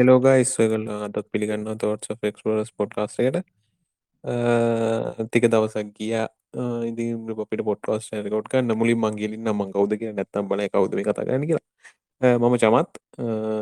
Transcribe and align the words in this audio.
හෙලෝගයිස් 0.00 0.52
කල 0.56 0.84
අතත් 1.06 1.16
පිළිගන්න 1.32 1.64
thought 1.78 2.06
ක්ස්පරස් 2.10 2.70
podcast 2.72 3.40
තික 5.32 5.44
දවසක් 5.52 5.88
ගිය. 5.96 6.14
ඉදි 6.88 7.04
පොපිට 7.38 7.62
පොට්කාස් 7.64 8.10
කොට් 8.34 8.48
කන්න 8.48 8.72
මුලින් 8.74 8.98
මංගේලින් 8.98 9.44
නම 9.44 9.60
කවද 9.74 9.98
කිය 10.00 10.12
නැත්තම් 10.12 10.48
බල 10.48 10.62
කවද 10.68 11.04
කතාගන්න 11.08 11.46
කියලා. 11.46 11.66
මම 12.38 12.56
චමත්. 12.62 12.90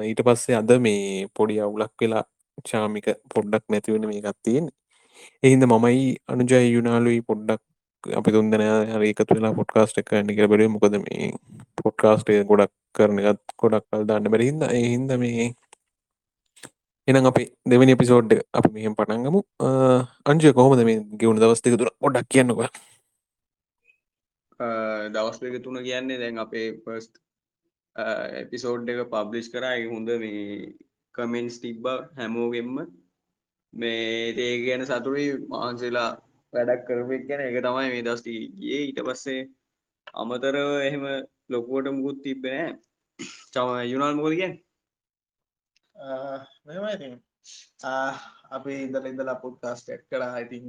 ඊට 0.05 0.21
පස්සේ 0.27 0.59
අද 0.61 0.71
මේ 0.81 1.27
පොඩි 1.35 1.61
අවුලක් 1.61 1.93
වෙලා 2.01 2.25
චාමික 2.65 3.07
පොඩ්ඩක් 3.35 3.65
නැතිවෙන 3.69 4.07
මේ 4.07 4.23
ගත්තියෙන් 4.23 4.67
එහින්ද 5.43 5.65
මමයි 5.67 6.17
අනුජය 6.27 6.65
යුනාලුයි 6.75 7.21
පොඩ්ඩක් 7.23 7.63
අපි 8.05 8.31
තුන්දන 8.33 8.63
හරිකත් 8.93 9.31
වෙලා 9.31 9.55
පොඩ්කාස්ට 9.55 10.01
එක 10.01 10.11
නික 10.23 10.39
බැරේ 10.51 10.69
මොකද 10.69 10.95
මේ 10.99 11.31
පොඩ්කාස්ටේ 11.79 12.43
ගොඩක් 12.45 12.73
කරන 12.95 13.19
එකත් 13.23 13.57
ගොඩක් 13.57 13.87
කල් 13.91 14.05
දාන්න 14.11 14.31
බැරිහිද 14.33 14.63
එහින්ද 14.71 15.11
මේ 15.23 15.47
එනම් 17.09 17.31
අපේ 17.31 17.49
දෙවනි 17.67 17.93
එපිසෝඩ් 17.93 18.33
අප 18.53 18.67
මෙහම 18.73 18.95
පටන්ගමු 18.95 19.41
අංජය 20.27 20.53
කොහොමද 20.53 20.85
මේ 20.85 20.99
ගෙවුණු 21.21 21.41
දවස්තික 21.41 21.79
තුර 21.79 21.91
ගොඩක් 22.01 22.29
කියන්නක 22.29 22.61
දවස් 25.11 25.39
දෙක 25.41 25.57
තුන 25.65 25.79
කියන්නේ 25.83 26.19
දැන් 26.19 26.39
අපේ 26.39 26.69
පස්ට 26.85 27.15
එපිසෝඩ් 28.37 28.89
එක 28.89 29.01
පබ්ලිෂ් 29.11 29.49
කරයි 29.49 29.87
හොඳ 29.87 30.11
මේ 30.19 30.75
කමෙන්ස් 31.15 31.59
තිබ්බ 31.61 31.85
හැමෝගෙන්ම. 32.17 32.77
මේ 33.73 34.35
ඒ 34.39 34.53
ගැන 34.65 34.85
සතුරයි 34.85 35.31
මහන්සේලා 35.51 36.11
වැඩක් 36.53 36.87
කරපෙක් 36.87 37.23
ගැන. 37.29 37.41
එක 37.43 37.59
තමයි 37.59 37.89
මේ 37.95 38.05
දස්ටි 38.05 38.35
ගිය. 38.59 38.79
ඊට 38.83 39.01
පස්සේ 39.03 39.49
අමතරව 40.15 40.71
එහෙම 40.81 41.05
ලොකුවට 41.51 41.93
මුකුත් 41.93 42.23
තිබ්බෙනෑ 42.25 42.73
චම 43.53 43.69
යුනාල් 43.93 44.15
මොකද 44.15 44.35
ගැන් 45.99 46.47
මෙමයි 46.65 47.11
අපි 48.51 48.75
ඉදල 48.85 49.07
ඉදලා 49.07 49.37
පොඩ්කාස්ට් 49.37 49.91
කලා 50.09 50.39
ඉතින් 50.39 50.67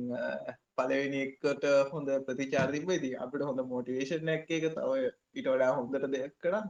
පලවෙනි 0.75 1.19
එක්කට 1.21 1.65
හොඳ 1.91 2.09
ප්‍රතිචාර 2.25 2.71
තිබේදී 2.71 3.15
අපිට 3.17 3.43
හොඳ 3.43 3.61
මෝටිවේශන් 3.63 4.29
එක 4.29 4.49
එක 4.49 4.69
තව 4.69 5.09
ඉට 5.33 5.47
වඩා 5.47 5.75
හොඳට 5.75 6.07
දෙයක් 6.11 6.37
කලා 6.39 6.63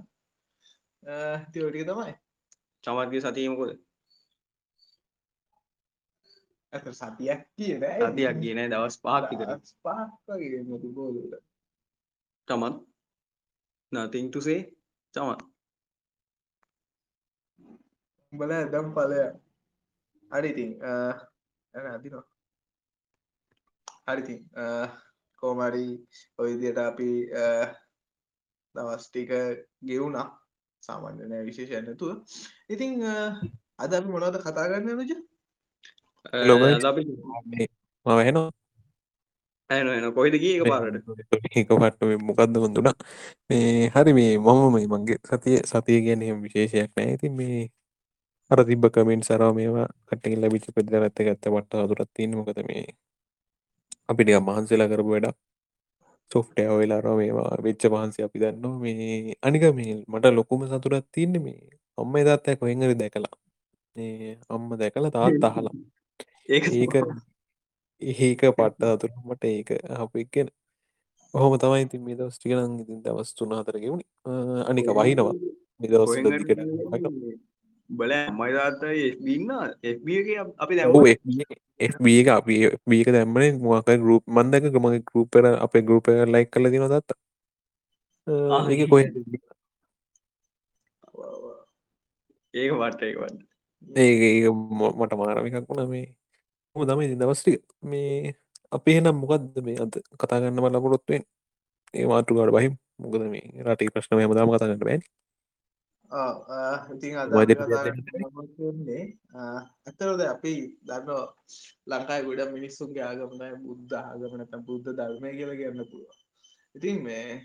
තිවටික 1.52 1.86
තමයි. 1.86 2.14
චමත්ගේ 2.84 3.22
සතියමකොද 3.22 3.72
ඇත 6.74 6.90
සතියක් 6.94 7.42
කියන 7.56 7.86
සතියක් 8.08 8.42
කියන 8.42 8.60
දවස් 8.66 9.00
පහක්තිකර 9.00 9.54
පහක්ගේ 9.84 10.92
බෝලට 10.92 11.40
තමත් 12.48 12.76
නතිංතුසේ 13.92 14.62
චමත් 15.14 15.42
බල 18.34 18.52
දම් 18.72 18.88
පලය 18.96 19.20
ඇන 20.32 21.86
අදිනවා 21.94 22.26
හරිතින් 24.08 24.40
කෝමරි 25.42 25.88
ඔයිදියට 26.42 26.80
අපි 26.90 27.10
දවස්ටික 28.76 29.32
ගෙවුණා. 29.88 30.28
සාමාන්‍යනය 30.84 31.38
විශේෂය 31.48 31.82
නැතුව. 31.82 32.12
ඉතිං 32.74 32.92
අද 33.84 33.92
අපි 33.98 34.08
මොනවද 34.14 34.38
කතා 34.46 34.70
කරන්න 34.70 34.90
නජ 35.00 35.12
මම 38.06 38.20
හෙනවා. 38.28 38.50
ඇන 39.70 39.88
එන 39.88 40.14
කොයිද 40.18 40.36
ගිය 40.44 40.62
පාරට? 40.66 40.96
ඒක 41.56 41.70
පට්ට 41.70 42.02
මොකක්ද 42.28 42.56
වඳුනා 42.64 42.96
මේ 43.50 43.90
හරි 43.96 44.12
මේ 44.20 44.32
මම 44.38 44.62
මේ 44.76 44.88
මගේ 44.94 45.20
සතිය 45.30 45.58
සතිය 45.72 46.00
ගැන 46.06 46.22
විශේෂයක් 46.46 46.92
නෑ. 46.96 47.10
ඇති 47.12 47.30
මේ 47.40 47.60
අර 48.52 48.60
තිබ 48.70 48.84
කමෙන්ට් 48.94 49.28
සරව 49.28 49.52
මේවා 49.58 49.88
කටින් 50.08 50.40
ලැබිච 50.42 50.66
පෙදරත්ත 50.76 51.20
ගත්ත 51.28 51.44
මට 51.54 51.72
අදුරත් 51.76 52.10
තින්න 52.16 52.32
මොකද 52.38 52.60
මේ 52.70 52.86
අපිට 54.10 54.30
මහන්සේලා 54.48 54.90
කරපු 54.92 55.12
වැඩක්. 55.14 55.38
සොෆ්ටය 56.32 56.64
වෙලාරෝ 56.80 57.16
මේවා 57.20 57.52
වෙච්ච 57.66 57.84
මහන්සේ 57.94 58.26
අපි 58.28 58.42
දන්න 58.42 58.74
මේ 58.84 59.36
අනික 59.48 59.64
මේ 59.80 59.94
මට 60.12 60.34
ලොකුම 60.38 60.62
සතුරත් 60.72 61.06
තියන්න 61.16 61.36
මේ 61.46 61.60
අම්ම 61.98 62.16
එදත්තය 62.22 62.56
කොහෙඟරි 62.62 62.96
දැකලා. 63.02 63.36
අම්ම 64.50 64.70
දැකලා 64.82 65.12
තාත් 65.18 65.46
අහලා. 65.50 65.76
ඒක 66.50 66.66
ඒක 68.02 68.42
පට්ට 68.58 68.84
අතුරමට 68.94 69.44
ඒක 69.46 69.70
අප 69.98 70.14
එක්ගෙන 70.16 70.50
ඔහොම 71.34 71.54
තමයි 71.62 71.86
ති 71.92 71.98
මේ 72.00 72.18
දවස් 72.20 72.38
ටිකනන් 72.38 72.82
ඉතින් 72.84 73.00
දවස් 73.06 73.30
තුන 73.38 73.54
හතර 73.58 73.78
ගෙවුණි 73.84 74.06
අනික 74.70 74.90
වහිනවා. 74.98 75.36
නිදවස් 75.82 76.12
දිකට 76.18 76.60
බල 77.90 78.14
බින්න 79.26 79.50
එබගේ 79.84 80.38
අපි 80.58 80.74
දැ 80.76 80.88
FB 81.90 82.06
එක 82.22 82.30
අපි 82.30 82.56
බීක 82.86 83.08
දැම්මන 83.10 83.60
මොක 83.60 83.90
ගරුප් 83.98 84.24
මන්දක 84.28 84.64
මගේ 84.76 85.04
ගරුපර 85.04 85.46
අපේ 85.58 85.82
ගරුප 85.82 86.06
ලයික් 86.28 86.50
කල 86.52 86.66
දින 86.70 86.86
දත්ත 86.86 87.12
කොහ 88.90 89.02
ඒක 92.54 92.72
වට 92.74 93.02
ඒවන්න 93.04 93.38
ඒ 93.88 94.50
මට 95.00 95.14
මාරමිකක් 95.14 95.68
වුණ 95.70 95.90
මේ. 95.90 96.08
හො 96.76 96.86
තමයි 96.86 97.16
දවස්ටික 97.16 97.62
මේ 97.82 98.34
අපේ 98.72 99.00
නම් 99.02 99.18
මොකක්ද 99.22 99.56
මේ 99.66 99.78
අද 99.80 99.94
කතාගන්න 100.20 100.62
බලපොරොත්තුවෙන් 100.64 101.24
ඒ 101.94 102.06
මාතුකාට 102.06 102.52
බහිම්. 102.52 102.74
මොකද 102.98 103.22
මේ 103.34 103.64
රටේ 103.66 103.92
ප්‍රශ්න 103.94 104.20
හමදාම 104.20 104.52
කතාගන්න 104.52 104.82
බැන් 104.82 105.02
ඉතින් 106.90 107.18
අදන්නේ 107.18 109.04
ඇතරද 109.86 110.22
අපි 110.26 110.54
දන්න 110.84 111.10
ලංකායි 111.88 112.26
ගොඩ 112.26 112.42
මිනිස්සුන්ගේ 112.52 113.06
ආගමනයි 113.06 113.54
බුද්ධ 113.66 113.96
ආගමනත 114.02 114.54
බුද්ධ 114.66 114.90
ධර්මය 114.94 115.32
කියල 115.38 115.54
ගන්න 115.56 115.86
පුළුව 115.86 116.18
ඉතින් 116.76 117.04
මේ 117.04 117.42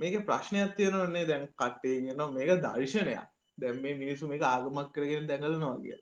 මේක 0.00 0.26
ප්‍රශ්නයක් 0.26 0.76
තියෙනවන්නේ 0.76 1.28
දැන් 1.28 1.44
කට්ටේ 1.52 2.00
ගෙන 2.06 2.20
මේක 2.34 2.50
දර්ශනයක්. 2.58 3.26
දැම් 3.58 3.80
මේ 3.82 3.94
මිනිසු 3.94 4.28
මේක 4.28 4.42
ආගමක් 4.44 4.92
කරගෙන 4.94 5.28
දැඟලනවා 5.28 5.78
කිය 5.78 5.98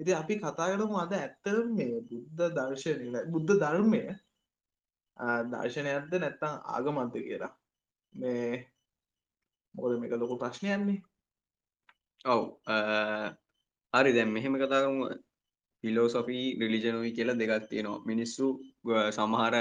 ඉති 0.00 0.12
අපි 0.12 0.34
කතා 0.36 0.68
කරමු 0.70 0.96
අද 0.98 1.12
ඇත්තර 1.14 1.56
මේ 1.68 2.00
බුද්ධ 2.02 2.48
දර්ශනය 2.56 3.06
බුද්ධ 3.26 3.52
ධර්මය 3.56 4.02
දර්ශනයක්ද 5.52 6.12
නැත්තං 6.16 6.54
ආගමන්ත 6.66 7.14
කියලා. 7.16 7.52
මේ 8.12 8.66
මොකද 9.74 10.00
මේක 10.00 10.12
ලොකු 10.14 10.36
ප්‍රශ්නයන්නේ 10.36 11.02
ඔව්. 12.26 12.42
හරි. 13.94 14.10
දැම් 14.16 14.30
මෙහෙම 14.36 14.54
කතාකම 14.62 14.98
පිලෝසොෆී 15.84 16.46
රිලිජනොයි 16.62 17.14
කියලා 17.16 17.40
දෙකක් 17.42 17.70
තියෙනවා. 17.70 18.04
මිනිස්සු 18.10 18.46
සමහර 19.18 19.54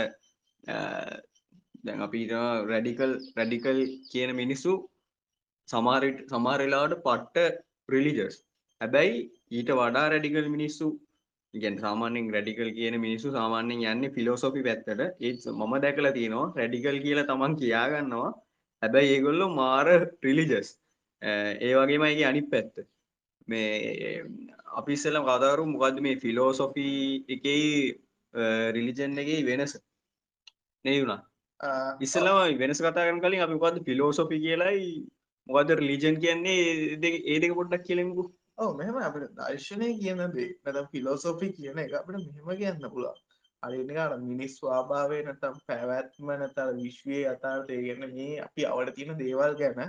දැන් 1.86 2.00
අපිට 2.08 2.34
රැඩිකල් 2.72 3.12
රැඩිකල් 3.38 3.80
කියන 4.12 4.31
මිනිස්සු 4.42 4.74
සමාරට 5.70 6.20
සමාරලාට 6.34 6.96
පට්ට 7.06 7.58
ප්‍රිලිජස් 7.90 8.38
හැබැයි 8.82 9.18
ඊට 9.58 9.70
වඩා 9.80 10.06
රැඩිකල් 10.14 10.47
මිනිස්සු 10.56 10.88
ගැන් 11.53 11.78
සාමානෙන් 11.84 12.32
රැඩිකල් 12.36 12.72
කියන 12.80 12.96
මිනිස්සු 13.06 13.28
සාමාන්‍යෙන් 13.38 13.86
යන්න 13.92 14.14
ෆිලෝසොපි 14.16 14.66
පැත්තට. 14.68 15.03
ඒත් 15.28 15.46
මම 15.59 15.74
දැකලා 15.86 16.16
තියෙනවා 16.18 16.47
රැඩිකල් 16.59 16.97
කියලා 17.06 17.28
තමන් 17.30 17.53
කියාගන්නවා. 17.62 18.32
හැබැයි 18.82 19.14
ඒගොල්ලො 19.16 19.47
මාර 19.62 19.88
ට්‍රිලිජස් 20.16 20.70
ඒ 21.26 21.74
වගේමයිගේ 21.76 22.28
අනිත් 22.28 22.48
පැත්ත. 22.50 22.76
මේ 23.48 24.24
අපිස්සල 24.76 25.18
කතාරු 25.24 25.66
මොකක්ද 25.66 26.00
මේ 26.02 26.16
ෆිලෝසොෆී 26.18 27.26
එකයි 27.30 27.66
රිලිජන් 28.74 29.18
එකයි 29.18 29.42
වෙනස? 29.44 29.74
නෙයුණා 30.86 31.22
ඉස්සලම 32.00 32.40
වෙනස් 32.58 32.82
කතාගන 32.82 33.22
කලින් 33.22 33.42
අපි 33.42 33.54
මොකක්ද 33.54 33.84
ෆිලෝසොෆි 33.84 34.40
කියලායි 34.40 34.88
මොකද 35.50 35.70
රිලිජන් 35.82 36.18
කියන්නේ? 36.20 36.58
ඒ 37.28 37.40
දෙක 37.40 37.54
පොඩ්ඩක් 37.54 37.88
කියලෙමකු 37.88 38.26
ඔව 38.58 38.76
මෙහම 38.76 38.98
අපට 39.00 39.32
දර්ශනය 39.38 39.88
කියන 39.96 40.22
දේ 40.32 40.50
නැත 40.66 40.92
ෆිලෝසොෆි 40.92 41.48
කියන 41.54 41.80
එක 41.80 41.94
අපට 41.94 42.18
මෙහෙම 42.18 42.52
කියන්න 42.58 42.86
පුළා 42.90 43.16
අරිනිකාට 43.64 44.22
මිනිස් 44.24 44.54
ස්වාභාවය 44.58 45.18
නැතම් 45.24 45.56
පැවැත්ම 45.68 46.30
නැතර 46.34 46.70
විශ්වය 46.78 47.20
අතාරට 47.28 47.72
ඒගන්න 47.72 48.14
මේ 48.14 48.42
අපි 48.42 48.68
අවට 48.68 48.94
තියෙන 48.96 49.18
දේවල් 49.18 49.58
ගැන 49.62 49.82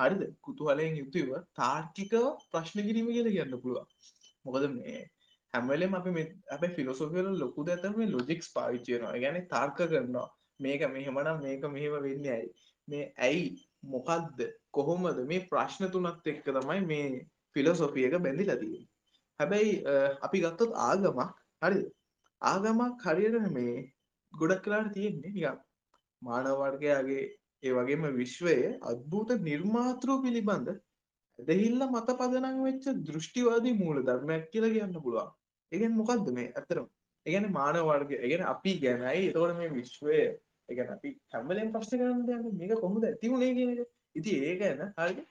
හරිද? 0.00 0.22
කුතුහලයෙන් 0.40 0.96
යුතුව 0.96 1.28
තාර්කිකව 1.54 2.14
ප්‍රශ්න 2.50 2.78
කිරීම 2.82 3.08
කියල 3.08 3.28
කියන්න 3.28 3.58
පුළුව 3.58 3.86
මොකද 4.44 4.64
මේ 4.72 5.02
හැමලෙම 5.54 5.94
අපි 5.94 6.24
අප 6.50 6.64
ෆිලොසොෆියල 6.76 7.28
ලොකු 7.36 7.66
ඇතම 7.68 8.00
ලොජික්ස් 8.08 8.48
පාවිච්චයනවා 8.52 9.14
ගැන 9.18 9.40
තර්ක 9.46 9.78
කරනවා. 9.84 10.28
මේක 10.60 10.82
මෙහෙමනම් 10.88 11.42
මේක 11.42 11.62
මෙහෙම 11.68 11.94
වෙන්න 12.02 12.26
ඇයි? 12.28 12.48
මේ 12.88 13.04
ඇයි? 13.18 13.44
මොකක්ද 13.84 14.38
කොහොමද? 14.72 15.22
මේ 15.26 15.46
ප්‍රශ්න 15.46 15.92
තුනත් 15.92 16.26
එක්ක 16.26 16.44
තමයි 16.48 16.80
මේ 16.86 17.06
ෆිලොසොෆිය 17.56 18.06
එක 18.08 18.18
බැඳි 18.20 18.44
ලතිය 18.46 18.82
හැබැයි 19.40 19.72
අපි 20.22 20.38
ගත්තොත් 20.40 20.72
ආගමක් 20.80 21.20
හරි 21.62 21.80
ආගමක් 22.42 23.04
හරියට 23.06 23.48
මේ 23.50 23.74
ගොඩක් 24.34 24.62
කලාට 24.64 24.92
තියෙන්නේ 24.92 25.32
නිකම් 25.32 25.58
මානවර්ගයාගේ 26.22 27.24
ඒ 27.64 27.72
වගේම 27.72 28.02
විශ්වය 28.16 28.56
අත්භූත 28.90 29.30
නිර්මාතෘ 29.48 30.10
පිළිබඳ 30.24 30.68
ඇදහිල්ල 31.38 31.84
මත 31.86 32.16
පදනං 32.20 32.58
වෙච්ච 32.66 32.86
දෘෂ්ටිවාදී 33.06 33.78
මූල 33.78 34.02
ධර්මයක් 34.08 34.44
කියලා 34.52 34.74
කියන්න 34.74 34.98
පුළුවන්. 35.04 35.30
ඒගෙන් 35.72 35.94
මොකක්ද 36.00 36.28
මේ 36.36 36.52
ඇතරම් 36.52 36.88
ඒගැන 37.26 37.46
මාන 37.52 37.78
වර්ග 37.88 38.12
ඒගෙන 38.18 38.44
අපි 38.52 38.74
ගැනයි. 38.84 39.30
එතවට 39.30 39.56
මේ 39.60 39.70
විශ්වය 39.78 40.18
ඒගැන 40.68 40.92
අපි 40.96 41.14
හැමලෙන් 41.34 41.72
ප්‍රශ්න 41.74 42.00
කරන්න 42.00 42.34
යන්න 42.36 42.58
මේක 42.60 42.76
කොහොමද 42.82 43.08
ඇතිවුණේ 43.10 43.56
කියන 43.58 43.72
එක. 43.74 43.90
ඉති 44.14 44.36
ඒ 44.48 44.54
ගැන 44.62 44.84
හරි 44.98 45.24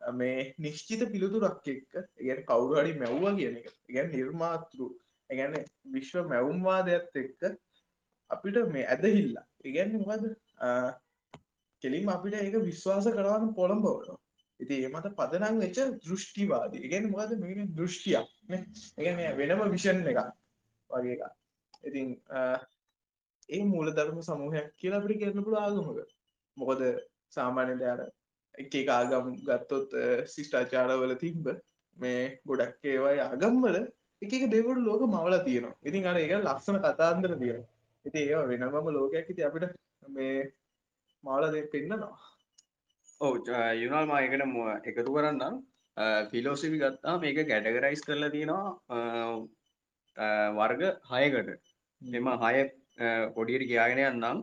මේ 0.00 0.48
නිශ්චිත 0.58 1.06
පිළිතුරක් 1.12 1.68
එක්ක 1.74 1.98
ඒගැන 1.98 2.44
කවුරුහරි 2.50 2.98
මැව්වා 3.02 3.36
කියන 3.38 3.60
එක. 3.60 3.70
ගැන 3.94 4.12
නිර්මාතෘ. 4.16 4.88
ඒගැන 5.30 5.58
විශ්ව 5.94 6.26
මැවුම්වාදයක්ත් 6.32 7.22
එක්ක 7.24 7.40
අපිට 8.30 8.66
මේ 8.74 8.86
ඇදහිල්ලා. 8.86 9.46
ඒගැන්න 9.66 9.98
මොකද 9.98 10.30
කෙලින් 11.82 12.12
අපිට 12.16 12.38
ඒක 12.40 12.58
විශ්වාස 12.68 13.08
කරන්න 13.16 13.54
පොළඹවනවා 13.58 14.18
ඉති 14.60 14.78
ඒ 14.84 14.90
මත 14.90 15.12
පදනං 15.18 15.60
වෙච්ච 15.62 15.78
දෘෂ්ටිවාදී. 16.04 16.84
ඉගෙන 16.86 17.10
මොකද 17.10 17.32
මේ 17.40 17.66
දෘෂ්ටියක් 17.78 18.26
එක 18.98 19.36
වෙනම 19.40 19.62
විෂන් 19.74 20.02
එක 20.12 20.20
වගේ 20.90 21.16
එක 21.16 21.22
ඉතින් 21.82 22.08
ඒ 23.48 23.62
මූල 23.64 23.92
ධර්ම 23.98 24.20
සමූහයක් 24.22 24.68
කියලා 24.80 25.00
අපිට 25.02 25.20
කියන්න 25.22 25.44
පුළුවන් 25.44 25.64
ආගමක. 25.64 26.12
මොකද 26.56 26.80
සාමාන්‍ය 27.36 27.74
දයාර 27.82 28.00
එක 28.54 28.78
එක 28.82 28.88
ආගම් 28.90 29.34
ගත්තොත් 29.48 29.98
ශිෂ්ටාචාරවල 30.34 31.16
තිබ්බ 31.24 31.52
මේ 31.98 32.22
ගොඩක් 32.46 32.90
ඒවයි 32.94 33.20
ආගම්වල 33.20 33.78
එක 34.22 34.32
එක 34.32 34.48
දෙවරු 34.56 34.80
ලෝක 34.80 35.06
මවල 35.08 35.38
තියෙනවා. 35.44 35.78
ඉතින් 35.88 36.10
අර 36.10 36.18
එක 36.24 36.34
ලක්ෂණ 36.38 36.82
කතාන්දර 36.86 37.38
තියෙන 37.42 37.62
ඉති 38.04 38.20
ඒ 38.28 38.42
වෙනමම 38.50 38.92
ලෝකයක්. 38.96 39.30
ඉති 39.32 39.48
අපිට 39.48 39.72
මේ 40.08 40.50
මාල 41.24 41.44
දෙ 41.52 41.60
පෙන්න්නනවා 41.72 42.32
ඔව 43.20 43.34
යුනල් 43.80 44.06
මායකට 44.10 44.88
එකතු 44.90 45.10
කරන්නම්. 45.16 45.54
ෆිලෝසිවි 46.30 46.78
ගත්තා 46.82 47.18
මේක 47.24 47.38
කැටගරයිස් 47.50 48.02
කරලා 48.06 48.30
තියෙනවා 48.34 48.68
වර්ග 50.58 50.82
හයකට. 51.10 51.50
මෙම 52.02 52.26
හය 52.44 52.56
පොඩියට 53.36 53.68
කියගෙන 53.70 54.00
යන්නම්. 54.06 54.38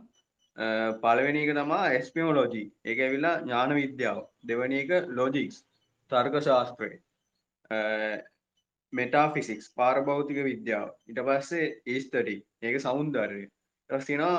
පළවෙනි 1.04 1.42
එක 1.46 1.52
තමා 1.58 1.92
එස්පියෝලෝජී 2.00 2.68
එක 2.92 2.98
ඇවිල්ලා 3.06 3.36
ඥාන 3.42 3.76
විද්‍යාව. 3.80 4.20
දෙවනි 4.50 4.78
එක 4.84 4.92
ලෝජික්ස් 5.18 5.58
තර්ක 6.12 6.36
ශාස්ත්‍රය. 6.48 6.92
මෙටා 8.94 9.26
ෆිසික්ස් 9.34 9.68
පාරභෞතික 9.80 10.40
විද්‍යාව. 10.50 10.88
ඉට 11.10 11.20
පස්සේ 11.28 11.68
ඒස්තටි 11.94 12.38
ඒක 12.62 12.80
සෞන්දර්ය 12.88 13.44
රස්තිනා 13.90 14.36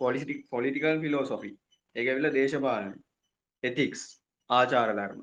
පොලිටික් 0.00 0.44
පොලිටිකල් 0.50 1.00
ෆිලෝසොෆි 1.04 1.52
එක 2.00 2.06
ඇවිල්ල 2.12 2.30
දේශපාලන 2.36 2.94
එතික්ස් 3.64 4.02
ආචාර 4.50 4.90
ධර්ම. 4.98 5.20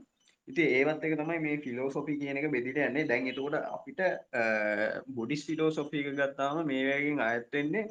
ඉති 0.48 0.64
ඒවත් 0.78 1.06
එක 1.08 1.14
තමයි 1.20 1.40
මේ 1.44 1.58
ෆිලෝසොෆි 1.66 2.16
කියන 2.22 2.40
එක 2.40 2.48
බෙදිට 2.56 2.80
යන්නේ. 2.88 3.08
දැන් 3.12 3.28
එතකොට 3.32 3.56
අපිට 3.76 4.02
බුඩිස් 5.18 5.46
ෆිලෝසොෆික 5.50 6.08
ගත්තාම 6.20 6.64
මේවැගෙන් 6.72 7.22
අයත්වෙන්නේ 7.28 7.86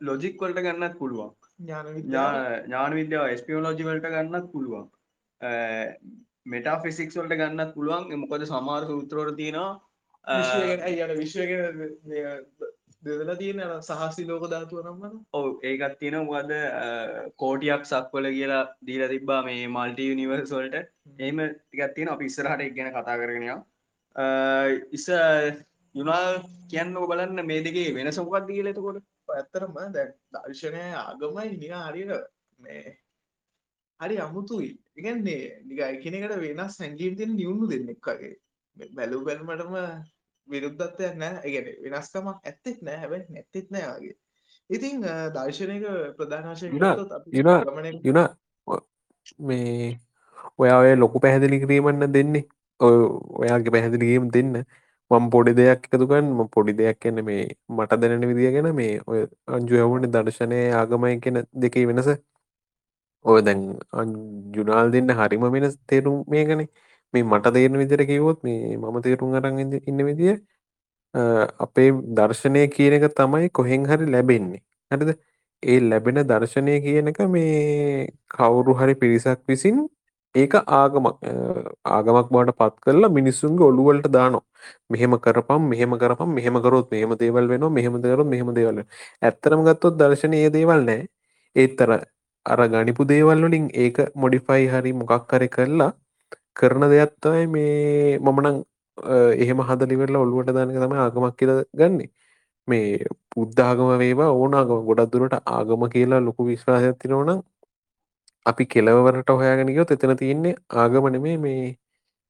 ලොජික් 0.00 0.40
වලට 0.42 0.64
ගන්නත් 0.66 0.94
පුළුවන්. 1.00 1.34
ඥාන 1.66 2.96
විද්‍යාව. 3.00 3.36
ස්පියෝලෝජි 3.42 3.88
වලට 3.90 4.14
ගන්නත් 4.14 4.46
පුළුවන්. 4.54 4.86
මෙටා 6.54 6.78
ෆිසික්ස් 6.84 7.14
වලට 7.20 7.38
ගන්නත් 7.42 7.74
පුළුවන්. 7.76 8.04
මොකද 8.24 8.42
සමාර 8.52 8.82
සූත්‍රෝට 8.90 9.36
තියෙනවා 9.36 9.70
විශ්ව 11.22 11.40
දෙදලා 13.02 13.36
තියෙන 13.36 13.60
සහසි 13.80 14.26
ලෝක 14.26 14.44
ධාතුව 14.50 14.82
නම්මන 14.82 15.14
ඔව 15.32 15.48
ඒකත් 15.62 15.96
තියෙන 16.00 16.18
මොකද 16.22 16.52
කෝටියක් 17.36 17.82
සක්වල 17.84 18.28
කියලා 18.30 18.62
දීල 18.82 19.04
තිබ්බා 19.08 19.40
මේ 19.42 19.66
මල්ටි 19.68 20.10
යනිවර්සල්ට 20.14 20.76
එම 21.22 21.42
ටිකත් 21.46 21.94
තියෙන 21.94 22.12
අප 22.14 22.22
ඉස්සරහට 22.22 22.64
එක් 22.66 22.76
ගැන 22.76 22.92
කතා 22.92 23.18
කරගෙනවා 23.18 23.60
ඉස 24.92 25.06
යුනාල් 25.94 26.40
කියන්න 26.70 26.96
බලන්න 27.04 27.46
මේ 27.46 27.60
දෙකේ 27.62 27.94
වෙන 27.94 28.12
සොකත් 28.12 28.48
දීලෙතකොට 28.48 29.04
ඇත්තරම 29.32 29.76
දැ 29.92 30.08
දර්ශනය 30.32 30.82
ආගමයි 30.96 31.50
නික 31.56 31.76
හරිර 31.80 32.10
මේ 32.58 32.98
හරි 34.00 34.16
අමුතුයි. 34.18 34.70
ඉගන්නේ 34.96 35.62
නික 35.64 35.80
එකනෙකට 35.86 36.36
වෙනස් 36.38 36.78
හැඟීම් 36.78 37.16
තින 37.16 37.34
නියුණු 37.36 37.66
දෙන්නෙක් 37.66 37.98
වගේ. 38.02 38.34
බැලූ 38.76 39.24
බැල්මටම 39.24 39.74
විරුද්ධත්වයක් 40.50 41.14
නෑ. 41.22 41.36
ඉගෙන 41.48 41.66
වෙනස්කමක් 41.84 42.50
ඇත්තෙත් 42.50 42.82
නෑ. 42.82 42.98
හැබැ 43.02 43.22
නැත්තෙත් 43.36 43.70
නෑ 43.76 43.94
වගේ. 43.94 44.16
ඉතිං 44.70 45.06
දර්ශනයක 45.36 45.86
ප්‍රධානශය 46.18 46.66
යුන 48.04 48.20
මේ 49.48 49.98
ඔයා 50.58 50.96
ලොකු 51.02 51.20
පැහැදිලි 51.24 51.60
කිරීමන්න 51.64 52.12
දෙන්නේ. 52.18 52.44
ඔයාගේ 53.40 53.74
පැහැදිලිගීම 53.76 54.28
දෙන්න. 54.36 54.54
මම් 55.10 55.26
පොඩි 55.34 55.52
දෙයක් 55.58 55.86
එකතුකන් 55.88 56.26
පොඩි 56.54 56.72
දෙයක් 56.80 56.98
කියන්න 57.02 57.20
මේ 57.28 57.42
මට 57.76 58.00
දැනෙන 58.00 58.24
විදිිය 58.30 58.50
ගැන 58.56 58.68
මේ 58.80 58.90
ඔය 59.10 59.20
අංජුවවට 59.56 60.10
දර්ශනය 60.16 60.58
ආගමය 60.80 61.12
කියෙන 61.24 61.38
දෙකේ 61.62 61.86
වෙනස. 61.90 62.10
ඔය 63.24 63.40
දැන් 63.46 63.62
අජුනාල් 64.00 64.92
දෙන්න 64.94 65.14
හරිම 65.20 65.46
වෙනස් 65.54 65.76
තේරුම් 65.90 66.18
මේ 66.32 66.44
ගැනේ 66.50 66.68
මේ 67.14 67.24
මට 67.24 67.52
තේරෙන 67.54 67.78
විදිහට 67.78 68.06
කිව්වොත් 68.06 68.38
මේ 68.42 68.76
මම 68.76 68.96
තේරුම් 69.02 69.34
අරන් 69.34 69.58
ඉන්න 69.60 70.00
විදිය 70.08 70.34
අපේ 71.58 71.90
දර්ශනය 72.12 72.62
කියන 72.68 72.92
එක 72.94 73.06
තමයි 73.12 73.48
කොහෙන් 73.50 73.86
හරි 73.86 74.06
ලැබෙන්නේ. 74.06 74.62
හරිද? 74.90 75.10
ඒ 75.62 75.78
ලැබෙන 75.82 76.18
දර්ශනය 76.24 76.74
කියන 76.80 77.08
එක 77.08 77.20
මේ 77.28 78.08
කවුරු 78.28 78.74
හරි 78.74 78.94
පිරිසක් 78.94 79.40
විසින් 79.48 79.76
ඒක 80.34 80.52
ආගමක් 80.54 81.06
ආගමක් 81.86 82.28
බවට 82.32 82.56
පත් 82.58 82.74
කරලා 82.84 83.10
මිනිස්සුන්ගේ 83.10 83.68
ඔළුව 83.70 83.86
වලට 83.88 84.10
දානවා. 84.10 84.44
මෙහෙම 84.90 85.12
කරපම් 85.18 85.62
මෙහෙම 85.72 85.92
කරපම් 86.02 86.30
මෙහෙම 86.38 86.56
කරොත් 86.64 86.90
මෙහෙම 86.92 87.12
දේවල් 87.22 87.48
වෙනවා 87.48 87.70
මෙහෙම 87.70 87.94
කරොත් 88.02 88.26
මෙහෙම 88.26 88.48
දේවල් 88.54 88.74
වෙනවා. 88.74 88.86
ඇත්තටම 89.22 89.60
ගත්තොත් 89.66 89.94
දර්ශනීය 90.00 90.50
දේවල් 90.58 90.80
නැහැ. 90.88 91.08
ඒතර 91.56 91.90
අර 92.46 92.60
ගනිපු 92.74 93.02
දේවල් 93.12 93.40
වලින් 93.44 93.64
ඒක 93.74 93.96
මොඩිෆයි 94.14 94.64
හරි 94.72 94.92
මොකක් 95.00 95.32
හරි 95.32 95.48
කරලා 95.56 95.90
කරන 96.58 96.84
දෙයක් 96.92 97.12
තමයි 97.22 97.46
මේ 97.54 98.18
මමනං 98.20 98.56
එහෙම 99.42 99.60
හදලිවෙල්ල 99.68 100.20
ඔල්ලුවට 100.22 100.54
දානක 100.56 100.76
තම 100.76 100.94
ආගමක් 100.96 101.36
කියල 101.38 101.52
ගන්නේ. 101.74 102.10
මේ 102.68 103.06
පුද්ධාගම 103.32 103.90
වේවා 104.02 104.30
ඕනාගම 104.40 104.80
ගොඩක් 104.88 105.12
දුරට 105.12 105.36
ආගම 105.48 105.82
කියලා 105.94 106.20
ලොකු 106.20 106.48
විශ්වාසයක් 106.50 106.96
තිනවනම් 107.02 107.40
අපි 108.46 108.64
කෙලවරට 108.74 109.30
හොයාගෙනයොත් 109.40 109.90
එතන 109.96 110.14
තියෙන්නේ 110.22 110.54
ආගමනමේ 110.82 111.36
මේ 111.44 111.64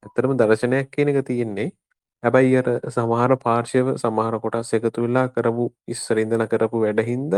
ඇතරම 0.02 0.32
දර්ශනයක් 0.40 0.90
කියන 0.94 1.11
එක 1.12 1.20
තියෙන්නේ. 1.28 1.68
හැබැයි 2.23 2.54
අර 2.61 2.68
සමහර 2.90 3.32
පාර්ශව 3.44 3.88
සමහර 4.02 4.35
කොටස් 4.44 4.70
එකතු 4.76 5.04
වෙලා 5.04 5.26
කරපු 5.35 5.64
ඉස්සරින්දන 5.94 6.44
කරපු 6.52 6.85
වැඩහින්ද 6.85 7.35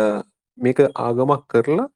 මේක 0.59 0.79
ආගමක් 1.07 1.43
කරලා 1.53 1.89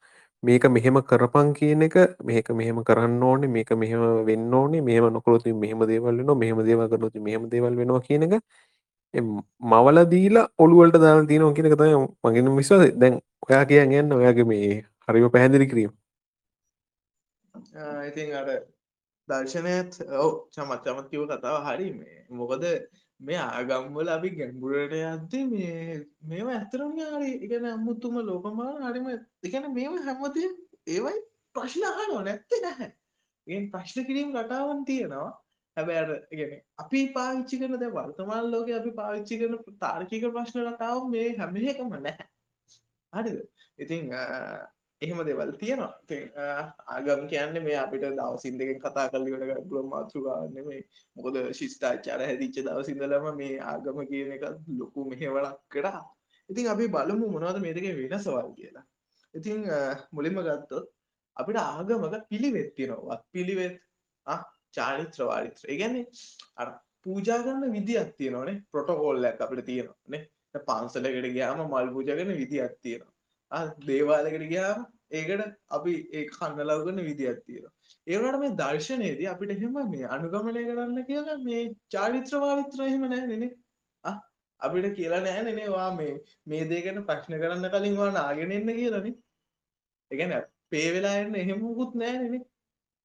මේක 0.46 0.64
මෙහෙම 0.76 0.96
කරපං 1.10 1.48
කියන 1.58 1.82
එක 1.86 1.96
මේක 2.28 2.48
මෙහෙම 2.60 2.78
කරන්න 2.88 3.22
ඕනේ 3.22 3.50
මේක 3.56 3.70
මෙහෙම 3.82 4.02
වෙන්න 4.28 4.54
ඕනේ 4.54 4.84
මෙහෙම 4.88 5.06
නොකරොත් 5.16 5.46
මෙහෙම 5.62 5.84
දේවල් 5.90 6.16
වෙනවා 6.18 6.40
මෙහෙම 6.42 6.62
දේවල් 6.68 6.88
කරොත් 6.92 7.14
මෙහෙම 7.26 7.48
දේවල් 7.52 7.76
වෙනවා 7.80 8.06
කියන 8.06 8.26
එක. 8.26 8.42
මවල 9.72 9.98
දීලා 10.14 10.46
ඔළුවලට 10.58 11.00
දාලා 11.04 11.28
තියෙනවා 11.30 11.56
කියන 11.56 11.68
එක 11.68 11.76
තමයි 11.78 11.96
මගේ 12.24 12.56
විශ්වාසය. 12.60 12.88
දැන් 13.00 13.20
ඔයා 13.46 13.64
කියන් 13.70 13.92
යන්න 14.00 14.16
ඔයාගේ 14.18 14.46
මේ 14.52 14.70
හරිම 15.08 15.30
පැහැදිලි 15.30 15.70
කිරීම. 15.70 15.92
ඉතින් 18.08 18.34
අර 18.40 18.48
දර්ශනයත් 19.28 19.92
ඔව් 20.22 20.30
චමත් 20.54 20.84
චමත් 20.84 21.06
කිව්ව 21.10 21.24
කතාව 21.30 21.56
හරි 21.68 21.88
මේ. 21.92 22.18
මොකද 22.30 22.64
මේ 23.24 23.38
ආගම්වල 23.40 24.08
අපි 24.16 24.30
ගැඹුරට 24.38 24.94
යද්දි 24.98 25.40
මේ 25.52 26.00
මේව 26.30 26.50
ඇතරම 26.50 26.98
හරි 26.98 27.30
එකන 27.46 27.70
අම්මුතුම 27.70 28.18
ලෝකමාන 28.22 28.82
හරිම 28.86 29.08
එකන 29.48 29.70
මේම 29.76 29.96
හැමතිය 30.08 30.50
ඒවයි 30.88 31.16
ප්‍රශ්න 31.54 31.86
අහනෝ 31.90 32.20
නැත්තේ 32.22 32.60
නැහැ. 32.62 32.90
ඒ 33.46 33.62
ප්‍රශ්න 33.72 34.06
කිරීම 34.08 34.36
රටාවන් 34.36 34.84
තියෙනවා. 34.84 35.30
හැබැට 35.76 36.32
ඉගෙන 36.32 36.52
අපි 36.78 37.00
පාවිච්චි 37.16 37.60
කරන 37.60 37.80
දැ 37.80 37.90
වර්තමාන 37.90 38.50
ලෝක 38.50 38.70
අපි 38.70 38.92
පාවිච්චි 39.00 39.40
කරන 39.40 39.58
තාර්කික 39.80 40.28
ප්‍රශ්න 40.36 40.62
රටාව 40.64 41.08
මේ 41.10 41.34
හැම 41.38 41.56
එකම 41.64 41.96
නැහැ. 41.98 42.28
හරිද? 43.12 43.38
ඉතිං 43.78 44.12
එහෙම 45.04 45.20
දෙවල් 45.28 45.52
තියෙනවා. 45.60 45.92
ආගම් 46.94 47.22
කියන්න 47.30 47.56
මේ 47.66 47.76
අපිට 47.82 48.04
දවසින් 48.18 48.58
දෙක 48.60 48.70
කතා 48.84 49.06
කල්ලිවට 49.12 49.68
ගුල 49.70 49.86
මාතෘගන්න 49.92 50.66
මේ 50.68 50.80
මොකද 51.16 51.38
ශිෂ්ඨාචාර 51.60 52.20
හැදිච්ච 52.28 52.58
දවසිදලම 52.68 53.26
මේ 53.40 53.60
ආගම 53.72 54.00
කියන 54.10 54.34
එක 54.36 54.44
ලොකු 54.80 55.06
මෙහෙවලක් 55.10 55.56
කරා. 55.74 56.02
ඉතින් 56.50 56.70
අපි 56.74 56.88
බලමු 56.96 57.30
මොනවද 57.36 57.60
මේ 57.64 57.76
දෙක 57.76 57.88
වෙනසවල් 58.02 58.50
කියලා. 58.58 58.84
ඉතිං 59.34 59.60
මුලින්ම 60.12 60.40
ගත්තොත් 60.48 60.86
අපිට 61.36 61.60
ආගමක 61.62 62.14
පිළිවෙත් 62.30 62.70
තියෙනවා. 62.76 63.18
පිළිවෙත් 63.32 63.76
චාරිත්‍ර 64.76 65.20
වාරිත්‍ර. 65.30 65.64
ඉගැන්නේ 65.74 66.06
අර 66.60 66.68
පූජා 67.04 67.42
කරන්න 67.42 67.74
විදියක් 67.76 68.10
තියෙනවනේ. 68.18 68.62
ප්‍රොටෝකෝල්ලක් 68.72 69.44
අපිට 69.44 69.66
තියෙනවානේ 69.70 70.24
පන්සලකට 70.60 71.28
ගයාම 71.36 71.60
මල් 71.64 71.88
පූජ 71.94 72.06
කරන 72.08 72.32
විදියක් 72.40 72.74
තියෙනවා. 72.82 73.62
දේවාලකට 73.86 74.46
ගයාම 74.52 74.84
ඒකට 75.14 75.56
අපි 75.70 75.94
ඒ 76.12 76.24
කන්න 76.28 76.62
ලවගන්න 76.66 77.08
විදිහක් 77.08 77.42
තියෙනවා. 77.46 77.72
ඒවට 78.06 78.38
මේ 78.42 78.54
දර්ශනයේදී 78.60 79.28
අපිට 79.32 79.54
එහෙම 79.56 79.76
මේ 79.90 80.12
අනුගමනය 80.16 80.62
කරන්න 80.68 81.04
කියලා 81.10 81.36
මේ 81.42 81.62
චාරිත්‍ර 81.90 82.40
වාරිත්‍ර 82.44 82.86
එහෙම 82.86 83.04
නැහැ 83.06 83.38
නේ. 83.42 83.52
ආ 84.04 84.16
අපිට 84.60 84.88
කියලා 84.96 85.22
නැහැ 85.26 85.54
නේ 85.60 85.68
වා 85.76 85.90
මේ 86.00 86.14
මේ 86.46 86.64
දේ 86.72 86.82
ගැන 86.86 87.04
ප්‍රශ්න 87.10 87.38
කරන්න 87.42 87.70
කලින් 87.74 88.00
වා 88.00 88.10
නාගෙන 88.12 88.56
එන්න 88.58 88.74
කියලානේ 88.80 89.14
ඒ 90.10 90.16
කියන්නේ 90.16 90.42
පේ 90.70 90.88
වෙලා 90.94 91.14
එන්න 91.20 91.38
එහෙම 91.42 91.62
මොකුත් 91.62 92.00
නැහැ 92.02 92.32
නේ. 92.34 92.42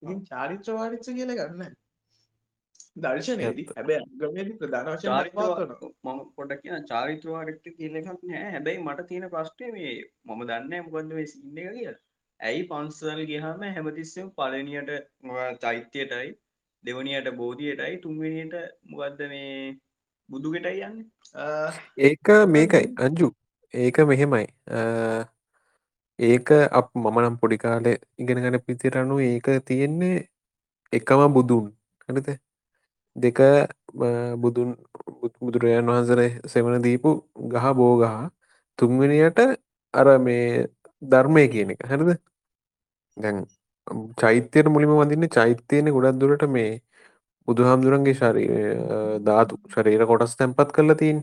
ඉතින් 0.01 0.25
චාරිත්‍ර 0.25 0.80
වාරිත්‍ර 0.80 1.16
කියලා 1.18 1.39
ගන්න. 1.42 1.78
දර්ශනයේදී 3.06 3.65
හැබැයි 3.72 4.01
අනුගමනයේදී 4.01 4.58
ප්‍රධාන 4.62 4.91
වශයෙන් 4.94 5.74
මම 6.06 6.20
පොඩ්ඩක් 6.38 6.62
කියන 6.63 6.86
චාරිත්‍ර 6.91 7.32
වාරිත්‍ර 7.36 7.74
කියලා 7.77 8.03
එකක් 8.03 8.27
නෑ. 8.29 8.46
හැබැයි 8.56 8.84
මට 8.86 9.08
තියෙන 9.10 9.27
ප්‍රශ්නේ 9.34 9.72
මේ 9.77 9.96
මම 10.27 10.41
දන්නේ 10.44 10.68
නැහැ 10.68 10.86
මොකද්ද 10.88 11.18
මේ 11.18 11.27
සීන් 11.32 11.60
එක 11.63 11.74
කියලා. 11.77 11.98
ඇයි 12.39 12.68
පන්සල් 12.70 13.22
ගියහම 13.32 13.65
හැමතිස්සෙම 13.77 14.27
පළවෙනියට 14.38 14.91
චෛත්‍යයටයි 15.63 16.29
දෙවනියට 16.84 17.29
බෝධියටයි 17.41 17.98
තුන්වෙනියට 18.06 18.56
මොකද්ද 18.91 19.22
මේ 19.34 19.75
බුදුගෙටයි 20.29 20.84
යන්නේ? 20.88 21.06
ඒක 22.08 22.27
මේකයි. 22.56 22.86
අංජු 23.06 23.29
ඒක 23.74 23.98
මෙහෙමයි. 24.12 24.46
ඒක 26.20 26.50
අප 26.79 26.88
මම 26.96 27.18
නම් 27.22 27.36
පොඩි 27.41 27.58
කාලේ 27.63 27.98
ඉගෙන 28.22 28.44
ගන්න 28.44 28.65
පිතිරනු 28.68 29.20
ඒක 29.25 29.50
තියෙන්නේ 29.68 30.15
එකම 30.94 31.22
බුදුන්. 31.36 31.65
හරිද 32.10 32.29
දෙක 33.16 33.39
බුදුන් 34.38 34.70
බුදුරජාණන් 35.42 35.92
වහන්සර 35.92 36.20
සෙවන 36.48 36.82
දීපු 36.82 37.10
ගහ 37.48 37.66
බෝගහ 37.75 38.06
තුන්වෙනියට 38.80 39.39
අර 39.94 40.08
මේ 40.20 40.68
ධර්මය 41.01 41.44
කියන 41.48 41.72
එක. 41.72 41.82
හරිද? 41.84 42.12
දැන් 43.18 43.38
චෛත්‍යයට 44.18 44.68
මුලිම 44.68 44.92
වඳන්න 44.92 45.30
චෛත්‍යයන 45.30 45.86
ගොඩක් 45.88 46.20
දුරට 46.20 46.44
මේ 46.50 46.72
බුදු 47.48 47.62
හාමුදුරන්ගේ 47.63 48.16
ශරී 48.16 48.50
ධාතු 49.22 49.56
ශරීර 49.74 50.01
කොටස් 50.06 50.36
තැන්පත් 50.36 50.70
කරලා 50.75 50.98
තින් 50.98 51.18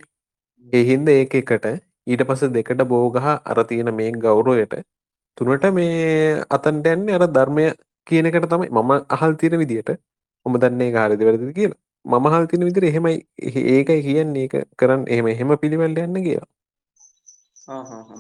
එහින්ද 0.73 1.09
ඒක 1.11 1.35
එකට 1.35 1.67
ඊට 2.07 2.23
පස 2.29 2.43
දෙකට 2.51 2.83
බෝගහ 2.87 3.19
අර 3.25 3.59
තියෙන 3.65 3.91
මේ 3.95 4.11
ගෞරෝයට 4.19 4.75
තුනට 5.39 5.65
මේ 5.73 6.43
අතන්ට 6.51 6.87
ඇන්නේ 6.87 7.17
අර 7.19 7.25
ධර්මය 7.29 7.67
කියනකට 8.07 8.49
තමයි. 8.51 8.69
මම 8.71 8.93
අහල් 9.09 9.33
තියෙන 9.35 9.59
විදියට. 9.59 9.91
ඔම 10.47 10.59
දන්නේ 10.63 10.91
ගාරදි 10.97 11.29
වැරදි 11.29 11.53
කියලා. 11.59 11.81
මම 12.05 12.27
හල් 12.33 12.45
තින 12.51 12.67
විදිර 12.69 12.85
එහෙමයි. 12.91 13.17
ඒකයි 13.75 14.03
කියන්නේ. 14.09 14.45
ඒක 14.47 14.55
කරන්න 14.81 15.03
එහෙම 15.15 15.27
එහෙම 15.33 15.51
පිළිවල්ල 15.63 15.99
යන්න 16.05 16.19
කියලා. 16.27 16.51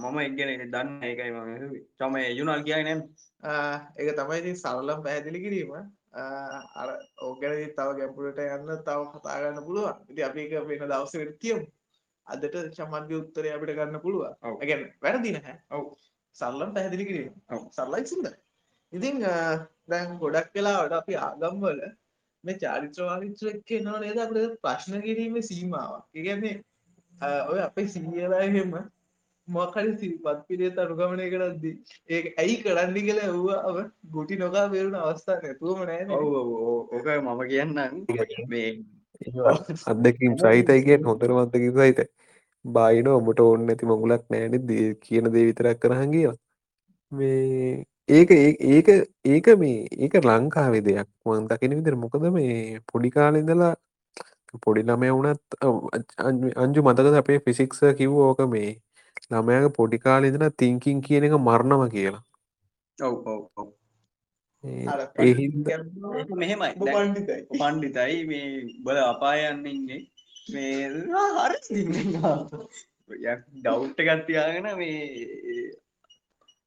මම 0.02 0.18
එක්ගෙන 0.24 0.50
දන්න 0.72 0.88
ඒකයි 1.10 1.30
ම 1.34 1.76
චම 1.98 2.16
යුනල් 2.38 2.62
කියයි 2.66 2.84
නම් 2.86 3.00
ඒක 3.98 4.08
තමයි 4.18 4.38
ඉතින් 4.42 4.56
සරලම් 4.62 5.04
පැහැදිලි 5.04 5.42
කිරීම. 5.44 5.70
අර 6.80 6.88
ඕගැන 7.26 7.54
තව 7.76 7.88
ගැපුරට 8.00 8.40
යන්න 8.44 8.72
තව 8.88 9.00
කතාගන්න 9.14 9.60
පුළුවන්. 9.66 9.96
ඉති 10.10 10.26
අපි 10.28 10.46
එක 10.46 10.52
වෙන 10.70 10.88
දවසට 10.92 11.36
තියමු 11.44 11.64
අදට 12.26 12.56
චමන්ග 12.78 13.12
උත්තරය 13.20 13.52
අපිට 13.54 13.76
ගන්න 13.78 14.02
පුළුවන්. 14.06 14.34
ඇගැන 14.48 14.82
වැරදි 15.06 15.36
නැහැ. 15.36 15.56
ඔවු. 15.76 15.94
සල්ලම් 16.36 16.74
පැහැදිලි 16.74 17.08
කිරීම. 17.10 17.34
සරලයි 17.78 18.10
සුන්ද 18.12 18.28
ඉතින් 18.92 19.22
දැන් 19.90 20.18
ගොඩක් 20.24 20.50
වෙලාවට 20.56 20.98
අපි 20.98 21.14
ආගම්වල 21.26 21.80
මේ 22.46 22.58
චාරිත්‍රවාරිත්‍ර 22.62 23.52
එක්ක 23.52 23.70
එනවා 23.78 24.02
නේද 24.02 24.18
අපිට 24.24 24.58
ප්‍රශ්න 24.64 24.98
කිරීමේ 25.06 25.48
සීමාවක්. 25.50 26.04
ඒ 26.16 26.22
කියන්නේ 26.26 26.54
ඔය 27.50 27.60
අපේ 27.68 27.86
සීනියලා 27.94 28.42
එහෙම 28.48 28.76
මොකක් 29.48 29.76
හරි 29.78 29.92
සිල්පත් 30.00 30.42
පිළිවෙත 30.48 30.78
අනුගමනය 30.84 31.26
කරද්දී 31.32 31.74
ඒක 32.16 32.26
ඇයි 32.42 32.56
කරන්න 32.64 32.98
කියලා 32.98 33.26
ඇහුවාම 33.28 33.90
ගුටි 34.14 34.38
නොකා 34.42 34.66
බේරුණ 34.74 35.00
අවස්ථා 35.02 35.38
නැතුවම 35.42 35.82
නෑනේ. 35.90 36.18
ඔව් 36.18 36.32
ඔව් 36.40 36.50
ඕක 36.94 37.08
මම 37.16 37.42
කියන්නම් 37.52 37.94
මේ 38.52 38.70
අත්දැකීම් 39.92 40.38
සහිතයි 40.42 40.86
කියන 40.86 41.10
හොඳටම 41.10 41.42
අත්දැකීම් 41.44 41.76
සහිතයි. 41.80 42.08
බායින 42.64 43.08
ඔබට 43.10 43.44
ඕන්න 43.44 43.66
නැති 43.66 43.90
මඟුලක් 43.90 44.24
නෑනේ 44.32 44.88
කියන 45.04 45.32
දේ 45.34 45.46
විතරක් 45.50 45.78
කරහන් 45.84 46.10
ගියා. 46.16 46.34
මේ 47.12 47.84
ඒක 48.08 48.30
ඒක 48.30 48.88
ඒක 49.26 49.46
මේ 49.58 49.86
ඒක 49.94 50.14
ලංකාවේ 50.22 50.80
දෙයක්. 50.80 51.08
මං 51.26 51.46
දකින 51.48 51.72
විදිර 51.74 51.96
මොකද 51.96 52.26
මේ 52.30 52.80
පොඩි 52.86 53.10
කාලෙදලා 53.10 53.74
පොඩි 54.64 54.82
ළමය 54.82 55.08
වුණත් 55.10 55.42
අංජු 56.56 56.80
මතකද 56.82 57.16
අපේ 57.16 57.38
ෆිසික්ස 57.40 57.80
කිව් 57.98 58.12
ඕක 58.18 58.40
මේ 58.48 58.70
ළමයාගේ 59.30 59.76
පොඩි 59.78 59.98
කාලෙදන 59.98 60.44
තිංකින් 60.56 61.00
කියන 61.00 61.26
එක 61.26 61.34
මරණම 61.38 61.82
කියලා. 61.90 62.22
ඔව් 62.98 63.16
ඔව් 63.26 63.40
ඔව්. 63.56 63.68
මෙහෙමයි. 66.34 66.70
පණ්ඩිතයි. 67.52 68.18
මේ 68.26 68.46
බල 68.84 68.98
අපායන්න 69.04 69.66
ඉන්නේ. 69.66 70.02
මේ 70.46 70.88
හරි. 70.90 71.58
ඩව්ට 73.64 73.98
ගත්තියාගෙන 74.08 74.70
මේ 74.78 74.94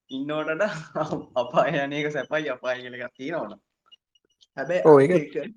ඉන්නෝටට 0.10 0.64
අපායනක 1.42 2.12
සැපයි 2.18 2.50
අපාය 2.56 2.78
කියලක් 2.84 3.16
තියෙනවන. 3.18 3.58
හැබැයි 4.58 5.50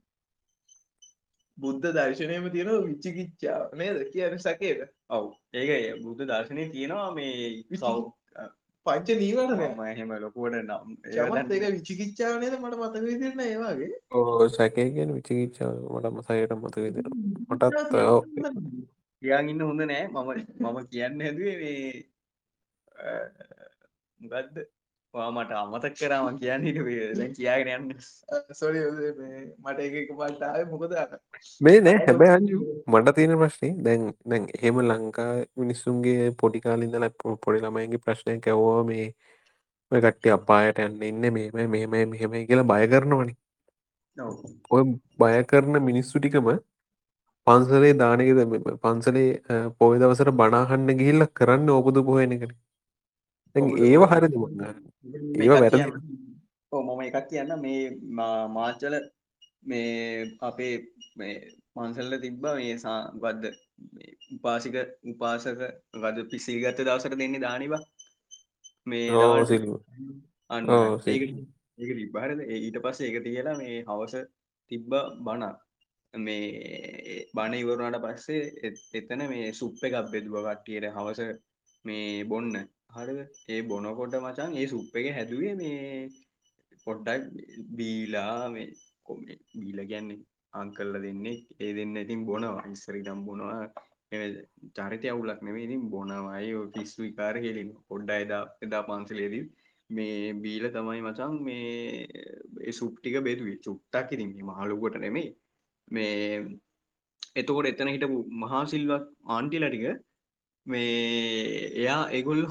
බුද්ධ 1.58 1.88
දර්ශනයම 1.96 2.44
තියෙන 2.52 2.70
විච්චිකිච්චාව 2.88 3.76
නේද? 3.80 3.98
කියන 4.12 4.38
සකේද? 4.38 4.80
ඔව්. 5.10 5.26
ඒක 5.54 5.70
බුද්ධ 6.04 6.26
දර්ශනය 6.30 6.62
තියෙනවා 6.74 7.10
මේ 7.14 7.32
සව් 7.72 7.96
පංච 8.86 9.08
නීවරණය. 9.18 9.66
මහෙම 9.78 10.12
ලොකුවට 10.22 10.56
නම් 10.60 10.86
ඒක 11.08 11.66
විචිකිච්චාව 11.76 12.34
නේද? 12.42 12.54
මට 12.60 12.80
මතක 12.80 13.04
විදිරන 13.08 13.40
ඒවාගේ 13.46 13.92
ඕ 14.12 14.48
සැකේගෙන 14.56 15.14
විචිකිච්චාව 15.18 15.74
මට 15.92 16.14
මසයට 16.16 16.56
මතක 16.56 16.76
විදිර 16.86 17.06
මටත් 17.48 17.76
කියන් 19.22 19.48
ඉන්න 19.48 19.62
හොඳ 19.62 19.82
නෑ. 19.86 20.04
මම 20.08 20.30
මම 20.60 20.78
කියන්න 20.92 21.20
හැදුවේ 21.26 21.56
මේ 21.62 21.84
මොකක්ද 24.24 24.62
වා 25.14 25.28
මට 25.30 25.52
අමතක් 25.54 25.96
කරාම 25.96 26.38
කියන්න 26.38 26.62
හිට 26.66 26.78
දැන් 27.16 27.32
කියාගෙන 27.38 27.70
යන්න. 27.76 27.98
සොරි 28.52 28.80
මට 29.64 29.78
එක 29.80 30.12
පටාව 30.12 30.70
මොකද 30.70 30.94
මේ 31.60 31.82
නෑ 31.82 31.98
හැබැ 32.02 32.30
අංජු 32.36 32.60
මට 32.86 33.14
තියෙන 33.18 33.36
ප්‍රශ්නේ 33.42 33.72
දැන් 33.86 34.06
දැන් 34.26 34.48
එහෙම 34.52 34.80
ලංකා 34.84 35.28
මිනිස්සුන්ගේ 35.56 36.30
පොඩිකාලින්දල 36.42 37.06
පොඩි 37.20 37.60
ළමයිගේ 37.60 38.02
ප්‍රශ්නය 38.06 38.38
කැවෝ 38.40 38.80
මේ 38.86 39.06
ඔය 39.92 40.00
කට්ටි 40.00 40.34
අපායට 40.38 40.82
යන්න 40.82 41.06
ඉන්න 41.10 41.30
මේම 41.30 41.70
මෙහෙම 41.70 41.96
මෙහෙමයි 42.10 42.44
කියලා 42.46 42.68
බය 42.72 42.82
කරනවනි. 42.88 43.34
ඔය 44.70 44.82
බය 45.18 45.34
කරන 45.46 45.82
මිනිස්සු 45.82 46.16
ටිකම 46.18 46.52
පන්සලේ 47.46 47.94
දානකද 48.00 48.42
පන්සලේ 48.80 49.30
පොය 49.78 49.94
දවසට 49.98 50.36
බනාහන්න 50.40 50.98
ගිහිල්ල 51.00 51.30
කරන්න 51.38 51.72
ඕපුදු 51.76 52.08
පොහයනකට 52.08 52.52
ඒව 53.56 54.02
හරිදි 54.10 54.36
ඒව 55.38 55.52
වැරදි 55.54 55.82
මම 56.72 57.00
එකක් 57.02 57.26
කියන්න. 57.30 57.52
මේ 57.60 57.82
මාචල 58.50 58.94
මේ 59.62 60.36
අපේ 60.40 60.74
මේ 61.16 61.34
මන්සල්ල 61.76 62.14
තිබ්බ 62.22 62.44
මේ 62.50 62.76
සාගද්ද 62.78 63.44
උපාසික 64.36 64.76
උපාසක 65.04 65.60
ගද 66.02 66.24
පිසිල් 66.30 66.60
ගත්ත 66.62 66.86
දවසට 66.86 67.18
දෙන්නේ 67.18 67.44
දානිවා 67.46 67.82
මේ 68.86 69.10
අන්න. 70.50 70.70
ඒක 71.06 71.92
තිබ්බහරද 71.92 72.40
ඊට 72.48 72.78
පස්සේ 72.84 73.08
ඒක 73.08 73.24
තියලා 73.26 73.58
මේ 73.58 73.76
හවස 73.82 74.14
තිබ්බ 74.70 74.90
බණ. 75.26 75.54
මේ 76.14 77.26
බණ 77.34 77.54
ඉවරුණට 77.54 78.04
පස්සේ 78.04 78.72
එතන 78.94 79.24
මේ 79.28 79.52
සුප්ප 79.52 79.88
එකක් 79.88 80.12
බෙදුව 80.12 80.36
කට්ටියට 80.46 80.94
හවස 80.96 81.20
මේ 81.84 82.24
බොන්න 82.24 82.56
හරිද 82.92 83.20
ඒ 83.48 83.60
බොනකොට 83.64 84.14
මචන් 84.18 84.52
ඒ 84.54 84.66
සුප් 84.66 84.96
එක 84.96 85.06
හැදුවේ 85.10 85.54
මේ 85.54 85.78
පොඩ්ඩක් 86.86 87.22
බීලා 87.70 88.36
මේ 88.48 88.66
කොම 89.06 89.20
බීල 89.54 89.78
ගැන්නේ 89.84 90.20
අංකල්ල 90.52 90.94
දෙන්නේ. 90.96 91.38
ඒ 91.58 91.70
දෙන්න 91.72 91.96
ඉතින් 91.96 92.26
බොනවා. 92.26 92.66
ඉස්සරිටම් 92.68 93.20
බොනවා. 93.24 93.62
චරිතය 94.76 95.06
අවුලක් 95.08 95.40
නෙමේ 95.42 95.64
ඉතින් 95.64 95.84
බොනවයි 95.88 96.50
පිස්සු 96.74 96.98
විකාර 97.02 97.34
හෙලින් 97.36 97.70
පොඩ්ඩ 97.88 98.10
එදා 98.16 98.42
එදා 98.62 98.82
පන්සලේදී 98.82 99.44
මේ 99.90 100.34
බීල 100.36 100.66
තමයි 100.70 101.00
මචන් 101.02 101.32
මේ 101.42 102.72
සුප්ටික 102.72 103.16
බෙදුවේ. 103.20 103.62
චුට්ටක් 103.64 104.12
ඉතින් 104.12 104.30
මහලුකොට 104.50 104.96
නෙමේ 104.98 105.28
මේ 105.88 106.12
එතකොට 107.36 107.66
එතන 107.66 107.94
හිටපු 107.94 108.18
මහා 108.42 108.62
සිල්වත් 108.66 109.08
ආන්ටිල 109.30 109.66
ටික 109.68 109.86
මේ 110.66 110.92
එයා 111.80 112.02
ඒගොල්ලො 112.10 112.48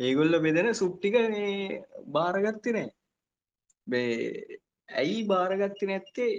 ඒගොල්ල 0.00 0.34
බෙදෙන 0.40 0.68
සුප්ටික 0.74 1.16
මේ 1.32 1.82
බාරගත්ති 2.08 2.74
නෑ. 2.76 2.88
බේ 3.86 4.58
ඇයි 4.88 5.18
බාරගත්ති 5.26 5.90
නැත්තේ? 5.90 6.32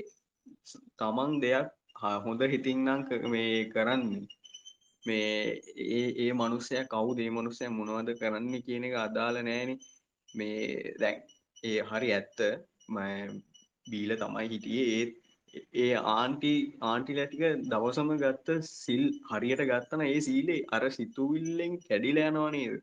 තමන් 1.00 1.34
දෙයක් 1.44 1.70
හොඳ 2.26 2.42
හිතින්නම් 2.54 3.08
මේ 3.34 3.70
කරන්නේ. 3.74 4.28
මේ 5.04 5.62
ඒ 5.90 6.06
ඒ 6.24 6.32
මනුස්සය 6.34 6.84
කවු 6.94 7.16
දේ 7.16 7.30
මනුස්සය 7.30 7.70
මොනවද 7.70 8.12
කරන්න 8.20 8.54
කියන 8.66 8.88
එක 8.90 8.96
අදාළ 9.06 9.42
නෑන. 9.44 9.72
මේ 10.30 10.94
දැන් 11.02 11.18
ඒ 11.64 11.80
හරි 11.90 12.14
ඇත්ත. 12.14 12.40
බීල 13.88 14.12
තමයි 14.18 14.48
හිටියේ. 14.50 14.88
ඒත් 14.96 15.12
ඒ 15.84 15.94
ආන්ටි 16.12 16.54
ආන්ටිල 16.84 17.20
ටික 17.24 17.44
දවසම 17.72 18.12
ගත්ත 18.22 18.62
සිල් 18.68 19.04
හරියට 19.30 19.68
ගත්තන 19.70 20.04
ඒ 20.06 20.22
සීලේ 20.28 20.62
අර 20.76 20.84
සිතුවිල්ලෙන් 20.98 21.74
කැඩිලා 21.86 22.32
යනවා 22.32 22.52
නේද? 22.52 22.82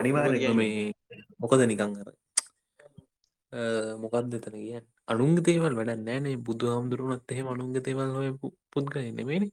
අනිවාර්යයෙන්ම 0.00 0.56
මේ 0.56 0.92
මොකද 1.38 1.60
නිකං 1.64 1.92
අර 2.02 2.08
මොකක්ද 4.02 4.34
එතන 4.34 4.56
කිය 4.56 4.80
අනුන්ග 5.08 5.36
තේවල් 5.40 5.74
වැඩ 5.74 5.92
නෑනේ 6.00 6.36
බුදු 6.38 6.72
හාමුදුරුවනත් 6.72 7.32
එහෙම 7.32 7.48
අනුන්ග 7.48 7.74
තේවල් 7.80 8.10
හොය 8.12 8.30
පුද්ගල 8.72 8.98
නෙමේන 9.12 9.44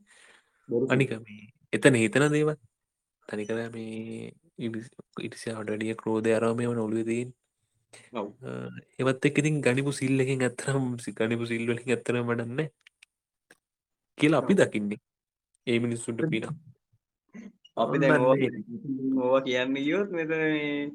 අනික 0.89 1.11
මේ 1.19 1.55
එතන 1.73 1.95
හිතන 1.95 2.27
දේවල්. 2.29 2.57
තනිකර 3.29 3.57
මේ 3.69 4.33
ඉටිසියාට 5.19 5.69
වැඩිය 5.69 5.95
ක්‍රෝධය 5.95 6.35
අරමය 6.37 6.67
වන 6.67 6.81
ඔව්. 8.13 8.27
එවත් 8.99 9.25
එක් 9.25 9.37
ඉතින් 9.37 9.57
ගනිපු 9.61 9.91
සිල්ලකින් 9.93 10.45
ඇත්තරම් 10.47 10.85
ගනිපු 11.19 11.45
සිල්වලින් 11.45 11.81
ඇත්තර 11.87 12.21
වඩන්න 12.21 12.69
කියලා 14.17 14.41
අපි 14.43 14.53
දකින්නේ. 14.55 15.01
ඒ 15.67 15.77
මිනිස්සුන්ට 15.79 16.29
පින 16.31 16.45
අපි 17.77 18.01
දැන් 18.01 18.21
ඕවා 18.25 19.41
කියන්න 19.47 19.75
ගියොත් 19.77 20.13
මෙතන 20.17 20.43
මේ 20.43 20.91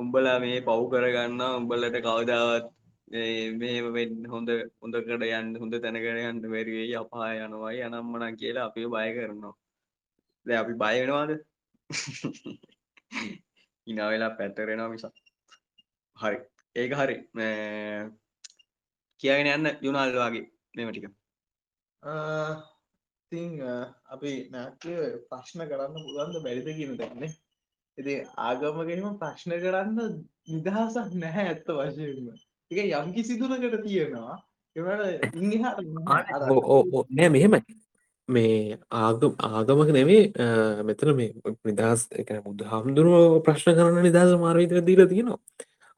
උඹලා 0.00 0.36
මේ 0.44 0.60
පව් 0.68 0.82
කරගන්න 0.92 1.40
උඹලට 1.46 1.96
කවදාවත් 2.06 2.68
මේ 3.12 3.50
මෙහෙම 3.60 3.88
වෙන්න 3.96 4.28
හොඳ 4.32 4.50
හොඳකට 4.82 5.24
යන්න 5.28 5.50
හොඳ 5.62 5.74
තැනකට 5.84 6.20
යන්න 6.28 6.40
බැරි 6.52 6.76
වෙයි 6.78 6.94
අපාය 7.00 7.42
යනවායි 7.46 7.82
අනම්මනම් 7.86 8.38
කියලා 8.42 8.66
අපිව 8.70 8.88
බය 8.94 9.08
කරනවා. 9.16 9.54
දැන් 10.46 10.60
අපි 10.62 10.74
බය 10.82 10.96
වෙනවද? 11.02 11.32
hina 13.86 14.10
වෙලා 14.12 14.30
පැතරෙනවා 14.38 14.90
මිසක්. 14.94 15.14
හරි. 16.16 16.38
ඒක 16.76 16.98
හරි. 17.00 17.16
මේ 17.34 18.10
කියගෙන 19.20 19.54
යන්න 19.56 19.72
යුනාල් 19.86 20.14
වගේ. 20.18 20.46
මෙම 20.76 20.92
ටික 20.92 21.10
තිං 23.32 23.60
අපි 24.14 24.32
නැත්‍ය 24.52 24.96
ප්‍රශ්න 25.30 25.64
කරන්න 25.70 26.04
පුළන්ද 26.06 26.42
බැරිද 26.44 26.68
කියන 26.78 26.96
දැන්නේ 27.00 27.32
ඉති 27.98 28.14
ආගමගෙනම 28.46 29.18
ප්‍රශ්න 29.22 29.56
කරන්න 29.64 29.98
නිදහසක් 30.48 31.12
නැහැ 31.22 31.46
ඇත්ත 31.50 31.68
වශයෙන්ම. 31.70 32.30
එක 32.70 32.78
යම්කි 33.00 33.26
සිදුනකට 33.28 33.78
තියෙනවා. 33.84 34.36
එවට 34.76 35.36
ඉහට 35.36 35.64
නෑ 37.10 37.28
මෙහෙමයි. 37.28 37.62
මේ 38.28 38.78
ආගම 38.96 39.32
ආගමක 39.50 39.90
නෙවේ 39.98 40.22
මෙතන 40.88 41.14
මේ 41.16 41.30
නිදහස් 41.68 42.06
එක 42.20 42.30
බුදු 42.44 42.70
හාමුදුරුව 42.72 43.40
ප්‍රශ්න 43.46 43.74
කරන්න 43.78 44.06
නිදහස 44.08 44.36
මාර්විතර 44.44 44.82
දීල 44.82 45.02
තියෙනවා. 45.06 45.40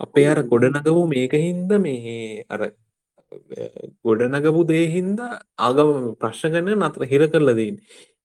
අපේ 0.01 0.27
අර 0.29 0.39
ගොඩනග 0.53 0.89
වූ 0.89 1.07
මේක 1.09 1.35
හින්ද 1.39 1.71
මේ 1.81 2.45
අර 2.49 2.61
ගොඩනගපු 4.05 4.65
දේහින්ද 4.67 5.21
ආගම 5.61 5.93
ප්‍රශ්න 6.17 6.57
කරන 6.57 6.73
නතර 6.79 7.07
හිර 7.07 7.29
කරලදීන් 7.29 7.77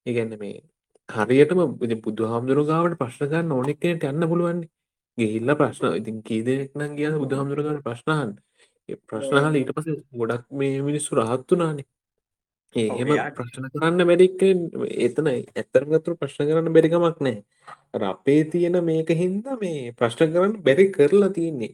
ඒගැන්න 0.06 0.34
මේ 0.38 0.58
හරියටම 1.08 1.60
බුදු 2.00 2.22
හාමුදුරු 2.26 2.64
ගාවට 2.66 2.98
ප්‍රශ්නගන්න 2.98 3.52
ඕනෙක්කනට 3.52 4.04
යන්න 4.06 4.28
පුළුවන්නේ. 4.28 4.68
ගිහිල්ල 5.18 5.54
ප්‍රශ්න 5.56 5.86
ඉතින් 5.92 6.18
කීදෙක්නම් 6.22 6.92
කිය 6.94 7.14
බුදු 7.16 7.34
හාමුදුරගන්න 7.36 7.80
ප්‍රශ්නහන් 7.82 8.34
ප්‍රශ්නහල 9.04 9.56
ඊට 9.56 9.72
පස 9.74 9.88
ගොඩක් 10.14 10.44
මේ 10.54 10.82
මිනිස්සු 10.82 11.16
රහත්තුනානේ 11.16 11.86
එහෙම 12.74 13.10
ප්‍රශ්න 13.34 13.68
කරන්න 13.72 14.04
බැරික්ක 14.04 14.42
එතන 15.00 15.30
ඇත්තරගතුර 15.32 16.16
ප්‍රශ්න 16.16 16.48
කරන්න 16.48 16.72
බැරිකමක් 16.72 17.20
නෑ 17.20 18.06
අපේ 18.06 18.42
තියෙන 18.46 18.78
මේක 18.84 19.12
හින්ද 19.14 19.50
මේ 19.58 19.92
ප්‍රශ්න 19.94 20.32
කරන්න 20.32 20.56
බැරි 20.62 20.86
කරලා 20.92 21.32
තියන්නේ 21.32 21.72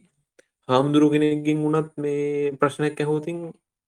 හාමුදුරු 0.69 1.07
කෙනෙක්ගින් 1.11 1.59
වුණත් 1.59 1.91
මේ 1.97 2.51
ප්‍රශ්නයක් 2.53 2.97
ඇහෝතින් 2.97 3.37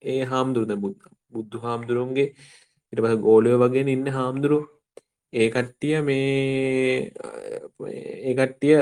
ඒ 0.02 0.22
හාමුදුරුද 0.26 0.74
බුද්ධ 0.78 1.06
බුද්ධ 1.34 1.56
හාමුදුරුවන්ගේ 1.63 2.28
ඉට 2.94 3.00
පස 3.00 3.16
ගෝලය 3.20 3.54
වගේ 3.56 3.86
ඉන්න 3.88 4.08
හාමුදුරුව 4.10 4.63
ඒ 5.34 5.48
කට්ටිය 5.50 5.96
මේ 6.02 7.12
ඒකට්ටිය 8.24 8.76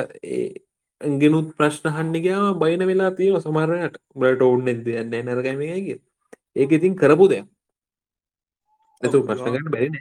ගෙනුත් 1.17 1.47
ප්‍රශ්නහන්නිගාව 1.55 2.45
බයින 2.57 2.83
වෙලා 2.85 3.11
තිය 3.13 3.31
සමරයට 3.39 3.97
බට 4.15 4.41
ඔවුන් 4.41 4.67
එද 4.67 4.91
යන්න 4.95 5.17
නරගමගේ 5.21 5.97
ඒක 6.55 6.71
ඉතින් 6.71 6.93
කරපු 6.95 7.25
දෙයක්. 7.27 7.47
ඇතු 9.03 9.17
ප්‍රශ්නකට 9.23 9.71
බැරින 9.71 9.97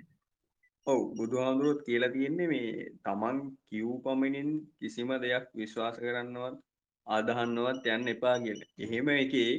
ඔව් 0.86 1.00
බුදුහාමුදුරුවොත් 1.16 1.80
කියලා 1.86 2.12
තියෙන්නේ 2.12 2.48
මේ 2.48 2.92
තමන් 3.02 3.38
කිව් 3.64 3.88
පමණින් 4.02 4.50
කිසිම 4.76 5.10
දෙයක් 5.20 5.44
විශ්වාස 5.54 5.96
කරන්නවත් 5.96 6.62
ආදහන්නවත් 7.06 7.86
යන්න 7.94 8.12
එපා 8.14 8.36
කියල. 8.44 8.60
එහෙම 8.78 9.08
එකේ 9.14 9.52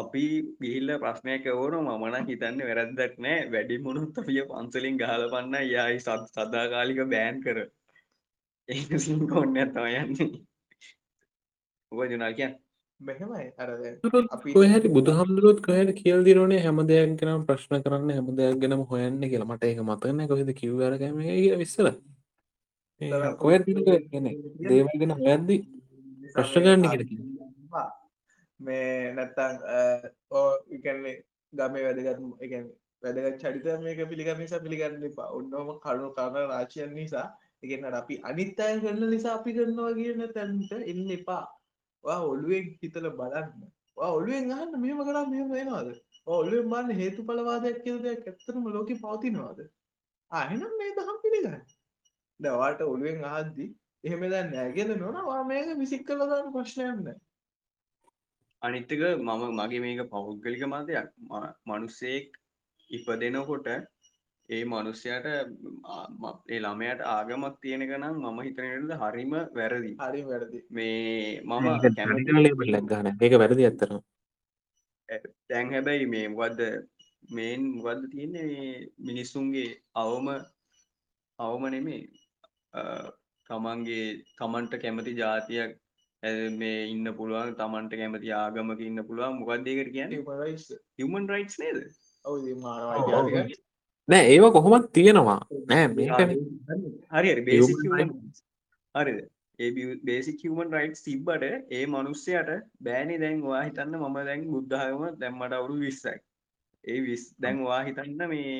අපි 0.00 0.24
ගිහිල්ල 0.62 0.90
ප්‍රශ්නයක් 1.02 1.46
ඕන 1.52 1.78
මමන 1.82 2.26
හිතන්න 2.30 2.60
වැරැද්දක් 2.68 3.14
නෑ. 3.18 3.46
වැඩි 3.52 3.78
මුණුත් 3.86 4.18
අපිය 4.18 4.42
පන්සලින් 4.50 4.98
ගහල 5.00 5.24
පන්න 5.32 5.56
යයි 5.64 6.00
සත් 6.00 6.20
සදාකාලික 6.32 7.00
බෑන් 7.14 7.40
කර. 7.44 7.58
ඒ 8.68 8.82
කොන්න 9.32 9.56
ඇතම 9.56 9.86
යන්නේ. 9.92 10.30
ඔබ 11.92 12.04
ජුනාල් 12.12 12.36
කියන්න? 12.38 12.54
මෙහෙමයි. 13.00 13.46
අර 13.58 13.70
කොහැට 14.48 14.88
බුදුහම්දුරුවත් 14.96 15.60
කොහට 15.66 15.94
කියල් 16.00 16.24
දිරනේ 16.24 16.62
හැම 16.62 16.82
දෙයක් 16.86 17.18
ගෙනම් 17.20 17.46
ප්‍රශ්න 17.48 17.82
කරන්න 17.84 18.10
හැම 18.16 18.34
දෙයක් 18.36 18.58
ගෙනම 18.62 18.86
හොයන්න 18.90 19.22
කියලා. 19.30 19.50
මට 19.50 19.64
එක 19.64 19.82
මතන්න 19.82 20.28
කොහෙද 20.28 20.50
කිව්වරගම 20.60 21.18
විස්සල 21.62 21.88
කොය 23.40 23.58
දේවල් 23.66 24.94
ගෙන 25.00 25.12
හොයද්දි 25.18 25.56
ප්‍රශ්නගන්න 26.34 26.84
කිය 27.10 27.20
මේ 28.60 29.12
නැත්තං 29.18 29.54
ඕ 30.30 30.48
ඉකන්නේ 30.76 31.14
ගමේ 31.52 31.84
වැදගත් 31.86 32.42
එක 32.46 32.52
වැදගත් 33.02 33.42
චරිත 33.42 33.66
මේක 33.84 34.02
පිළිගම 34.10 34.38
නිසා 34.44 34.62
පිළිගන්න 34.66 35.08
එපා. 35.10 35.28
ඔන්නෝම 35.38 35.78
කරුණු 35.84 36.10
කරන 36.18 36.48
රාශයන් 36.52 36.94
නිසා. 36.94 37.26
එකන්නට 37.62 37.98
අපි 38.00 38.20
අනිත් 38.30 38.60
අය 38.60 38.80
කරන 38.80 39.04
නිසා 39.10 39.36
අපි 39.38 39.54
කරනවා 39.58 39.92
කියන 39.98 40.24
තැන්ට 40.34 40.72
එන්න 40.92 41.10
එපා. 41.18 41.44
ඔළුවෙන් 42.04 42.66
හිතල 42.82 43.08
බලන්න. 43.20 43.70
ඔළුවෙන් 44.08 44.52
අහන්න 44.56 44.80
මෙම 44.80 45.04
කරා 45.08 45.24
මෙම 45.30 45.54
වෙනවාද? 45.56 45.94
ඔල්ලුවෙන් 46.26 46.68
බන්න 46.70 47.00
හේතු 47.00 47.26
පලවාදයක් 47.30 47.80
කියල 47.84 48.02
දෙයක් 48.02 48.28
ඇත්තරම 48.28 48.68
ලෝක 48.76 48.92
පවතිනවාද? 49.04 49.64
අහෙනම් 50.32 50.76
මේ 50.80 50.92
දහම් 50.98 51.18
පිළිගන්න. 51.24 51.64
දවාට 52.40 52.80
ඔළුවෙන් 52.82 53.24
ආද්දි 53.32 53.66
එහෙම 54.04 54.24
දැන් 54.32 54.50
නෑගෙන 54.52 54.92
නොනවා 54.98 55.42
මේක 55.50 55.70
විසික් 55.82 56.06
කලදාන්න 56.08 56.52
ප්‍රශ්නයන්න 56.54 57.14
අනිත්තක 58.62 59.02
මම 59.18 59.42
මගේ 59.58 59.80
මේක 59.80 60.00
පෞද්ගලික 60.12 60.64
මතයක්. 60.64 61.08
මනුස්සෙක් 61.66 62.28
ඉප 62.90 63.06
දෙනකොට 63.20 63.68
ඒ 64.48 64.64
මනුස්්‍යයට 64.64 65.26
ඒ 66.48 66.58
ළමයට 66.64 67.00
ආගමක් 67.06 67.60
තියෙනක 67.62 67.92
නම් 67.98 68.16
මම 68.22 68.40
හිතනට 68.46 68.96
හරිම 69.02 69.32
වැරදි. 69.58 69.92
හරි 69.98 70.20
වැරදි. 70.30 70.58
මේ 70.70 71.40
මම 71.42 71.66
ලගන්න 72.74 73.08
ඒක 73.20 73.38
වැරදි 73.42 73.68
ඇත්තරම් 73.68 74.00
තැන් 75.48 75.72
හැබැයි 75.74 76.06
මේ 76.06 76.28
වද 76.30 76.60
මේන් 77.30 77.62
වද 77.84 78.02
තියන්නේ? 78.12 78.90
මිනිස්සුන්ගේ 78.98 79.70
අවම 79.94 80.26
අවම 81.38 81.62
නෙමේ 81.70 82.02
තමන්ගේ 83.50 84.04
තමන්ට 84.38 84.74
කැමති 84.82 85.12
ජාතියක් 85.20 85.72
මේ 86.52 86.78
ඉන්න 86.86 87.08
පුළුවන් 87.18 87.52
තමන්ට 87.60 87.98
කැමති 88.00 88.32
ආගමක 88.32 88.80
ඉන්න 88.80 89.04
පුළුවන්. 89.08 89.38
මොකක්දේකට 89.40 89.92
කියන්න? 89.92 90.12
හමන් 91.00 91.28
රයිට් 91.32 91.56
නේද? 91.62 91.78
ඔවු 92.24 92.54
නෑ 94.08 94.24
ඒව 94.30 94.46
කොහොමත් 94.56 94.90
තියෙනවා. 94.92 95.40
නෑ 95.70 95.86
මේක 95.94 96.12
හරි 97.12 97.30
හරිද? 98.94 99.18
ඒ 99.58 99.70
බේසික් 100.08 100.44
හමන් 100.44 100.76
රයිට් 100.76 101.02
තිබ්බට 101.06 101.48
ඒ 101.70 101.84
මනුස්සයට 101.86 102.52
බෑනි 102.82 103.22
දැන් 103.24 103.42
වා 103.48 103.62
හිතන්න 103.62 103.98
මම 104.02 104.20
දැන් 104.30 104.46
බුද්ධහම 104.52 105.02
දැම්මට 105.22 105.58
අවුරු 105.58 105.80
විස්සයි. 105.86 106.18
ඒ 106.84 107.00
විස් 107.02 107.24
දැන් 107.38 107.64
වා 107.64 107.82
හිතන්න 107.82 108.28
මේ 108.28 108.54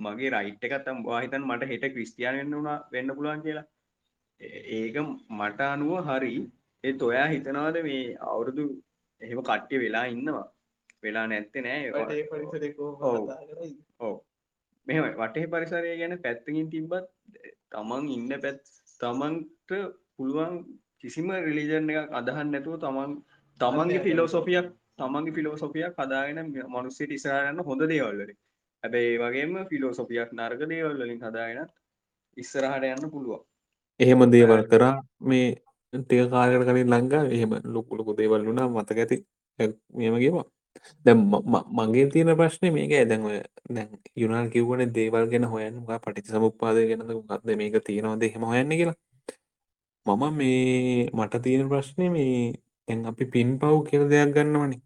මගේ 0.00 0.30
රයිට් 0.30 0.64
එකත්තම් 0.66 0.98
වාහිතන් 1.04 1.44
මට 1.46 1.68
හෙට 1.70 1.84
ක්‍රිස්තියාන 1.94 2.38
වෙන්න 2.38 2.56
වුණා 2.56 2.78
වෙන්න 2.92 3.14
පුළුවන් 3.16 3.42
කියලා 3.46 3.64
ඒක 4.72 4.96
මට 5.32 5.60
අනුව 5.66 5.92
හරි. 6.08 6.34
ඒ 6.84 6.96
ඔයා 7.02 7.28
හිතනවාද 7.28 7.76
මේ 7.82 8.02
අවුරුදු 8.26 8.64
එහෙම 9.22 9.40
කට්ටිය 9.42 9.80
වෙලා 9.80 10.06
ඉන්නවා? 10.08 10.48
වෙලා 11.02 11.26
නැත්තේ 11.26 11.62
නෑ 11.62 11.90
ඕ 14.00 14.14
මෙම 14.86 15.08
වටේ 15.16 15.46
පරිසරය 15.48 15.90
ගැන 15.94 16.14
පැත්තකින් 16.18 16.70
තිබ්බත් 16.70 17.08
තමන් 17.70 18.08
ඉන්න 18.10 18.32
පැත් 18.36 18.60
තමන්ට 19.00 19.70
පුළුවන් 20.14 20.54
කිසිම 20.98 21.28
රිලිජන් 21.40 21.92
එකක් 21.92 22.16
අදහන් 22.20 22.48
නැතුව 22.48 22.78
තමන් 22.78 23.12
තමන්ගේ 23.60 24.00
ෆිලෝසොෆියක් 24.00 24.68
තමන්ගේ 24.96 25.36
ෆිලෝසොෆියක් 25.38 25.94
කදාගෙන 25.96 26.42
මනුස්සට 26.68 27.10
ඉස්සරන්න 27.10 27.62
හොඳ 27.62 27.86
දේවල්ලට 27.88 28.34
හැබැයි 28.82 29.20
වගේම 29.20 29.54
ෆිලෝසොෆියක් 29.70 30.30
නර්ග 30.34 30.68
දේවල්ලින් 30.68 31.22
හදාගෙනත් 31.22 31.72
ඉස්සරහට 32.36 32.90
යන්න 32.90 33.10
පුළුවන් 33.10 33.42
එහෙම 34.02 34.20
දේවල් 34.34 34.62
කරා 34.70 34.94
මේ 35.28 35.46
ටික 35.92 36.20
කාලකට 36.32 36.66
කලින් 36.68 36.88
ලංකා 36.94 37.22
එහෙම 37.36 37.50
ලොකු 37.74 37.92
ලොකු 37.98 38.12
දේවල් 38.20 38.42
වුණා 38.48 38.68
මතක 38.74 38.98
ඇති. 39.02 39.16
මෙම 39.98 40.14
කියවා 40.22 40.46
දැ 41.04 41.14
මගේ 41.78 42.06
තියෙන 42.12 42.30
ප්‍රශ්නය 42.38 42.68
මේක 42.76 42.92
ඇදැන් 42.98 43.22
ඔය 43.28 43.38
දැන් 43.76 43.88
යුනාල් 44.22 44.46
කිව්වන 44.54 44.82
දේවල් 44.96 45.24
ගෙන 45.32 45.44
හොයන් 45.52 45.74
පටි 46.04 46.30
සමුපාද 46.34 46.76
ගෙනද 46.90 47.10
ගත්ද 47.28 47.48
මේක 47.60 47.74
තියෙනවද 47.88 48.22
හෙම 48.34 48.44
හොයන්න 48.50 48.70
කියලා. 48.78 48.98
මම 50.06 50.22
මේ 50.38 51.10
මට 51.16 51.34
තියෙන 51.44 51.68
ප්‍රශ්නය 51.72 52.06
මේ 52.16 52.36
ඇන් 52.88 53.00
අපි 53.10 53.24
පින් 53.34 53.48
පව් 53.60 53.74
කියල 53.88 54.04
දෙයක් 54.10 54.30
ගන්නවනේ. 54.34 54.80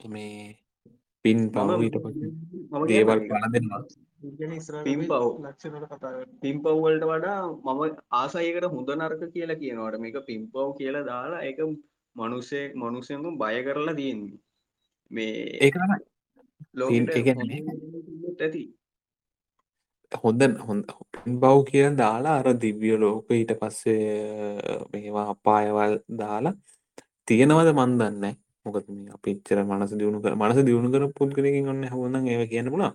මේ 0.00 0.65
පින් 1.26 1.46
පවීට 1.54 2.02
පස 2.02 2.18
දේවල් 2.90 3.20
පල 3.28 3.48
දෙන්නවා 3.54 3.82
පින් 4.84 5.00
පව්. 5.02 5.22
ලක්ෂණට 5.42 5.88
කතා 5.90 6.24
පිම්පව්වලට 6.42 7.04
වඩා 7.10 7.40
මම 7.66 7.82
ආසයකට 8.12 8.66
හොඳ 8.74 8.90
නරක 8.94 9.22
කියලා 9.34 9.60
කියනවට 9.62 10.00
මේක 10.00 10.16
පිම්පව් 10.28 10.72
කියලා 10.78 11.04
දාලා 11.10 11.42
එක 11.50 11.58
මනුසේ 12.16 12.64
මනුසයම 12.74 13.24
බය 13.38 13.56
කරලා 13.66 13.94
තියෙන්නේ. 13.94 14.38
මේ 15.10 15.36
ඒකම 15.60 15.92
ලෝකෙට 16.74 17.10
ඒ 17.10 17.22
කියන්නේ 17.22 17.60
ඇති. 18.38 18.62
හොඳ 20.12 20.42
හොඳ 20.66 20.96
පින් 21.14 21.38
බව් 21.42 21.58
කියන 21.70 22.00
දාලා 22.02 22.38
අර 22.40 22.48
දිව්‍ය 22.64 22.96
ලෝක 22.96 23.30
ඊට 23.30 23.52
පස්සේ 23.60 24.00
මේවා 24.92 25.28
අපායවල් 25.34 25.94
දාලා 26.22 26.56
තියෙනවද 27.28 27.70
මන් 27.74 27.98
දන්න 28.00 28.34
මොකද 28.66 28.86
මේ 28.90 29.12
අපිච්චර 29.16 29.58
මනස 29.64 29.92
දියුණු 30.00 30.18
කර 30.22 30.34
මනස 30.36 30.58
දියුණු 30.66 30.88
කර 30.90 31.04
පුද්ගලකින් 31.18 31.70
ඔන්න 31.72 31.82
හොඳන් 31.92 32.28
ඒ 32.28 32.46
කියන්න 32.46 32.72
පුණා 32.72 32.92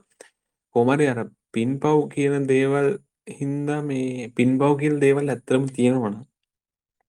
කොමරි 0.76 1.06
අර 1.08 1.20
පින් 1.52 1.72
පව් 1.80 1.98
කියන 2.10 2.46
දේවල් 2.48 2.88
හින්දා 3.32 3.80
මේ 3.84 4.30
පින් 4.36 4.52
බව් 4.58 4.72
කියල් 4.80 4.96
දේවල් 5.00 5.28
ඇත්තරම 5.30 5.64
තියෙනවන 5.70 6.16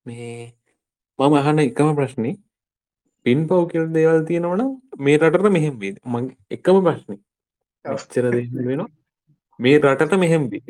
මේ 0.07 0.31
මම 1.18 1.35
අහන 1.40 1.59
එකම 1.61 1.90
ප්‍රශ්නය 1.94 2.31
පින් 3.27 3.40
පව් 3.48 3.61
කියල් 3.70 3.87
දේවල් 3.92 4.20
තියෙනවන 4.25 4.62
මේ 4.98 5.18
රටට 5.18 5.51
මෙහෙම 5.51 5.75
වේද? 5.79 5.96
මගේ 6.07 6.37
එකම 6.51 6.79
ප්‍රශ්නය 6.85 7.16
මෙච්චර 7.85 8.25
දේ 8.29 8.46
වෙනවා 8.61 8.90
මේ 9.61 9.77
රටට 9.81 10.18
මෙහෙම 10.18 10.44
දී 10.51 10.62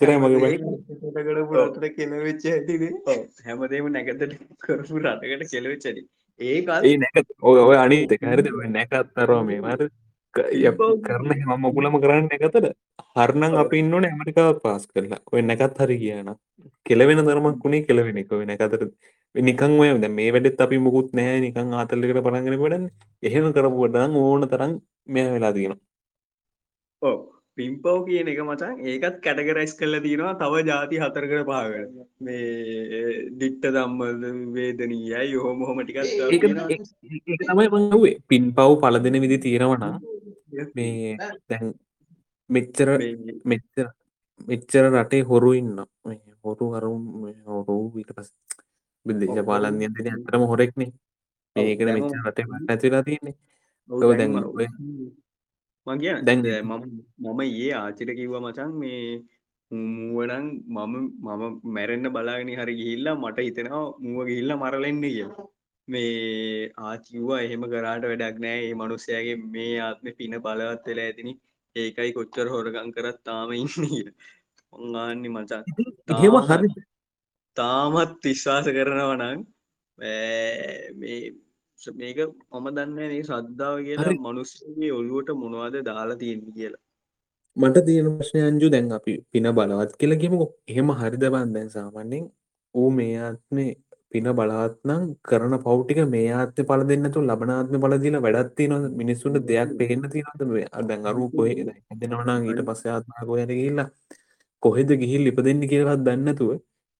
චරයි 0.00 0.16
මගේ 0.18 1.90
කෙනවෙච්ච 1.96 2.44
ඇතිනේ 2.48 2.92
හැමදේම 3.44 3.86
නැගතට 3.92 4.32
කරපු 4.60 4.96
රටකට 5.00 5.50
කෙලවෙච්චඩි 5.52 6.02
ඒ 6.40 6.96
නැක 7.02 7.16
ඔය 7.42 7.76
අනිත 7.84 8.12
හරිද? 8.22 8.48
නැකත්තරවා 8.76 9.42
මේ 9.48 9.60
මර 9.60 9.80
කරන 11.06 11.30
මම 11.30 11.60
මුකුලම 11.64 11.96
කරන්න 12.04 12.28
එකතට 12.36 12.68
හරණං 13.16 13.54
අපි 13.62 13.80
ඉන්නවන 13.82 14.06
ඇමරිකාව 14.10 14.60
පාස් 14.64 14.86
කරලා. 14.92 15.20
ඔය 15.32 15.42
නැකත් 15.42 15.80
හරි 15.82 15.96
කියන 16.02 16.30
කෙලවෙන 16.86 17.24
දරමක් 17.26 17.64
වුණේ 17.64 17.86
කෙලවෙන 17.88 18.20
එක. 18.22 18.30
වෙන 18.32 18.54
එකතර 18.56 18.82
නිකන් 19.34 19.72
ඔය 19.82 19.90
දැන් 20.04 20.14
මේ 20.18 20.30
වැඩෙත් 20.34 20.62
අපි 20.66 20.78
මුකුත් 20.86 21.12
නැහැ. 21.12 21.40
නිකන් 21.46 21.74
ආතල්ලකට 21.80 22.22
පටන්ගෙන 22.26 22.60
වැඩන්න. 22.62 22.86
එහෙම 23.22 23.52
කරපුවටනම් 23.56 24.16
ඕන 24.22 24.48
තරම් 24.52 24.72
මෙය 25.14 25.26
වෙලා 25.34 25.52
තියෙනවා. 25.52 25.80
ඕ 27.02 27.39
පිම්පව් 27.60 27.98
කියන 28.06 28.30
එක 28.32 28.40
මචන් 28.44 28.74
ඒකත් 28.86 29.16
කැටගරයිස් 29.24 29.74
කල්ල 29.78 29.96
තියෙනවා 30.06 30.34
තව 30.42 30.62
ජාති 30.68 31.02
හතරකට 31.02 31.44
පාගට 31.50 31.92
මේ 32.20 33.12
දිට්ට 33.40 33.68
දම්මද 33.68 34.24
වේදනීයයි 34.56 35.26
යොහොම 35.32 35.62
හොම 35.68 35.80
ඒක 35.82 36.00
තමයි 37.44 37.68
මගේ 37.68 38.14
පින් 38.28 38.50
පව් 38.52 38.80
පල 38.82 39.00
දෙන 39.06 39.22
විදි 39.24 39.38
තියෙනවනා 39.46 39.94
මේ 40.76 41.16
දැන් 41.48 41.74
මෙච්චර 42.50 42.88
මෙච්චර 43.46 43.86
මෙච්චර 44.48 44.84
රටේ 44.94 45.22
හොරු 45.24 45.52
ඉන්න 45.54 45.76
හොරු 46.44 46.66
අරුම් 46.76 47.04
හොරු 47.46 47.78
ඊට 47.94 48.12
පස් 48.16 48.30
දේශපාලන්ය 49.06 49.86
දෙන 49.88 50.08
ඇතරම 50.08 50.42
හොරෙක්නේ. 50.44 50.92
ඒකන 51.56 51.88
මෙච්චර 51.96 52.18
රටේ 52.22 52.46
නැතිලා 52.60 53.02
තියන්නේ. 53.02 53.34
ඔය 53.90 54.16
දැන් 54.18 54.32
ඔය 55.86 55.94
මගිය 55.94 56.14
දැන් 56.22 56.40
මම 56.62 56.82
මම 57.24 57.40
ඒ 57.42 57.70
ආචිට 57.74 58.10
කිව්ව 58.12 58.34
මචන් 58.38 58.72
මේ 58.74 59.22
මුවනං 59.70 60.46
මම 60.68 60.94
මම 61.26 61.42
මැරෙන්න්න 61.68 62.12
බලාගෙන 62.12 62.50
හරි 62.54 62.74
ගිහිල්ලා 62.74 63.16
මට 63.16 63.38
හිතෙනවා 63.40 63.86
මුව 64.02 64.26
ගිහිල්ල 64.28 64.52
මරලෙන්න 64.54 65.00
කිය 65.06 65.26
මේ 65.88 66.72
ආචිව්වා 66.80 67.40
එහෙම 67.40 67.64
කරාට 67.66 68.04
වැඩක් 68.04 68.36
නෑ 68.38 68.60
ඒ 68.60 68.74
මනුස්සයගේ 68.74 69.36
මේ 69.48 69.74
ආත්ම 69.80 70.06
පින 70.18 70.36
බලවත් 70.38 70.86
වෙලා 70.86 71.06
ඇතිනි 71.06 71.32
ඒකයි 71.76 72.10
කොච්චර 72.12 72.46
හොරගං 72.48 72.90
කරත් 72.92 73.18
තාම 73.24 73.52
ඉන්න 73.54 73.70
ඔංගාන්නි 74.72 75.28
මචන් 75.28 75.62
හරි 76.50 76.70
තාමත් 77.56 78.18
විශ්වාස 78.24 78.66
කරනවනං 78.70 79.46
මේ 79.98 81.20
මේක 81.98 82.18
මම 82.52 82.66
දන්න 82.76 82.94
මේ 82.96 83.22
ශ්‍රද්ධාව 83.22 83.76
කියලා 83.86 84.06
හරි. 84.06 84.18
මනුස්සගේ 84.20 84.92
ඔළුවට 84.92 85.30
මොනවාද 85.42 85.76
දාලා 85.82 86.16
තියෙන්නේ 86.16 86.54
කියලා. 86.54 86.82
මට 87.56 87.84
තියෙන 87.86 88.08
ප්‍රශ්නය 88.16 88.40
අංජු 88.42 88.68
දැන් 88.70 88.92
අපි 88.92 89.14
පින 89.32 89.46
බලවත් 89.52 89.92
කියලා 89.96 90.20
ගෙමු 90.22 90.46
එහෙම 90.68 90.90
හරිද 90.94 91.24
බන් 91.26 91.54
දැන් 91.54 91.70
සාමන්‍යෙන් 91.70 92.26
ඌ 92.74 92.90
මේ 92.90 93.14
ආත්මේ 93.20 93.70
පින 94.12 94.26
බලවත්නම් 94.32 95.02
කරන 95.22 95.54
පෞටික 95.64 96.00
මේ 96.08 96.28
ආත්ම 96.32 96.68
පල 96.70 96.82
දෙන්නතු 96.84 97.20
ලබනාත්ම 97.22 97.76
පලදිල 97.84 98.16
වැඩත්ති 98.26 98.68
නො 98.68 98.76
මිනිස්සුන්ට 99.00 99.46
දෙයක් 99.50 99.76
පෙහෙන්න 99.78 100.06
තිනද 100.08 100.88
දැන් 100.88 101.06
අරු 101.06 101.28
කොහ 101.34 101.48
දෙනවනම් 102.00 102.48
ඊට 102.48 102.62
පස්ස 102.68 102.86
ආත්මකෝ 102.88 103.40
යන 103.44 103.52
ගිල්ලා 103.60 103.88
කොහෙද 104.62 104.90
ගිහිල් 105.02 105.22
ලිප 105.26 105.38
දෙන්න 105.40 105.62
කියලත් 105.70 106.02
දන්නතුව 106.06 106.50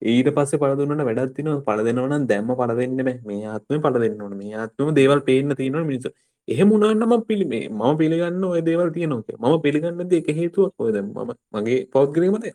ඊට 0.02 0.28
පස්ස 0.36 0.60
පලදුන්නට 0.62 1.04
වැඩත්තින 1.08 1.48
පල 1.66 1.80
දෙනවන 1.86 2.26
දැම්ම 2.26 2.50
පල 2.60 2.72
දෙන්න 2.78 2.96
බෑ 2.98 3.16
මේ 3.28 3.46
ආත්ම 3.46 3.82
පල 3.84 3.96
දෙන්න 4.02 4.22
ඕන. 4.22 4.34
මේ 4.36 4.54
ආත්ම 4.56 4.94
දේවල් 4.94 5.20
පේන්න 5.28 5.54
තියෙන 5.56 5.86
මිනිස 5.86 6.06
එහෙම 6.48 6.72
උනාන්නම 6.76 7.14
පිළිමේ 7.28 7.68
මම 7.70 7.98
පිළිගන්න 8.00 8.44
ඔය 8.44 8.60
දේවල් 8.68 8.90
තියනොක 8.96 9.28
මම 9.34 9.56
පිළිගන්න 9.64 10.08
දෙක 10.08 10.28
හේතුවක්. 10.40 10.74
ඔයද 10.78 10.96
මම 11.02 11.32
මගේ 11.54 11.80
පෞද්ගරීමත 11.94 12.46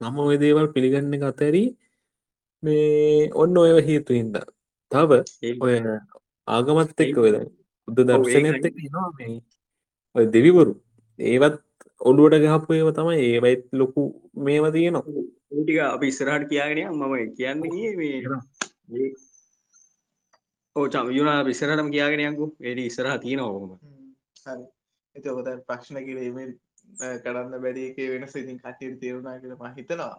මම 0.00 0.18
ඔය 0.26 0.36
දේවල් 0.44 0.68
පිළිගන්න 0.74 1.28
අතැරී 1.30 1.68
මේ 2.62 3.30
ඔන්න 3.34 3.56
ඔය 3.56 3.70
හේතු 3.88 4.12
හින්ද 4.12 4.36
තව 4.90 5.10
ඔය 5.64 5.74
ආගමත් 6.48 7.00
එක්ක 7.04 7.16
වෙද 7.24 7.36
බුද්ධ 7.88 8.12
මේ 9.16 9.40
ඔය 10.14 10.24
දෙවිවරු. 10.34 10.74
ඒවත් 11.18 11.56
ඔඩුවට 12.00 12.38
ගහපු 12.44 12.72
ඒව 12.74 12.90
තමයි 12.92 13.16
ඒවයිත් 13.28 13.62
ලොකු 13.72 14.02
මේවා 14.36 14.70
තියෙනවා. 14.70 15.02
ටික 15.50 15.78
අපි 15.86 16.06
ඉස්සරහට 16.06 16.48
කියාගෙන 16.48 16.92
මම 16.92 17.34
කියන්න 17.36 17.60
මේ 17.60 18.22
ඒ- 18.94 19.16
ඕ 20.76 20.86
චම 20.88 21.10
යුනා 21.10 21.42
විස්සරටම 21.44 21.90
කියාගෙනයකු 21.90 22.46
ඒඩි 22.60 22.86
ඉස්සරහ 22.86 23.18
තියෙනවහොම 23.18 23.78
හරි. 24.46 24.64
එති 25.16 25.28
ඔබත 25.28 25.48
ප්‍රශ්න 25.66 25.98
කිරීමෙන් 26.06 26.50
කරන්න 27.24 27.62
බැඩියක 27.64 27.98
වෙනස 28.12 28.36
ඉතින් 28.36 28.58
කටයර 28.58 28.94
තේරුණා 29.00 29.40
කියල 29.40 29.54
ම 29.54 29.64
හිතනවා. 29.76 30.14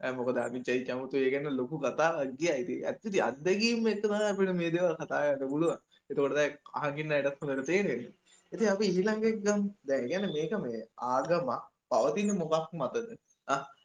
ඇ 0.00 0.12
මොකද 0.12 0.36
අමිචයි 0.38 0.84
චමුතු 0.86 1.16
ඒ 1.16 1.30
ගැන 1.30 1.50
ලොකු 1.56 1.76
කතා 1.78 2.24
ගිය. 2.38 2.50
අයිති 2.50 2.74
ඇත්තති 2.84 3.20
අත්දැකීම 3.20 3.86
එක්තම 3.86 4.12
අපිට 4.14 4.54
මේ 4.54 4.70
දේවල් 4.70 4.96
කතායට 4.96 5.44
පුළුව 5.52 5.72
එතකොටද 6.10 6.38
අහගින්න 6.80 7.12
අයටත් 7.12 7.38
හොඳට 7.40 7.66
තේරෙන 7.66 8.02
ඇති 8.52 8.66
අපි 8.66 8.86
ඊළඟක් 8.88 9.40
ගම් 9.44 9.64
දැ 9.84 10.02
ගැන 10.08 10.26
මේක 10.32 10.52
මේ 10.58 10.82
ආගම 11.06 11.48
පවතින 11.90 12.30
මොකක් 12.34 12.70
මතද? 12.74 13.16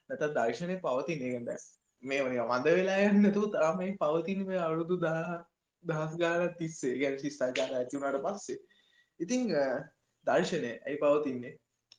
නැත 0.09 0.23
දර්ශනය 0.35 0.77
පවතින 0.81 1.23
ඒගට 1.23 1.65
මේ 2.03 2.21
වනි 2.21 2.39
මඳ 2.43 2.69
වෙලා 2.71 3.01
යන්නතු 3.09 3.43
තාම 3.51 3.77
මේ 3.77 3.97
පවතින 3.99 4.45
මේ 4.47 4.59
අවුරුදු 4.59 4.99
දා 4.99 5.25
දහස් 5.83 6.15
ගාල 6.17 6.47
තිස්සේ. 6.59 6.95
ගැන 7.01 7.19
ශිස්ථාචාර 7.19 7.73
ඇතිවුණට 7.73 8.23
පස්සේ. 8.25 8.59
ඉතිං 9.19 9.51
දර්ශනය 10.27 10.71
ඇයි 10.71 10.97
පවතින්නේ? 10.99 11.53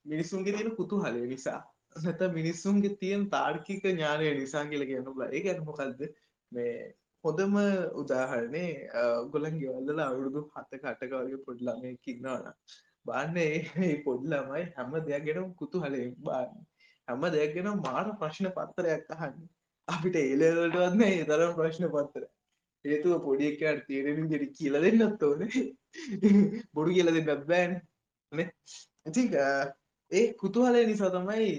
මිනිස්සුන්ගේ 0.07 0.57
තියෙන 0.57 0.77
කුතු 0.77 1.01
හලය 1.01 1.25
නිසා. 1.27 1.61
නැත 1.97 2.21
මිනිස්සුන්ගේ 2.33 2.97
තියෙන 2.97 3.31
තාර්කික 3.31 3.85
ඥානය 3.85 4.35
නිසා 4.35 4.65
කියල 4.67 4.87
කියනුලා 4.87 5.29
ඒ 5.31 5.43
ඇන 5.49 5.65
මොකක්ද 5.65 6.01
මේ 6.53 6.75
හොඳම 7.25 7.55
උදාහරණය 8.01 8.65
ගොලන් 9.33 9.55
ගෙවල්ල 9.61 10.01
අවුරුදු 10.07 10.41
හත 10.55 10.81
කටක 10.81 11.13
වගේ 11.15 11.45
පොඩ්ලමය 11.47 11.93
කින්නවන 12.03 12.51
බාන්න 13.07 13.37
ඒ 13.39 13.95
පොඩ්ලමයි 14.05 14.63
හැම 14.77 14.95
දෙයක් 15.07 15.25
ගෙන 15.27 15.55
කුතු 15.55 15.81
හලේ 15.81 16.07
බාන්න. 16.21 16.55
හැම 17.09 17.27
දෙයක් 17.33 17.55
ගෙන 17.55 17.71
මාර 17.79 18.07
ප්‍රශ්න 18.21 18.51
පත්තරයක් 18.51 19.13
අහන්න. 19.17 19.37
අපිට 19.89 20.17
ඒලවලටවන්න 20.17 21.05
ඒ 21.07 21.25
තරම් 21.25 21.55
ප්‍රශ්න 21.55 21.89
පත්තර 21.95 22.27
හේතුව 22.85 23.23
පොඩියක්කට 23.27 23.87
තේරෙන 23.89 24.29
ගෙඩි 24.29 24.51
කියල 24.53 24.81
දෙන්නත් 24.81 25.23
ඕන. 25.23 25.49
බොඩු 26.75 26.91
කියල 26.91 27.13
දෙන්නත් 27.17 27.47
බෑන්. 27.47 27.81
ඉති 29.07 29.27
ඒ 30.11 30.27
කුතුහලය 30.35 30.87
නිසා 30.87 31.11
තමයි 31.11 31.51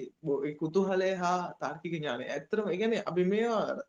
කුතුහලය 0.56 1.12
හා 1.16 1.42
තාර්කික 1.60 1.94
ඥානය 1.94 2.26
ඇත්තරම 2.30 2.72
ඉගැන 2.72 2.98
අපි 3.04 3.30
මේවා 3.34 3.82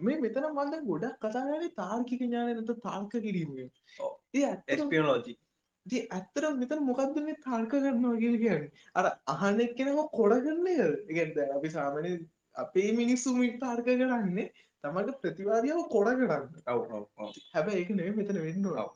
මේ 0.00 0.18
මෙතන 0.20 0.48
මන්ද 0.48 0.82
ගොඩක් 0.86 1.20
කතාගන 1.20 1.68
තාර්කික 1.76 2.22
ඥානය 2.22 2.56
නත 2.56 2.80
තාර්ක 2.82 3.14
කිරීමේ 3.18 3.68
ඒ 4.34 4.44
ඇත්ත 4.46 4.74
එස්පියනෝජි 4.74 5.36
ඇත්තර 5.86 6.44
මෙතන 6.54 6.82
මොකක්ද 6.84 7.16
මේ 7.18 7.36
තර්ක 7.36 7.70
කරනවා 7.70 8.16
කියල 8.16 8.36
කියන්න? 8.38 8.66
අර 8.94 9.06
අහනෙක් 9.26 9.76
කෙනම 9.76 10.00
කොඩ 10.12 10.34
කරන්නේ 10.40 10.88
ඉගෙන්ද 11.08 11.38
අපි 11.48 11.70
සාමනය 11.70 12.12
අපේ 12.56 12.92
මිනිස්සු 12.92 13.34
මිට 13.34 13.62
අර්ක 13.64 13.84
කරන්නේ 13.84 14.48
තමට 14.84 15.20
ප්‍රතිවාදියාව 15.20 15.88
කොඩ 15.88 16.10
කරන්න. 16.14 16.48
ඔව් 16.66 16.80
ඔව් 16.90 17.06
ඔව්. 17.16 17.32
හැබැ 17.54 17.76
ඒක 17.76 17.90
නෙ 17.92 18.10
මෙතන 18.12 18.40
වෙන්න 18.40 18.66
ඔව්. 18.74 18.90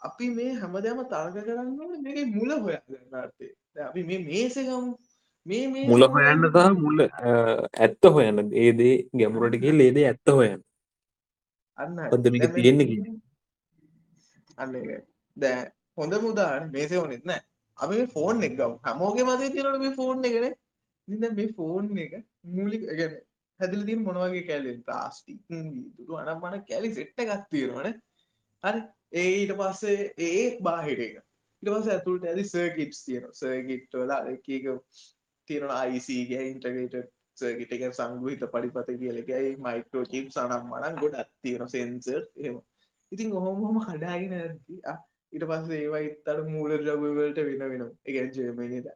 අපි 0.00 0.30
මේ 0.30 0.54
හැමදෑම 0.56 1.02
තර්ක 1.06 1.38
කරන්න 1.40 1.80
ඕනේ 1.80 2.02
මේක 2.06 2.34
මුල 2.34 2.54
හොය 2.58 2.78
ගන්නත්තේ 2.88 3.52
අපි 3.82 4.04
මේ 4.04 4.22
මේසගම් 4.22 4.86
මේ 4.88 5.11
මේ 5.46 5.86
මුල 5.90 6.02
හොයන්න 6.14 6.44
සහ 6.48 6.68
මුල 6.84 6.98
ඇත්ත 7.02 8.04
හොයන්න. 8.16 8.38
ඒදේ 8.64 8.94
ගැමුරටිගේ 9.18 9.74
ලේදේ 9.78 10.06
ඇත්ත 10.10 10.28
හොයන්න. 10.30 10.60
අන්න 11.78 11.98
ඔද 12.14 12.24
මේක 12.32 12.42
දැන් 12.42 12.52
මේ- 12.52 12.56
තියෙන්නේ 12.56 12.86
කියන්නේ. 12.86 13.14
අන්න 14.58 14.74
එක 14.76 15.04
දැ 15.36 15.56
හොඳ 15.98 16.14
මුදාන 16.26 16.70
මේසේ 16.70 16.98
ඕනෙත් 16.98 17.24
නෑ. 17.24 17.42
අපි 17.78 17.94
මේ 17.96 18.06
ෆෝන් 18.16 18.42
එක 18.42 18.54
ගම්. 18.60 18.74
හමෝගේ 18.86 19.24
මදේ 19.24 19.50
තියෙනට 19.50 19.80
මේ 19.84 19.94
ෆෝන් 20.00 20.24
එකන. 20.24 20.46
ඉද 21.08 21.24
මේ 21.36 21.52
ෆෝන් 21.58 21.98
එක 21.98 22.12
මූලික 22.56 22.82
ගැන 23.00 23.14
හැදිල 23.60 23.84
තින් 23.86 24.02
මොනවගේ 24.04 24.46
කැලෙන් 24.48 24.80
ප්ලාස්ටික් 24.82 25.40
දුරු 25.96 26.16
අනම්මන 26.22 26.64
කැලි 26.70 26.94
සෙට්ට 26.94 27.20
ගත්තියෙනවන 27.30 27.92
හරි. 28.64 28.80
ඒ 29.12 29.28
ඊට 29.40 29.52
පස්සේ 29.58 30.12
ඒ 30.28 30.42
බාහිර 30.66 31.00
එක. 31.08 31.16
ඉට 31.62 31.70
පස 31.72 31.88
ඇතුළට 31.94 32.24
ඇති 32.26 32.44
සර්කිට්ස් 32.44 33.04
තියෙන 33.06 33.26
සර්කිට්වල 33.40 34.12
එක 34.34 34.46
තියෙන 35.48 35.70
අයිසගේ 35.72 36.42
ඉන්ටගේට 36.46 36.96
සර්කිට 37.36 37.72
එක 37.76 37.84
සංගහිත 37.92 38.44
පඩිපත 38.48 38.90
කියලකයි 38.96 39.54
මයිකෝ 39.58 40.04
චිප් 40.06 40.28
සනම් 40.30 40.68
මනන් 40.70 41.00
ගොඩත් 41.00 41.32
තියෙන 41.42 41.68
සෙන්සර් 41.68 42.22
එම 42.40 42.58
ඉතින් 43.12 43.32
ඔහොමහොම 43.34 43.80
කඩාගෙන 43.82 44.34
ඊට 44.38 45.46
පස්සේ 45.46 45.78
ඒවා 45.78 46.02
ඉත්තට 46.02 46.44
මූල 46.48 46.76
ද්‍රවවලට 46.78 47.40
වෙන 47.42 47.64
වෙන 47.70 47.88
එක 48.06 48.20
ජර්මනීද 48.34 48.92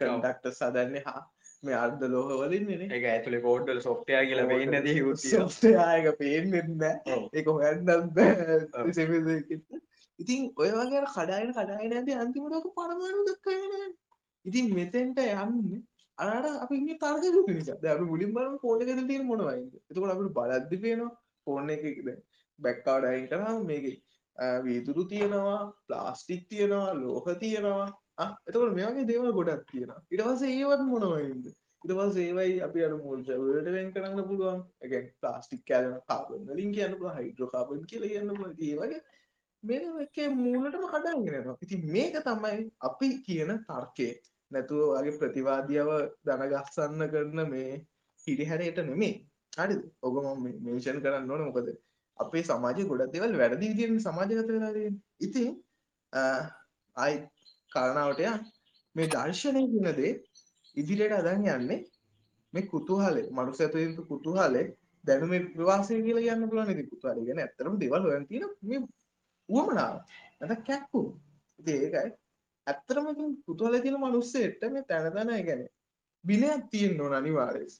කඩක්ට 0.00 0.50
සදන්න 0.50 1.06
හා 1.06 1.22
මේ 1.62 1.76
අර්ධ 1.76 2.04
ලෝහවලින් 2.06 2.70
ඒක 2.86 3.04
ඇතුලේ 3.06 3.40
කෝඩ්ඩල 3.40 3.80
සොෆ්ටයා 3.80 4.22
කියලා 4.24 4.48
වෙන්න 4.48 4.78
දී 4.84 5.02
සොස්ටයායක 5.24 6.08
පේෙන්න්න. 6.18 6.86
එක 7.32 7.46
හොයන්නම් 7.48 8.08
ඉතින් 10.18 10.48
ඔය 10.56 10.70
වගේ 10.72 11.04
කඩායන 11.08 11.52
කඩායන 11.52 11.92
ඇති 11.92 12.16
අන්තිමටක 12.16 12.66
පරමාණු 12.76 13.22
දක්කන 13.28 13.94
ඉතින් 14.44 14.74
මෙතෙන්ට 14.74 15.18
යන්න 15.18 15.82
අනට 16.18 16.46
අපි 16.64 16.74
ඉන්න 16.76 16.98
තර්ක 16.98 17.42
නිසා 17.50 17.80
ද 17.80 17.94
අපි 17.94 18.04
මුලින් 18.04 18.34
බලම 18.34 18.58
ෆෝන 18.58 18.82
එක 18.82 18.94
තියෙන 19.02 19.26
මොනවයිද 19.26 19.74
එතකොට 19.80 20.14
අපට 20.14 20.34
බලද්දි 20.38 20.82
පේනවා 20.84 21.12
ෆෝන් 21.46 21.70
එකද 21.70 22.16
බැක්කාඩ 22.58 23.04
අයින් 23.04 23.28
කරම 23.28 23.66
මේක 23.66 23.86
වීතුරු 24.38 25.04
තියෙනවා 25.04 25.72
ප්ලාස්ටික් 25.86 26.48
තියෙනවා 26.48 26.94
ලෝහ 26.94 27.26
තියෙනවා. 27.38 27.88
ආ, 28.18 28.36
එතකොට 28.48 28.74
මේගේ 28.74 29.06
දේවල් 29.06 29.32
ගොඩක් 29.32 29.64
තියෙනවා. 29.70 30.00
ඉට 30.10 30.22
පස 30.22 30.42
ඒවත් 30.42 30.84
මොනවයිද? 30.84 31.46
ඉට 31.84 31.92
පස් 31.92 32.16
ඒවයි 32.16 32.60
අපි 32.62 32.84
අර 32.84 32.94
මුල්ට 32.96 33.28
වෙන් 33.68 33.92
කරන්න 33.92 34.24
පුළුවන්. 34.28 34.62
එක 34.80 35.14
ප්ලාස්ටික් 35.20 35.64
කෑලන 35.66 35.98
කාබන් 36.08 36.46
වලින් 36.46 36.72
කියන්න 36.72 36.96
හයිඩ්‍රෝ 37.18 37.50
කාබන් 37.50 37.84
කියල 37.84 38.08
කියන්න 38.08 38.30
ඒ 38.30 38.76
වගේ 38.76 39.00
මේ 39.62 39.80
එක 40.04 40.16
මූලටම 40.34 40.86
කඩාගෙනවා 40.88 41.56
ඉති 41.60 41.82
මේක 41.86 42.20
තමයි 42.20 42.70
අපි 42.80 43.08
කියන 43.26 43.58
තර්කය. 43.68 44.10
නැතුව 44.52 44.80
වගේ 44.94 45.18
ප්‍රතිවාදියාව 45.18 45.90
දනගස්සන්න 46.26 47.02
කරන 47.12 47.40
මේ 47.50 47.70
හිරිහැරයට 48.26 48.78
නෙමේ 48.82 49.14
හරි 49.56 49.76
ඔබම 50.02 50.26
මේෂන් 50.64 51.02
කරන්න 51.04 51.30
ඕන. 51.30 51.42
මොකද 51.48 51.68
අපේ 52.18 52.42
සමාජය 52.42 52.82
ගොඩක් 52.84 53.12
දෙවල් 53.14 53.38
වැඩදි 53.38 53.70
විදිෙන් 53.70 54.00
සමාජගත 54.00 54.48
වෙලාද 54.48 54.78
ඉතින් 55.20 55.50
අයි 56.96 57.16
කාරණාවටය 57.72 58.28
මේ 58.96 59.08
දර්ශනය 59.08 59.62
කියනදේ 59.72 60.12
ඉදිරියට 60.76 61.18
අදන් 61.20 61.48
යන්නේ 61.48 61.80
මේ 62.52 62.66
කුතුහලේ 62.66 63.26
මනුස 63.30 63.60
ඇතුතු 63.60 64.02
කුතුහලේ 64.04 64.66
දැනුම 65.04 65.32
ප්‍රවාසය 65.54 66.00
කියලා 66.06 66.34
යන්න 66.34 66.50
පුලන 66.50 66.74
ති 66.78 66.84
කුතුහල 66.92 67.20
ගැන 67.28 67.44
ඇතරම 67.44 67.78
දෙවල් 67.78 68.26
තින 68.28 68.44
මේ 68.62 68.80
වුවමනාව. 69.48 69.94
ඇත 70.42 70.60
කැක්කු 70.68 71.00
ඒකයි 71.58 72.08
ඇත්තරම 72.66 73.06
කුතුහල 73.46 73.74
තින 73.80 73.96
මනුස්සෙට 74.00 74.62
මේ 74.72 74.84
තැනතැන 74.84 75.32
ගැන 75.48 75.62
බිනයක් 76.24 76.62
තියෙන් 76.70 76.96
නොන 76.96 77.14
අනිවාරෙස් 77.14 77.74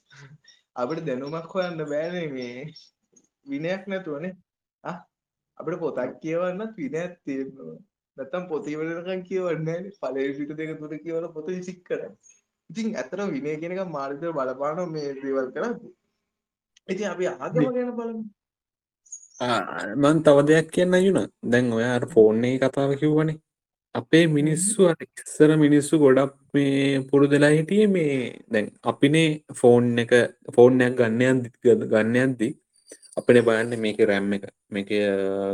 අපට 0.75 1.05
දැනුමක් 1.07 1.49
හොයන්න 1.53 1.85
බෑනේ 1.93 2.27
මේ. 2.35 2.67
විනයක් 3.45 3.87
නැතුවනේ 3.87 4.35
අපට 5.57 5.79
පොතක් 5.79 6.13
කියවන්නත් 6.21 6.77
විනයක් 6.77 7.13
තියෙන්නවා 7.25 7.75
නැතම් 8.17 8.43
පොතිවලකන් 8.51 9.21
කියවන්න 9.29 9.91
පලේ 10.01 10.29
පිට 10.37 10.55
දෙක 10.59 10.71
තුර 10.79 10.93
කියවල 11.03 11.25
පොත 11.35 11.47
සික් 11.67 11.79
කර 11.87 12.01
ඉතින් 12.69 12.95
ඇතර 12.95 13.19
විනය 13.33 13.57
කෙනක 13.61 13.81
මාරිත 13.89 14.23
බලපාන 14.37 14.79
මේ 14.91 15.13
දේවල් 15.21 15.49
කර 15.55 15.65
ඉති 16.89 17.03
අපි 17.05 17.27
ආගම 17.27 17.67
ගැන 17.75 17.91
බලමු. 17.97 18.23
මන් 19.95 20.17
තව 20.25 20.37
දෙයක් 20.47 20.67
කියන්න 20.75 20.95
යුන 21.05 21.19
දැන් 21.51 21.73
ඔයා 21.73 21.97
ෆෝර්න්නේ 22.13 22.59
කතාව 22.59 22.91
කිව්වනේ. 23.01 23.37
අපේ 23.95 24.25
මිනිස්සු 24.27 24.87
අර 24.89 24.97
ඉස්සර 25.03 25.49
මිනිස්සු 25.57 25.99
ගොඩක් 25.99 26.33
මේ 26.53 27.05
පුරුදලා 27.09 27.51
හිටිය 27.57 27.85
මේ 27.87 28.15
දැන් 28.47 28.67
අපිනේ 28.83 29.29
ෆෝන් 29.55 29.85
එක 29.99 30.13
ෆෝර්නයක් 30.55 30.93
ගන්නයන් 30.99 31.39
ගන්නයන්දී 31.91 32.53
අපින 33.15 33.37
බලන්න 33.45 33.73
මේක 33.79 33.99
රැම් 34.01 34.33
එක. 34.33 34.45
මේක 34.69 34.89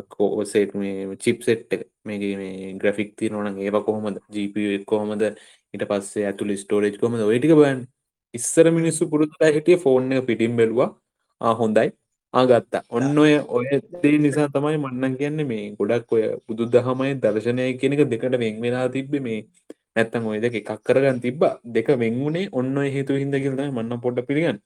කෝසේට 0.09 0.71
මේ 0.75 1.17
චිප්සෙට් 1.17 1.73
එක. 1.73 1.81
මේක 2.05 2.21
මේ 2.41 2.73
ග්‍රෆික් 2.81 3.09
ති 3.17 3.29
නොන 3.29 3.57
ඒව 3.57 3.75
කොහොමද? 3.85 4.17
ජීප 4.29 4.85
කොහොමද? 4.85 5.23
ඉට 5.73 5.83
පස්සේ 5.89 6.25
ඇතුළි 6.25 6.55
ස්ටෝරේජ් 6.57 6.95
කොමද 6.97 7.21
ඔයටික 7.21 7.53
බයන් 7.59 7.79
ඉස්සර 8.33 8.71
මිනිස්සු 8.71 9.09
පුරුත්තා 9.11 9.51
හිටිය 9.55 9.77
ෆෝර්න 9.77 10.11
එක 10.13 10.25
පිටිම් 10.27 10.55
බෙලවා. 10.55 10.89
හොඳයි. 11.41 11.89
ආගත්තා. 12.33 12.83
ඔන්න 12.89 13.17
ඔය 13.17 13.33
ඔය 13.57 13.65
දේ 14.03 14.17
නිසා 14.25 14.47
තමයි 14.55 14.77
මන්නන් 14.77 15.13
කියන්න 15.19 15.41
මේ 15.51 15.65
ගොඩක් 15.77 16.11
ඔය 16.15 16.23
බුදු 16.47 16.63
දහමයි 16.73 17.13
දර්ශනය 17.23 17.63
කියනක 17.81 18.01
දෙකට 18.11 18.35
වෙන් 18.43 18.61
වෙලා 18.63 18.87
තිබ්බ 18.95 19.13
මේ 19.27 19.39
නැත්තම් 19.95 20.27
ඔය 20.31 20.39
දෙක 20.43 20.55
එකක් 20.61 20.71
කරගන්න 20.87 21.21
තිබ්බ. 21.25 21.41
දෙක 21.75 21.87
වෙන්ගුණේ 22.01 22.49
ඔන්න 22.51 22.77
ඔය 22.77 22.89
හේතු 22.95 23.13
හිද 23.21 23.33
කියලයි 23.43 23.71
මන්න 23.71 24.01
පොට 24.03 24.21
පිළිගන්න. 24.27 24.59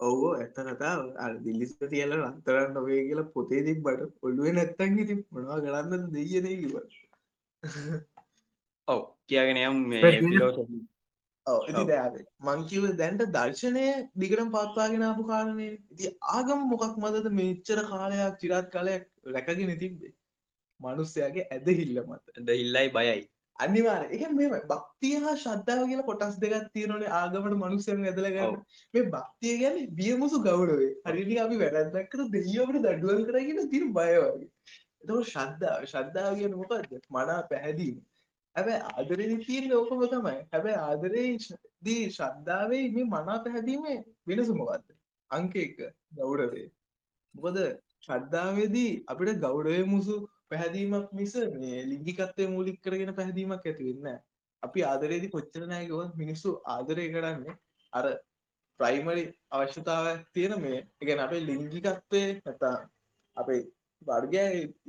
ඔවෝ 0.00 0.32
ඇත්ත 0.36 0.58
කතා 0.68 1.28
දිල්ලිස්ත 1.44 1.80
තියල 1.92 2.12
රන්තරන්න 2.16 2.74
නොවේ 2.76 3.00
කියලා 3.08 3.32
පොතේ 3.34 3.62
තිබ්බට 3.66 4.00
ඔල්ලුව 4.22 4.46
නැත්තන් 4.52 4.98
ඉති 5.02 5.14
මොනවා 5.32 5.60
කරන්න 5.64 6.10
දෙයන 6.14 6.46
කිව 6.60 6.74
ඔව්. 8.88 9.00
කියගෙන 9.28 9.58
යම් 9.68 9.78
මේ 9.88 10.20
ඔව 11.46 11.68
ඉති 11.68 11.80
ඔව්. 11.80 11.88
දෑද 11.88 12.14
මංකිව 12.42 12.84
දැන්ට 12.96 13.24
දර්ශනය 13.32 13.86
දිගටම 14.16 14.50
පත්වාගෙනපු 14.52 15.26
කාරණය 15.26 15.68
ඉති 15.92 16.12
ආගම 16.34 16.66
මොකක් 16.70 16.96
මදද 16.96 17.32
මෙච්චර 17.40 17.82
කාලයක් 17.90 18.38
චිරත් 18.40 18.70
කාලයක් 18.70 19.04
රැකගෙන 19.28 19.74
තිබ්බේ? 19.78 20.14
මනුස්සයාගේ 20.80 21.48
ඇද 21.50 21.70
හිල්ල 21.72 22.02
මත. 22.02 22.22
ද 22.40 22.58
හිල්ලයි 22.60 22.88
බයයි 22.90 23.22
අනිවාර 23.58 24.06
එක 24.06 24.22
මේ 24.32 24.62
භක්තිය 24.70 25.18
හා 25.24 25.36
ශ්‍රද්ධාව 25.36 25.84
කියලා 25.90 26.06
කොටස් 26.06 26.38
දෙකක් 26.38 26.70
තියෙනනේ 26.72 27.12
ආගමට 27.18 27.56
මනුස්සයන් 27.56 28.02
ඇදලගන්න 28.04 28.46
ඔව්. 28.46 28.56
මේ 28.94 29.10
භක්තිය 29.10 29.58
ගැන 29.60 29.78
බියමුසු 30.00 30.42
ගෞරවේ 30.42 30.90
හරිනි 31.06 31.38
අපි 31.44 31.60
වැරැද්දක්කට 31.60 32.32
දෙයියවට 32.32 32.80
දඩුවල් 32.86 33.22
කරගෙන 33.28 33.70
තිර 33.70 33.84
බයවගේ 33.92 34.48
එතක 35.04 35.30
ශ්‍රද්ධාව. 35.30 35.86
ශ්‍රද්ධාව 35.92 36.40
කියන 36.40 36.58
මොකක්ද 36.62 36.98
මනා 37.10 37.40
පැහැදීම 37.52 38.02
හැබැ 38.56 38.80
ආදරෙන 38.90 39.32
තියෙන 39.40 39.72
ඕකම 39.74 40.02
තමයි. 40.08 40.36
හැබැ 40.48 40.76
ආදරේ 40.80 41.28
දී 41.82 42.02
ශ්‍රද්ධාවේ 42.10 42.84
මේ 42.90 43.06
මනා 43.06 43.38
පැහැදීමේ 43.38 43.96
වෙනස 44.26 44.50
මොකක්ද 44.52 44.86
අංක 45.30 45.56
එක 45.56 45.78
ගෞරවේ 46.12 46.66
මොකද 47.34 47.58
ශ්‍රද්ධාවේදී 48.06 48.92
අපිට 49.06 49.40
ගෞරවය 49.40 49.80
මුසු 49.86 50.16
පැහැදීමක් 50.50 51.12
මිස 51.12 51.34
මේ 51.54 51.80
ලිංගිකත්වය 51.84 52.46
මූලික් 52.48 52.78
කරගෙන 52.80 53.12
පැහැදීමක් 53.14 53.54
ඇති 53.62 53.90
වෙන්න 53.90 54.20
අපි 54.62 54.84
ආදරේදී 54.84 55.30
කොච්චර 55.30 55.62
නෑගව 55.66 56.00
මිනිස්සු 56.16 56.50
ආදරය 56.66 57.06
කරන්නේ 57.14 57.56
අර 57.92 58.06
ප්‍රයිමරි 58.80 59.24
අවශ්‍යතාවක් 59.52 60.26
තියෙන 60.32 60.54
මේ 60.60 60.78
එකන 61.02 61.24
අපේ 61.26 61.42
ලිංගිකත්වය 61.42 62.22
නැතා 62.38 62.76
අපේ 63.36 63.62
වර්ගය 64.06 64.44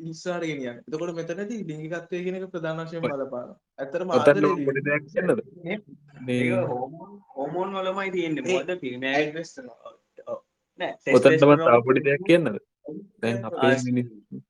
ඉස්සාර 0.05 0.41
ගෙනියන් 0.43 0.77
එතකොට 0.79 1.13
මෙතනති 1.17 1.57
ලිංගිකත්වය 1.69 2.21
කෙනක 2.25 2.45
ප්‍රධානශයෙන් 2.53 3.01
බලපාන 3.05 3.49
ඇතරම 3.79 4.09
ඔතන 4.11 4.31
ආදරේ 4.31 4.65
පොඩි 4.67 4.81
දෙයක් 4.87 5.03
කියන්නද? 5.11 5.41
මේ 6.21 6.39
හෝමෝන් 7.35 7.69
වලමයි 7.77 8.11
තියෙන්නේ. 8.11 8.43
මොකද 8.49 8.71
පිරිමෑ 8.81 9.23
invest 9.27 9.57
වෙනවා. 9.59 9.93
ඔතන් 11.15 11.37
තමත් 11.39 11.61
තව 11.63 11.81
පොඩි 11.87 12.01
දෙයක් 12.07 12.23
කියන්නද? 12.27 12.57
දැන් 13.21 13.37
අපේ 13.49 13.75
මිනිස්සු 13.87 14.41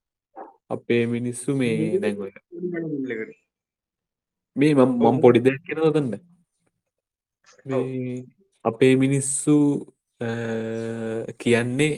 අපේ 0.70 1.04
මිනිස්සු 1.08 1.56
මේ 1.56 2.00
දැන් 2.00 2.22
ඔය 2.22 2.32
මේ 4.56 4.74
මම 4.76 4.92
මම 5.04 5.18
පොඩි 5.22 5.40
දෙයක් 5.46 5.62
කියන 5.66 5.80
ඔතන්න 5.82 6.12
මේ 7.66 8.16
අපේ 8.66 8.94
මිනිස්සු 8.98 9.56
අ, 10.22 10.28
කියන්නේ 11.40 11.94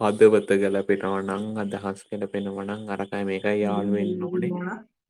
හදවත 0.00 0.50
ගැලපෙනවා 0.62 1.22
නං 1.22 1.44
අදහස් 1.62 2.00
ගැලපෙනවනං 2.10 2.90
අරකයි 2.94 3.24
මේකයි 3.30 3.56
යාළුවෙන් 3.64 4.10
ඕනේ. 4.26 4.50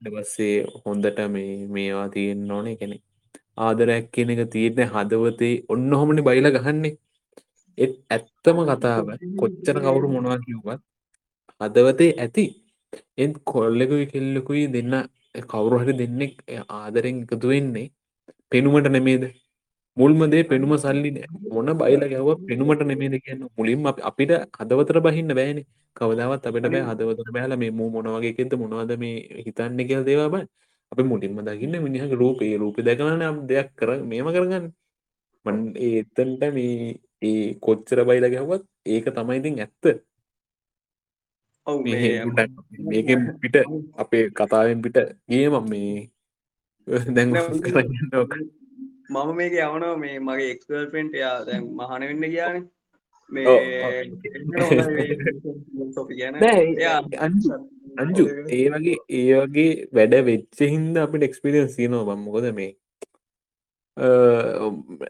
ඊට 0.02 0.12
පස්සේ 0.14 0.56
හොඳට 0.82 1.18
මේ 1.34 1.54
මේවා 1.76 2.08
තියෙන්න 2.14 2.50
ඕනේ. 2.56 2.76
කෙනෙ 2.80 2.96
ආදරයක් 3.64 4.06
කියන 4.14 4.30
එක 4.34 4.42
තියෙන 4.54 4.92
හදවතේ 4.94 5.54
ඔන්න 5.72 5.90
හොමනි 6.00 6.26
බයිල 6.28 6.48
ගහන්නේ. 6.56 6.94
එත් 7.78 7.94
ඇත්තම 8.14 8.58
කතාව 8.70 9.08
කොච්චර 9.40 9.76
කවුරු 9.84 10.08
මොනවා 10.14 10.38
කිව්වත් 10.44 10.80
හදවතේ 11.60 12.12
ඇති. 12.24 12.44
එත් 13.22 13.34
කොල්ලෙකුයි 13.52 14.06
කෙල්ලෙකුයි 14.12 14.64
දෙන්න 14.76 14.94
කවුරු 15.50 15.76
හරි 15.82 15.94
දෙන්නෙක් 16.00 16.34
ආදරෙන් 16.78 17.16
එකතු 17.24 17.46
වෙන්නේ 17.52 17.86
පෙනුමට 18.50 18.88
නෙමේද? 18.94 19.24
මුල්මදේ 19.98 20.42
පෙනුම 20.42 20.76
සල්ලි 20.76 21.10
මොන 21.54 21.68
බයිල 21.80 22.02
ගැව 22.12 22.28
පෙනුමට 22.48 22.82
නෙමේද 22.90 23.14
කියන්න. 23.24 23.42
මුලින්ම 23.58 23.88
අපි- 23.90 24.04
අපිට 24.04 24.32
හදවතර 24.58 24.98
බහින්න 25.00 25.34
බෑන. 25.38 25.58
කවදාවත් 25.96 26.46
අපිට 26.46 26.66
බෑ 26.72 26.82
හදවතර 26.90 27.28
බෑල 27.36 27.56
මේ 27.56 27.70
මූ 27.70 27.88
මොනවගේකෙත 27.90 28.52
මොනවද 28.62 28.92
මේ 29.02 29.16
හිතන්න 29.46 29.78
කියල 29.88 30.02
දේවා 30.04 30.28
බයි 30.28 30.44
අපි 30.92 31.02
මුලින්ම 31.02 31.38
දකින්න 31.46 31.78
මිනිහක 31.86 32.12
රූපේ. 32.12 32.56
රූපි 32.56 32.82
දැකලන 32.82 33.46
දෙයක් 33.48 33.68
කර 33.78 33.90
මේම 34.10 34.28
කරගන්න. 34.34 34.66
මන් 35.46 35.56
ඒතන්ට 35.86 36.42
මේ 36.56 36.94
ඒ 37.22 37.54
කොච්චර 37.64 37.98
බයිල 38.04 38.26
ගැහවත් 38.34 38.62
ඒක 38.86 39.06
තමයිඉතින් 39.16 39.60
ඇත්ත. 39.64 39.84
ඔව් 41.66 41.76
මේ 41.84 41.94
මේ 41.94 42.20
ගොඩක් 42.24 42.50
මේකෙන් 42.90 43.20
පිට 43.42 43.56
අපේ 43.98 44.28
කතාවෙන් 44.28 44.82
පිට 44.84 44.98
ගිය 45.30 45.48
මම 45.48 45.66
මේ 45.70 46.08
දැන් 47.16 47.32
කරන්න. 47.32 48.65
මම 49.08 49.30
මේක 49.36 49.52
යවනවා 49.56 49.96
මේ 49.96 50.16
මගේ 50.20 50.50
එක්ස්ල් 50.54 50.86
පෙන්ට් 50.94 51.14
යා 51.22 51.36
දැන් 51.46 51.64
මහන 51.78 52.02
වෙන්න 52.08 52.24
කියාන 52.32 52.64
අංජු 58.02 58.24
ඒ 58.56 58.66
වගේ 58.72 58.96
ඒ 59.18 59.36
වගේ 59.42 59.70
වැඩ 59.96 60.14
වෙච්ච 60.28 60.58
හින්ද 60.72 60.96
අපිට 61.04 61.26
එක්ස්පිරියන්ස් 61.28 61.76
තියනවා 61.78 62.08
බම්මකොද 62.08 62.48
මේ 62.58 62.72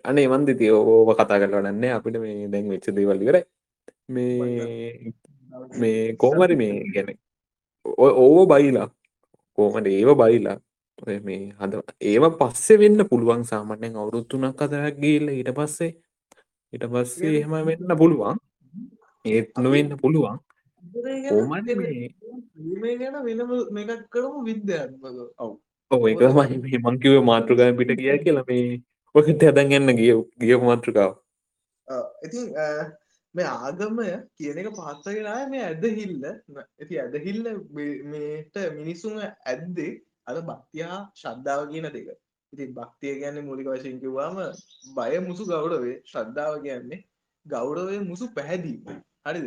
අනේ 0.05 0.27
වන්දිති 0.29 0.71
ඕව 0.71 1.09
කතා 1.15 1.41
කරලන්නන්නේ 1.41 1.93
අපිට 1.93 2.19
මේ 2.25 2.49
දැන් 2.49 2.69
වෙච්ච 2.73 2.87
දේවල් 2.97 3.23
ඉවරයි. 3.23 3.45
මේ 4.09 5.13
මේ 5.81 6.15
කෝමරි 6.17 6.57
මේ 6.57 6.75
ගැන 6.95 7.09
ඕව 7.97 8.39
බයිලා. 8.53 8.89
කෝමට 9.59 9.87
ඒව 9.89 10.11
බයිලා 10.23 10.59
ඔය 10.99 11.19
මේ 11.21 11.53
හද 11.59 11.81
ඒව 12.03 12.25
පස්සේ 12.39 12.81
වෙන්න 12.81 13.05
පුළුවන් 13.11 13.43
සාමන්‍යෙන් 13.45 13.97
අවුරුත්තුනක් 13.97 14.63
අතරක් 14.65 14.97
ගිල්ල 15.03 15.29
ඊට 15.31 15.51
පස්සේ 15.59 15.93
ඊට 16.73 16.87
පස්සේ 16.89 17.33
එහෙම 17.41 17.57
වෙන්න 17.69 17.97
පුළුවන්. 17.99 18.39
ඒත් 19.25 19.51
නොවෙන්න 19.59 19.93
පුළුවන්. 20.03 20.39
කෝමට 21.29 21.69
මේ 21.77 22.09
මේ 22.81 22.97
ගැන 22.99 23.19
වෙනම 23.27 23.53
මේකක් 23.71 24.09
කරමු 24.11 24.41
විද්‍යාත්මක 24.49 25.05
ඔව් 25.39 25.53
ඔව 25.91 26.09
එකමයි 26.09 26.61
මේ 26.65 26.83
මංකිව 26.87 27.21
මාතෘකාව 27.31 27.77
පිට 27.79 27.93
කිය 28.01 28.17
කියලා 28.25 28.47
මේ 28.49 28.81
ඔකට 29.15 29.45
ඇදන් 29.45 29.71
ගන්න 29.71 29.99
ගිය 30.01 30.15
ගිය 30.41 30.57
මාතෘකාව. 30.65 31.13
ඉතින් 32.25 32.45
මේ 33.35 33.49
ආගමය 33.61 34.09
කියන 34.37 34.59
එක 34.61 34.73
පාත්තගෙනය 34.81 35.39
මේ 35.53 35.65
ඇදහිල්ල. 35.69 36.27
ඇති 36.81 37.03
ඇදහිල්ල 37.05 37.47
මේට 38.11 38.55
මිනිසුන් 38.75 39.23
ඇද්දේ 39.23 39.93
අද 40.27 40.37
භක්තියා 40.49 41.01
ශ්‍රද්ධාව 41.15 41.63
කියන 41.71 41.89
දෙක. 41.95 42.09
ඉතින් 42.53 42.71
භක්තිය 42.75 43.15
කියන්නේ 43.21 43.47
මූලික 43.49 43.69
වශයෙන් 43.69 44.01
කිව්වාම 44.01 44.37
බය 44.97 45.13
මුසු 45.21 45.45
ගෞරවේ 45.47 45.97
ශ්‍රද්ධාව 46.05 46.55
කියන්නේ 46.65 47.05
ගෞරවය 47.47 47.99
මුසු 48.11 48.27
පැහැදීම. 48.37 48.83
හරිද? 49.27 49.47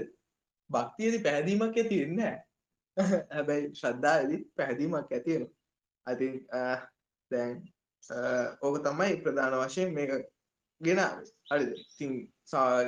භක්තියේදී 0.69 1.23
පැහැදීමක් 1.23 1.77
ඇති 1.77 2.01
වෙන්නේ 2.01 2.17
නැහැ. 2.17 2.43
හැබැයි 3.35 3.71
ශ්‍රද්ධාවේදී 3.75 4.41
පැහැදීමක් 4.57 5.11
ඇති 5.11 5.31
වෙනවා. 5.33 5.55
I 6.07 6.15
think 6.15 6.35
uh, 6.51 6.77
දැන් 7.31 7.55
uh, 8.03 8.47
ඕක 8.61 8.77
තමයි 8.85 9.21
ප්‍රධාන 9.23 9.57
වශයෙන් 9.61 9.93
මේක 9.93 10.11
ගෙනාවේ 10.81 11.27
හරිද? 11.51 11.71
ඉතින් 11.75 12.11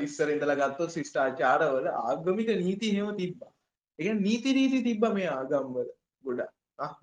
ඉස්සර 0.05 0.29
ඉඳලා 0.29 0.59
ගත්තොත් 0.61 0.95
ශිෂ්ටාචාරවල 0.95 1.87
ආගමික 1.93 2.49
නීති 2.59 2.91
එහෙම 2.91 3.11
තිබ්බා. 3.17 3.51
ඒ 3.99 4.03
කියන්නේ 4.03 4.25
නීති 4.27 4.53
රීති 4.53 4.83
තිබ්බා 4.83 5.13
මේ 5.13 5.29
ආගම්වල. 5.29 5.89
ගොඩක්. 6.23 6.51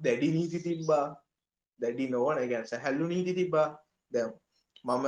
දැඩි 0.05 0.29
නීති 0.37 0.65
තිබ්බා. 0.67 1.07
දැඩි 1.81 2.11
නොවන 2.11 2.43
ගැන 2.53 2.67
සැහැල්ලු 2.67 3.07
නීති 3.07 3.35
තිබ්බා. 3.35 3.69
දැම් 4.13 4.33
මම 4.85 5.07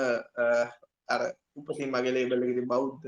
අර 1.08 1.22
උපතින් 1.56 1.90
මගේ 1.90 2.14
ලේබල්ල 2.14 2.44
ඉති 2.44 2.62
බෞද්ධ 2.72 3.06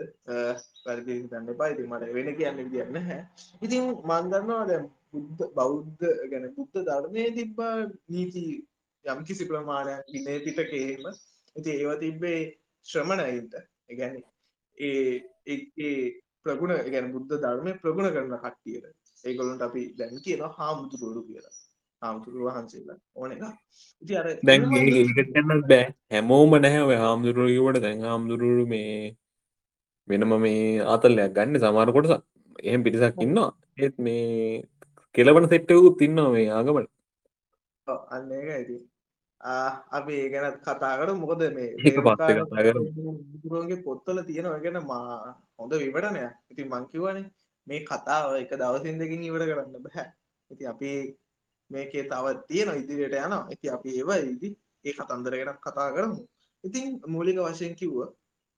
වැරදි 0.86 1.14
තන්න 1.28 1.58
පයිති 1.60 1.88
මට 1.90 2.14
වෙන 2.16 2.30
කියන්න 2.38 2.60
කියන්න 2.72 3.00
හැ 3.08 3.20
ඉතින් 3.62 3.84
මන්දන්නවා 4.10 4.64
දැම් 4.66 4.86
බුද්ධ 5.12 5.42
බෞද්ධ 5.58 6.04
ගැන 6.30 6.48
බුද්ධ 6.56 6.78
ධර්මය 6.88 7.26
තිබ්බා 7.38 7.74
නීති 8.08 8.44
යම් 9.04 9.20
කිසි 9.24 9.44
ප්‍රමාණයක් 9.44 10.10
විනය 10.14 10.34
පිටකේම 10.46 11.06
ඉති 11.56 11.70
ඒව 11.72 11.92
තිබ්බේ 11.98 12.40
ශ්‍රමණයින්ට. 12.86 13.54
ගැන 13.90 14.14
ඒ 14.78 15.22
ඒ 15.46 15.94
ප්‍රගුණ 16.42 16.74
ගැන 16.90 17.12
බුද්ධ 17.14 17.34
ධර්මය 17.44 17.72
ප්‍රගුණ 17.82 18.12
කරන 18.14 18.36
කට්ටියට. 18.38 18.86
ඒගොලුන්ට 19.24 19.66
අපි 19.68 19.82
දැන් 19.98 20.22
කියන 20.24 20.42
හාමුදුරුවරු 20.58 21.22
කියලා. 21.28 21.54
හාමුදුරුව 22.02 22.46
වහන්සේලා. 22.48 22.98
ඕන 23.16 23.32
එක 23.34 23.42
ඉති 24.02 24.14
අර 24.20 24.26
දැන් 24.48 24.62
ඒකට 24.76 25.32
කන්නත් 25.34 25.64
බෑ. 25.72 25.84
හැමෝම 26.12 26.54
නැහැ 26.64 27.00
හාමුදුරුවකට 27.04 27.82
දැන් 27.86 28.06
හාමුදුරුරු 28.08 28.64
මේ 28.74 28.94
වෙනම 30.08 30.32
මේ 30.44 30.62
ආතල්ලයක් 30.84 31.34
ගන්න 31.36 31.62
සමාරකොට 31.64 32.08
එහෙම 32.60 32.84
පිරිසක් 32.86 33.20
ඉන්නවා. 33.26 33.50
ඒත් 33.78 33.96
මේ 33.98 34.62
කෙලවන 35.14 35.50
සෙට්ටකුත් 35.50 35.98
තින්නවා 35.98 36.32
මේ 36.36 36.48
ආගමට. 36.50 36.88
අන්න 38.14 38.32
එක 38.32 38.48
ඇති 38.50 38.76
අපි 39.90 40.12
ඒ 40.14 40.32
ගැනත් 40.32 40.58
කතාකට 40.64 41.14
මොකද 41.16 41.42
මේ 41.58 41.70
ඒක 41.78 41.98
පොත්තල 43.84 44.18
තියෙනවා. 44.22 44.58
ගැන 44.64 44.78
මා 44.86 45.34
හොඳ 45.58 45.72
විවටනය 45.82 46.24
ඉති 46.50 46.62
මංකිවනේ 46.64 47.24
මේ 47.66 47.84
කතාව 47.84 48.36
එක 48.36 48.52
දවසින් 48.54 48.98
දෙකින් 48.98 49.22
ඉවට 49.22 49.48
කරන්න 49.48 49.82
බැහැ 49.84 50.08
ඉති 50.50 50.64
අපි 50.66 50.90
මේකේ 51.70 52.04
තව 52.04 52.26
තියෙන 52.48 52.70
ඉදිරියට 52.76 53.16
යනවා. 53.16 53.42
ඇති 53.44 53.70
අපි 53.70 53.88
ඒවා 53.98 54.20
ඉදි 54.26 54.48
ඒ 54.84 54.92
කතන්දර 54.92 55.34
ගැන 55.38 55.58
කතා 55.58 55.88
කරමු. 55.94 56.20
ඉතින් 56.64 56.86
මූලික 57.06 57.38
වශයෙන් 57.40 57.74
කිව්ව 57.74 57.98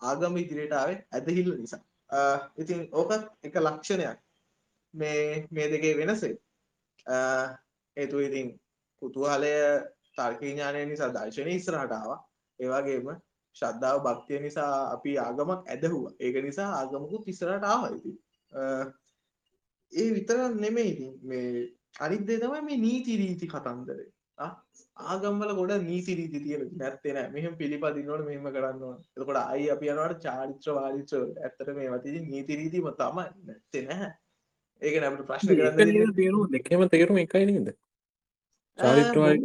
ආගම 0.00 0.36
ඉදිරියටාවේ 0.36 0.98
ඇදහිල්ල 1.12 1.50
නිසා. 1.58 1.82
ඉතින් 2.58 2.80
ඕකත් 2.92 3.22
එක 3.42 3.54
ලක්ෂණයක්. 3.56 4.18
මේ 4.94 5.46
මේ 5.50 5.66
දෙකේ 5.70 5.94
වෙනසේ. 5.96 6.34
ඒතු 7.96 8.16
ඉතින් 8.18 8.46
කුතුහලය 9.02 9.54
තර්කඥානය 10.16 10.80
නිසා 10.86 11.14
දර්ශනය 11.16 11.52
ඉස්රහටාව 11.54 12.10
ඒවාගේම 12.60 13.08
ශ්‍රද්ධාව 13.56 13.98
භක්තිය 14.06 14.38
නිසා 14.40 14.72
අපි 14.94 15.10
ආගමක් 15.18 15.60
ඇදහුව. 15.66 16.04
ඒක 16.20 16.36
නිසා 16.44 16.70
ආගමකු 16.80 17.16
තිස්සරට 17.26 17.64
ආවයිති 17.64 18.10
ඒ 18.54 20.10
විතර 20.14 20.38
නෙමේ 20.56 20.84
ඉතින් 20.84 21.12
මේ 21.22 21.46
අනිත්දේ 22.00 22.38
තමයි 22.38 22.62
මේ 22.62 22.76
නීති 22.76 23.16
රීති 23.16 23.46
කතන්දරේ. 23.46 24.08
ආගම්වල 24.96 25.54
ගොඩ 25.54 25.72
නීති 25.82 26.12
රීති 26.14 26.38
තියෙන 26.44 26.62
නැත්තෙන 26.76 27.18
මෙහම 27.32 27.54
පිළිපදින්නවට 27.56 28.26
මෙම 28.26 28.46
කරන්නවා 28.56 28.96
එතකොට 29.16 29.40
අයි 29.44 29.70
අපි 29.70 29.90
යනවට 29.92 30.26
චාරිත්‍ර 30.26 30.70
වාලිත්‍ර 30.74 31.20
ඇත්තට 31.44 31.74
මේ 31.76 31.90
වති 31.90 32.20
නීති 32.20 32.52
රීතිම 32.56 32.86
තමයි. 33.00 33.26
නැත්තෙ 33.46 33.78
නැහැ 33.88 34.12
ඒක 34.82 34.94
නැට 35.02 35.26
ප්‍රශ්න 35.26 35.50
කරන්න 35.56 36.14
තේරු 36.16 36.40
දෙකම 36.48 36.88
තේරුම 36.88 37.18
එකයි 37.18 37.46
නද? 37.52 37.68
චාරිත්‍රවාරිත 38.78 39.44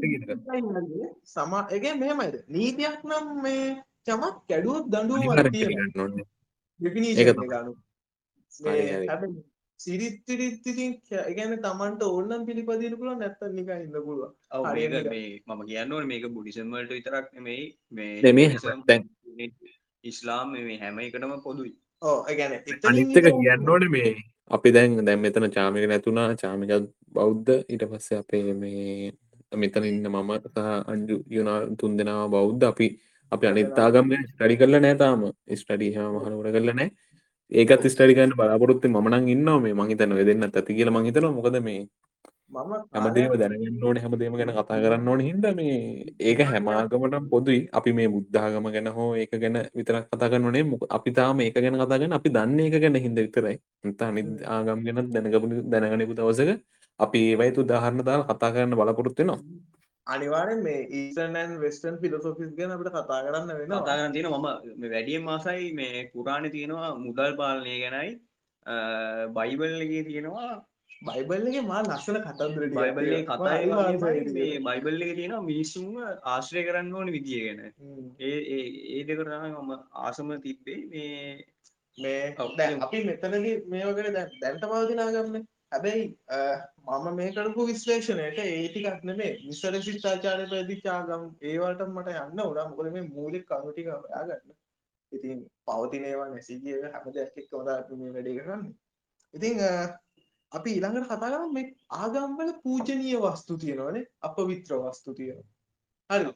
සමා 1.26 1.67
එක 1.69 1.84
මෙමයිද 1.98 2.36
නීතියක් 2.48 3.04
නම් 3.04 3.28
මේ 3.43 3.67
චමත් 4.05 4.36
කැඩුවත් 4.49 4.86
දඩුව 8.52 8.76
ඒක 8.76 9.24
ගනු 9.24 9.41
සිරිත්තිරිත්තිතින් 9.80 10.91
ගැන 11.38 11.54
තමන්ට 11.58 12.02
ඕන්නම් 12.06 12.45
පිළිපදින 12.47 12.95
පුල 13.00 13.12
නැත්ත 13.16 13.43
නික 13.52 13.70
ඉන්න 13.76 14.00
පුළුව 14.00 14.32
මම 15.47 15.62
කියන්න 15.68 15.93
ඕන 15.93 16.08
මේක 16.08 16.26
බුඩිසම්වලට 16.30 16.91
විතරක් 16.91 17.30
නෙමෙයි 17.36 17.64
මේ 17.91 18.34
මේ 18.34 18.50
දැන් 18.88 19.06
ඉස්ලාම් 20.04 20.52
මේ 20.58 20.78
හැම 20.78 21.00
එකටම 21.00 21.34
පොදුයි. 21.43 21.74
ඕ 22.02 22.18
ගැන 22.32 22.54
අනිත්තක 22.86 23.30
කියන්න 23.38 23.70
ඕන 23.70 23.88
මේ 23.89 24.14
අපි 24.52 24.70
දැන් 24.72 25.00
දැන් 25.06 25.20
මෙතන 25.20 25.50
චාමික 25.52 25.89
නැතුනා 25.89 26.30
චාමික 26.36 26.72
බෞද්ධ 27.16 27.56
ඊට 27.66 27.86
පස්සේ 27.91 28.20
අපේ 28.20 28.54
මේ 28.56 29.12
මෙතන 29.52 29.86
ඉන්න 29.86 30.08
මම 30.08 30.32
සහ 30.45 30.58
අංජු 30.93 31.16
යුනා 31.30 31.60
තුන් 31.76 31.97
දෙෙනවා 31.97 32.28
බෞද්ධ. 32.30 32.66
අපි 32.66 32.88
අපි 33.32 33.45
අනිත්තාගම 33.47 34.08
ස්ටඩි 34.24 34.56
කරල 34.58 34.76
නෑතාම 34.80 35.22
ස්ටඩි 35.56 35.88
හම 35.95 36.16
මහනකට 36.16 36.56
කරල 36.56 36.72
නෑ 36.74 36.89
ඒකත් 37.52 37.86
ස්ටඩිකන්න 37.86 38.38
බලාපොරොත්තු 38.38 38.88
මනන් 38.89 39.26
ඉන්න 39.28 39.50
මේ 39.64 39.74
මහිතන 39.76 40.16
වෙදන්න 40.20 40.47
ඇති 40.47 40.72
කියල 40.74 40.91
මහිතන 40.91 41.26
මොකද 41.32 41.58
මේ 41.62 41.82
මම 42.50 42.72
හැමදේම 42.93 43.34
දැනගන්න 43.34 43.84
ඕන 43.84 43.97
හැමදේම 43.97 44.34
ගැන 44.34 44.52
කතා 44.52 44.78
කරන්න 44.84 45.08
ඕන 45.08 45.22
හිද 45.22 45.45
මේ 45.58 45.76
ඒක 46.20 46.39
හැමාගමට 46.41 47.30
පොදුයි. 47.30 47.60
අපි 47.72 47.91
මේ 47.93 48.08
බුද්ධාගම 48.08 48.66
ගැන 48.76 48.88
හෝ 48.89 49.10
ඒක 49.16 49.34
ගැන 49.34 49.58
විතරක් 49.78 50.06
කතා 50.10 50.30
කරනේ 50.32 50.64
මොක 50.64 50.84
අපි 50.89 51.10
තාම 51.12 51.39
ඒක 51.39 51.54
ගැන 51.56 51.78
කතාගන්න 51.80 52.14
අපි 52.14 52.30
දන්න 52.30 52.60
ඒක 52.60 52.76
ගැන 52.84 52.95
හිද 52.97 53.18
විතරයි. 53.18 53.56
තා 54.00 54.10
නි 54.12 54.22
ආගම් 54.47 54.80
ගැන 54.86 54.97
දැනගපු 55.14 55.47
දැනගනපු 55.72 56.14
දවසක 56.20 56.50
අපි 57.00 57.20
ඒවයිතු 57.30 57.60
උදාහරණ 57.66 58.04
දාල 58.04 58.22
කතා 58.26 58.50
කරන්න 58.54 58.78
බලාපොරොත්තුනවා 58.80 59.39
අනිවාරෙන් 60.10 60.64
මේ 60.64 60.80
ඊසනන් 60.91 61.53
වෙස්ටන් 61.60 61.99
ෆිලසොෆිස් 62.01 62.55
ගැන 62.57 62.74
අපට 62.76 62.89
කතා 62.91 63.20
කරන්න 63.26 63.51
වෙනවා. 63.51 63.82
කතාගන්න 63.82 64.14
තියෙන 64.14 64.32
මම 64.32 64.47
වැඩිය 64.88 65.20
මාසයි 65.22 65.70
මේ 65.74 66.07
පුරාණ 66.14 66.49
තියෙනවා 66.51 66.89
මුදල් 66.97 67.38
පාලනය 67.38 67.76
ගැනයි. 67.84 68.12
බයිබල්ලගේ 69.36 70.03
තියෙනවා. 70.03 70.49
බයිබල්ලගේ 71.01 71.64
මා 71.64 71.84
ලස්සන 71.84 72.20
කතන්දර 72.22 72.66
තියෙනවා. 72.68 73.22
කතා 73.30 73.53
මේ 74.34 74.49
බයිබල්ලගේ 74.62 75.16
තියෙනවා 75.16 75.43
මිනිස්සුන්ව 75.43 76.01
ආශ්‍රය 76.34 76.64
කරන්න 76.64 76.91
ඕන 76.93 77.14
විදිය 77.18 77.45
ගැන. 77.45 77.62
ඒ 78.22 78.36
ඒ- 78.55 79.05
දෙක 79.05 79.22
තමයි 79.22 79.53
මම 79.53 79.72
ආසම 80.01 80.36
තිබ්බේ. 80.41 80.82
මේ 80.91 81.45
මේ 81.97 82.20
අපි 82.80 83.05
මෙතනදී 83.05 83.55
මේවකට 83.68 84.14
දැන් 84.14 84.36
දැන්ට 84.41 84.66
පවතිනාගන්න 84.66 85.47
හැබැයි 85.72 86.05
අ, 86.28 86.38
මම 86.99 87.15
මේ 87.17 87.32
කරපු 87.34 87.65
විශ්ලේෂණයට 87.67 88.39
ඒ 88.45 88.67
ටිකක් 88.70 89.03
නෙමේ 89.09 89.32
මිසර 89.47 89.76
ශිෂ්ටාචාරය 89.88 90.45
පැදිචාගම් 90.53 91.24
ඒවලට 91.51 91.84
මට 91.88 92.09
යන්න 92.24 92.43
උනා. 92.45 92.67
මොකද 92.72 92.91
මේ 92.95 93.05
මූලික 93.15 93.45
කරුණු 93.49 93.72
ටික 93.74 93.89
හොයාගන්න. 93.93 94.55
ඉතින් 95.11 95.39
පවතින 95.67 96.03
ඒවා 96.11 96.30
නැසී 96.34 96.59
ගිය 96.65 96.82
හැම 96.93 97.09
දෙයක් 97.15 97.38
එක්ක 97.38 97.49
තමයි 97.51 97.74
අපි 97.78 97.95
මේ 98.01 98.13
වැඩේ 98.15 98.38
කරන්නේ. 98.39 98.74
ඉතින් 99.34 99.61
අ, 99.70 99.72
අපි 100.51 100.70
ඊළඟට 100.76 101.07
කතා 101.07 101.32
කරමු 101.34 101.51
මේ 101.57 101.67
ආගම්වල 102.01 102.51
පූජනීය 102.63 103.20
වස්තු 103.26 103.57
තියෙනවනේ. 103.63 104.05
අපවිත්‍ර 104.28 104.78
වස්තු 104.86 105.13
තියෙනවා. 105.13 105.47
හරි. 106.09 106.34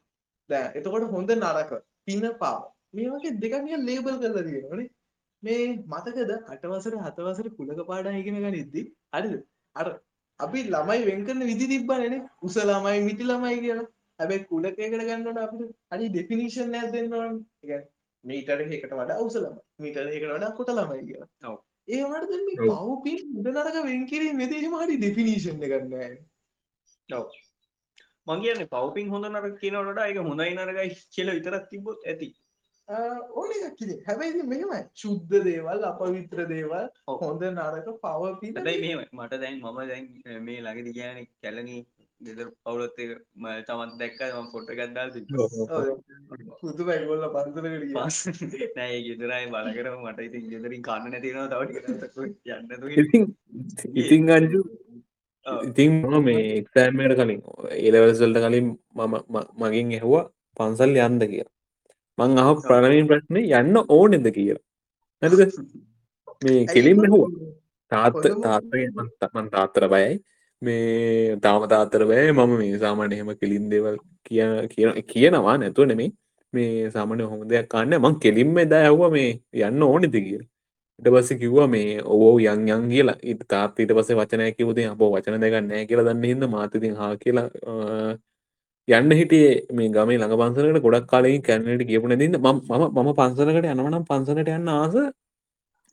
දැන් 0.49 0.77
එතකොට 0.77 1.09
හොඳ 1.15 1.31
නරක 1.35 1.71
පින 2.05 2.25
පාව. 2.41 2.63
මේ 2.93 3.09
වගේ 3.11 3.37
දෙකක් 3.41 3.55
නිකන් 3.65 3.85
ලේබල් 3.89 4.17
කරලා 4.21 4.43
තියෙනවනේ. 4.49 4.89
මේ 5.43 5.63
මතකද 5.87 6.31
අටවසර 6.49 6.95
හතවසර 6.99 7.49
කුලක 7.57 7.81
පාඩම් 7.87 8.19
ඉගෙන 8.21 8.39
ගනිද්දි 8.39 8.83
හරිද 9.13 9.35
අර 9.75 9.87
අපි 10.39 10.63
ළමයි 10.67 11.09
වෙන් 11.09 11.25
කරන 11.25 11.49
විදි 11.51 11.67
තිබ්බනේ 11.67 12.21
උස 12.41 12.57
ළමයි 12.61 13.03
මිටි 13.03 13.29
ළමයි 13.29 13.59
කියලා 13.59 13.87
හැබැයි 14.19 14.45
කුලකයකට 14.45 14.79
ගන්නකොට 15.01 15.39
අපිට 15.39 15.75
හරි 15.91 16.09
ඩෙෆිනිෂන් 16.09 16.75
එකක් 16.75 16.91
දෙන්න 16.93 17.13
ඕනේ. 17.13 17.43
ඒ 17.61 17.67
කියන්නේ 17.67 17.89
මීටර 18.23 18.65
එකකට 18.67 18.93
වඩා 18.93 19.21
උස 19.21 19.37
ළමයි 19.37 19.63
මීටර 19.79 20.09
එකකට 20.09 20.29
වඩා 20.29 20.51
කොට 20.57 20.71
ළමයි 20.71 21.07
කියලා. 21.07 21.29
ඔව්. 21.43 21.57
ඒ 21.87 22.03
වුණාට 22.03 22.29
දැන් 22.29 22.45
මේ 22.47 22.59
ඔව්. 22.63 22.75
පව් 22.75 22.99
පින් 23.05 23.39
උඩ 23.39 23.49
නරක 23.53 23.87
වෙන් 23.87 24.05
කිරීමේදී 24.11 24.61
එහෙම 24.61 24.77
හරි 24.81 24.99
ඩෙෆිනිෂන් 24.99 25.65
එකක් 25.67 25.89
නැහැ. 25.89 26.21
ඔව් 27.09 27.27
මං 28.27 28.43
කියන්නේ 28.43 28.71
පව්පින් 28.71 29.09
හොඳ 29.09 29.29
නරක 29.29 29.59
කියනවට 29.59 29.89
වඩා 29.89 30.07
ඒක 30.07 30.21
හොඳයි 30.23 30.55
නරකයි 30.55 30.89
කියලා 31.15 31.37
විතරක් 31.37 31.69
තිබ්බොත් 31.71 32.05
ඇති 32.05 32.29
ඕන 32.87 33.51
එකක් 33.57 33.81
ඉතින්. 33.81 33.99
හැබැයි 34.07 34.43
මෙහෙමයි. 34.45 34.81
ශුද්ධ 34.93 35.35
දේවල් 35.45 35.83
අපවිත්‍ර 35.85 36.45
දේවල්. 36.47 36.87
හොඳ 37.21 37.43
නරක 37.49 37.87
පව 38.01 38.31
පින් 38.41 38.55
හැබැයි 38.55 38.81
මෙහෙම 38.85 39.01
මට 39.13 39.41
දැන් 39.41 39.59
මම 39.61 39.79
දැන් 39.87 40.05
මේ 40.45 40.61
ළඟදි 40.61 40.91
කියන්නේ 40.93 41.27
කැලණි 41.41 41.77
ගෙදර 42.21 42.49
පවුලත් 42.63 42.99
එක 42.99 43.11
ම 43.35 43.45
තමත් 43.67 43.95
දැක්ක 43.99 44.19
මම 44.33 44.49
ෆොටෝ 44.51 44.75
එකක් 44.75 44.93
දාලා 44.95 45.15
තිබ්බා. 45.15 45.47
පුදුමයි 46.61 46.93
ඒගොල්ලෝ 46.95 47.31
පන්සලකට 47.35 47.85
ගියා. 47.85 48.05
පස් 48.05 48.17
නෑ 48.77 48.91
ඒ 48.91 49.01
ගෙදරයි 49.07 49.47
බල 49.47 49.71
කරම 49.77 50.05
මට 50.05 50.27
ඉතින් 50.27 50.45
ගෙදරින් 50.53 50.83
කන්න 50.83 51.09
නැතිනවා 51.09 51.47
තව 51.49 51.61
ටිකක් 51.65 52.17
යන්න 52.51 52.87
ඉතින් 52.97 53.23
ඉතින් 53.95 54.29
අංජු 54.29 54.61
ඔව්. 55.45 55.59
ඉතින් 55.69 55.91
මම 56.03 56.21
මේ 56.25 56.45
එක්සෑම්මට 56.59 57.17
කලින් 57.19 57.41
ඒලවසල්ට 57.79 58.39
කලින් 58.45 58.69
මම 58.97 59.17
ම- 59.29 59.49
මගින් 59.61 59.97
ඇහුවා 59.97 60.23
පන්සල් 60.57 60.95
යන්ද 61.01 61.23
කිය 61.31 61.43
මං 62.17 62.37
අහ 62.37 62.49
ප්‍රණවින් 62.67 63.07
ප්‍රශ්නය 63.07 63.41
යන්න 63.51 63.77
ඕනෙද 63.89 64.27
කියලා. 64.33 64.63
නැතිද 65.21 65.41
මේ 66.43 66.65
කෙලින් 66.65 67.03
ඇහුවා. 67.05 67.31
තාත්ත 67.91 68.15
හොඳම- 68.15 68.43
තාත්ත 68.43 69.33
මන් 69.33 69.49
තාත්තර 69.49 69.87
බයයි. 69.87 70.13
මේ 70.61 71.35
තාම 71.35 71.67
තාත්තර 71.67 72.05
බෑ 72.05 72.31
මම 72.31 72.57
මේ 72.57 72.77
සාමාන්‍ය 72.77 73.15
එහෙම 73.15 73.31
කෙලින් 73.35 73.69
දේවල් 73.69 73.97
කිය 74.25 74.43
කියන 74.67 74.89
කියනවා 75.11 75.57
නැතුව 75.57 75.85
නෙමේ 75.85 76.11
මේ 76.53 76.89
සාමාන්‍ය 76.89 77.23
හොම 77.23 77.47
දෙයක් 77.47 77.69
කන්න 77.69 77.99
මං 77.99 78.19
කෙලින්ම 78.19 78.57
එදා 78.57 78.81
ඇහුව 78.81 79.11
මේ 79.11 79.29
යන්න 79.67 79.83
ඕනෙද 79.83 80.15
කිය 80.17 80.39
ඉට 80.99 81.07
පස්ස 81.13 81.33
කිව්වා 81.33 81.67
මේ 81.67 82.01
ඕ 82.05 82.39
යන් 82.39 82.67
යන් 82.67 82.83
කියලා. 82.89 83.17
ඉට 83.23 83.41
තාත් 83.47 83.79
ඊට 83.79 83.91
පස 83.91 84.11
වචනය 84.19 84.51
කිවති 84.57 84.85
අප 84.85 85.01
වචන 85.05 85.41
දෙක 85.41 85.55
නෑ 85.61 85.85
කියලා 85.89 86.05
දන්න 86.09 86.23
හිද 86.23 86.43
මාතතින් 86.47 86.95
හා 86.95 87.15
කියලා 87.15 87.47
යන්න 88.87 89.11
හිටියේ 89.13 89.51
මේ 89.71 89.89
ගමේ 89.89 90.17
ළඟ 90.17 90.37
පන්සලට 90.39 90.81
ගොඩක් 90.85 91.07
කාලෙකින් 91.07 91.43
කැනට 91.43 91.83
කියපු 91.89 92.07
නැතින්න 92.07 92.37
ම 92.37 92.47
ම 92.69 92.83
මම 92.97 93.11
පන්සලකට 93.15 93.67
යනවනම් 93.67 94.05
පන්සලට 94.05 94.49
යන්න 94.51 94.69
ආස 94.69 94.95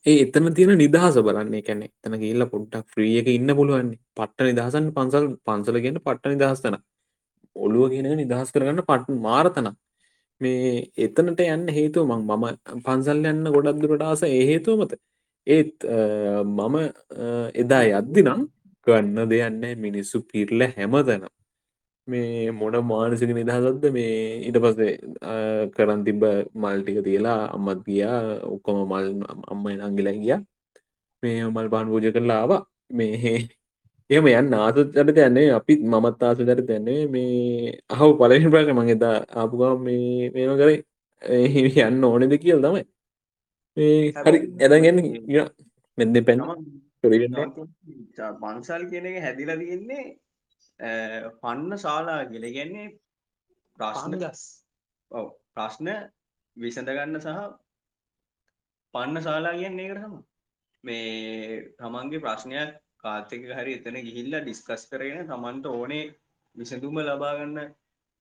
ඒ 0.06 0.14
එතන 0.24 0.46
තියෙන 0.54 0.72
නිදහස 0.78 1.16
බලන්නේ. 1.20 1.62
කැනෙ 1.62 1.86
තන 2.02 2.14
කියල්ල 2.22 2.44
පොඩ්ඩක් 2.52 2.96
්‍රිය 2.96 3.18
එක 3.20 3.28
ඉන්න 3.30 3.54
පුළුවන්නේ 3.54 3.98
පට්ට 4.16 4.46
නිදහසන් 4.50 4.86
පන්සල් 4.96 5.26
පන්සල 5.46 5.78
කියන්න 5.80 6.00
පට්ට 6.00 6.34
නිදහස්තන 6.34 6.76
ඔළුව 7.56 7.86
කියන 7.92 8.08
නිදහස් 8.16 8.52
කරගන්න 8.54 8.82
පට් 8.84 9.08
මාරතන 9.20 9.68
මේ 10.40 10.70
එතනට 10.98 11.40
යන්න 11.46 11.66
හේතුව 11.70 12.10
මං 12.10 12.22
මම 12.28 12.46
පන්සල් 12.84 13.24
යන්න 13.26 13.50
ගොඩක් 13.54 13.82
දුරට 13.82 14.04
ආස 14.04 14.22
ඒ 14.28 14.44
හේතුව 14.50 14.82
මත 14.82 14.92
ඒත් 15.46 15.84
අ, 15.86 15.98
මම 16.44 16.74
අ, 16.76 16.86
එදා 17.62 17.82
යද්දි 17.92 18.22
නම් 18.24 18.40
ගන්න 18.86 19.28
දෙයන්න 19.30 19.60
මිනිස්සු 19.80 20.22
පිරල 20.24 20.64
හැමතන 20.70 21.26
මේ 22.08 22.50
මොන 22.52 22.74
මානසික 22.82 23.30
නිදහසක්ද 23.30 23.84
මේ 23.90 24.14
ඊට 24.40 24.58
පස්සේ 24.58 24.92
කරන් 25.74 26.00
තිබ 26.06 26.22
මල්ටික 26.54 26.98
තියලා 27.06 27.40
අම්මත් 27.56 27.80
ගියා 27.86 28.18
ඔක්කොම 28.46 28.78
මල් 28.84 29.06
අම්මයි 29.52 29.74
නංගිලා 29.80 30.16
ගිය. 30.16 30.36
මේ 31.22 31.40
මල් 31.46 31.68
පාන් 31.68 31.86
පූජ 31.86 32.06
කරලා 32.10 32.38
ආවා. 32.38 32.62
මේ 32.90 33.34
එම 34.10 34.26
යන්න 34.30 34.54
ආසචට 34.56 34.96
යන්නේ 35.20 35.48
අපි 35.50 35.74
මමත් 35.84 36.22
ආස 36.22 36.38
දර 36.40 36.60
තැන්නේ 36.62 37.02
මේ 37.06 37.74
අහව 37.88 38.10
පලහි 38.18 38.50
ප්‍රශ 38.54 38.72
මං 38.74 38.92
එදා 38.94 39.16
ආපුගා 39.34 39.74
මේ 39.78 40.30
මේම 40.34 40.56
කරේ 40.60 40.78
යන්න 41.88 42.04
ඕනෙද 42.04 42.34
කියල් 42.42 42.60
තමයි. 42.64 42.82
මේ 43.76 44.12
හරි 44.18 44.38
ඇදගෙන 44.58 44.98
මෙද 45.98 46.18
පැන් 46.26 46.40
කරගන්න 47.00 47.36
පන්සල් 48.40 48.82
කියන 48.90 49.06
එක 49.06 49.22
හැදිලා 49.26 49.60
තියෙන්නේ 49.60 50.04
පන්න 51.38 51.78
ශාලා 51.78 52.20
කියල 52.26 52.46
ගැන්නේ 52.50 52.86
ප්‍රශ්න 53.78 54.14
පන්ගස් 54.14 54.44
ඔව් 55.10 55.26
ප්‍රශ්න 55.52 55.90
විසඳගන්න 56.56 57.18
සහ 57.18 57.40
පන්න 58.94 59.22
ශාලා 59.22 59.54
කියන්නේ 59.54 59.96
තම 59.96 60.16
මේ 60.84 61.58
තමන්ගේ 61.76 62.22
ප්‍රශ්නයක් 62.22 62.72
කාතක 62.98 63.44
හරි 63.52 63.74
එතන 63.74 64.00
ගිහිල්ලා 64.02 64.42
ඩිස්කස් 64.42 64.88
කරගෙන 64.88 65.28
තමන්ට 65.28 65.70
ඕනේ 65.70 66.06
විසඳුම 66.56 67.02
ලබාගන්න 67.02 67.60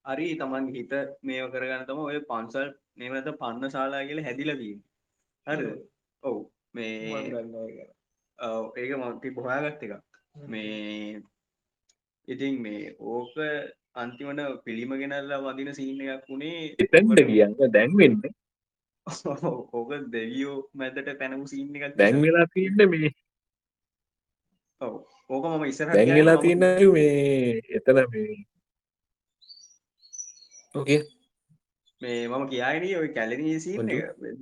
හරි 0.05 0.28
තමන්ගේ 0.36 0.76
හිත 0.78 0.93
මේව 1.24 1.47
කරගන්න 1.51 1.88
තම 1.88 2.03
ඔය 2.05 2.20
පන්සල් 2.26 2.70
නමත 2.97 3.36
පන්න 3.38 3.72
ශාලා 3.72 4.05
කියල 4.05 4.24
හැදිලවීම 4.24 4.80
හරි 5.47 5.72
ඔව්. 6.24 6.38
මේ 6.72 7.24
ඒක. 8.80 8.91
මති 9.01 9.30
බොහාගත්ත 9.32 9.84
එක 9.84 9.93
මේ 10.47 11.22
ඉතින් 12.30 12.61
මේ 12.61 12.95
ඕක 13.11 13.34
අන්තිමට 13.95 14.61
පිළිම 14.65 14.91
ගෙනල්ලා 15.01 15.41
වදින 15.45 15.73
සීන 15.77 16.01
එකක් 16.05 16.27
වුණේ 16.30 16.75
එතැන්ට 16.84 17.21
කියන්න? 17.30 17.55
දැන්වෙන්න 17.75 18.21
ඕක 19.77 19.91
දෙවියෝ 20.13 20.69
මැතට 20.73 21.09
පැනමු 21.21 21.47
සීන් 21.47 21.75
එකක් 21.75 21.97
දැන් 21.97 22.21
වෙලා 22.21 22.45
තියන්න 22.53 22.89
මේ. 22.91 23.11
ඔව්. 24.82 24.93
ඕක 25.30 25.45
මම 25.45 25.63
ඉස්සර 25.71 25.91
දැන් 25.91 26.13
වෙලා 26.17 26.38
තියන්න 26.43 26.65
මේ 26.93 27.61
එතන 27.80 28.01
මේ 28.13 28.38
ඕකේ 30.75 31.01
මේ 32.01 32.27
මම 32.27 32.45
කියාගෙන 32.53 32.97
ඔය 33.01 33.09
කැලනී 33.17 33.59
සීන්. 33.59 33.89
එක. 33.89 34.17
මේ 34.21 34.34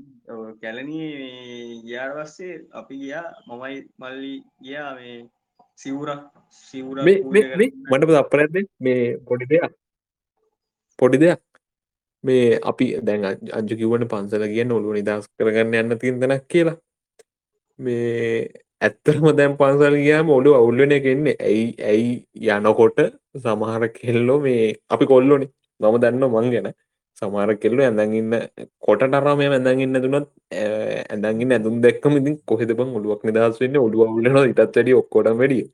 ගියාට 1.88 2.14
පස්සේ 2.20 2.62
අපි 2.82 2.94
ගියා. 3.02 3.28
මමයි 3.48 3.76
මල්ලි 3.98 4.34
ගියා. 4.62 4.92
මේ 5.00 5.18
සිවුරක් 6.68 7.12
කරන්න. 7.42 7.66
මට 7.92 8.16
අපරැද්ද 8.24 8.56
මේ 8.82 9.18
පොඩි 9.28 9.46
දෙයක්. 9.46 9.74
පොඩි 11.00 11.18
දෙයක්. 11.18 11.42
මේ 12.24 12.60
අපි 12.64 12.86
දැන් 13.02 13.26
අජ්- 13.26 13.78
කිව්වන 13.78 14.08
පන්සල 14.08 14.46
කියන්න 14.48 14.72
ඔළුව 14.72 14.94
නිදහස් 14.94 15.28
කරගන්න 15.40 15.76
යන්න 15.76 16.00
තියෙන 16.00 16.22
තැනක් 16.22 16.48
කියලා. 16.48 16.78
මේ 17.80 18.50
ඇත්තරම 18.82 19.28
දැම් 19.38 19.54
පන්සල් 19.58 19.96
ගයාම 19.98 20.30
ඔලු 20.30 20.54
අවුල්ලන 20.54 20.92
එකෙන්නේ 20.92 21.38
ඇයි 21.42 21.68
ඇයි 21.92 22.12
යනකොට 22.58 23.00
සමහර 23.44 23.88
කෙල්ලෝ 23.90 24.40
මේ 24.40 24.76
අපි 24.90 25.06
කොල්ලොනි. 25.06 25.48
මම 25.80 25.98
දන්න 26.00 26.26
මං 26.26 26.52
ගැන 26.52 26.74
සමාර 27.20 27.54
කෙල්ලු 27.54 27.82
ඇඳන් 27.84 28.14
ඉන්න 28.14 28.34
කොට 28.86 29.00
ටරම 29.04 29.40
ඇඳන් 29.46 29.82
ඉන්න 29.86 30.02
දුනත් 30.04 30.28
ඇඳගින් 31.12 31.54
ඇඳුම් 31.54 31.82
දැක්කම 31.82 32.18
ඉතින් 32.18 32.36
කොහෙදබං 32.46 32.96
ඔලුවක් 33.00 33.26
නිදහස් 33.26 33.62
වෙන්න? 33.62 33.78
ඔලුව 33.78 34.02
අවුලන 34.08 34.50
ඉතත් 34.50 34.60
වැඩි 34.60 34.94
ඔක්කොට 34.94 35.28
වැඩිය. 35.28 35.66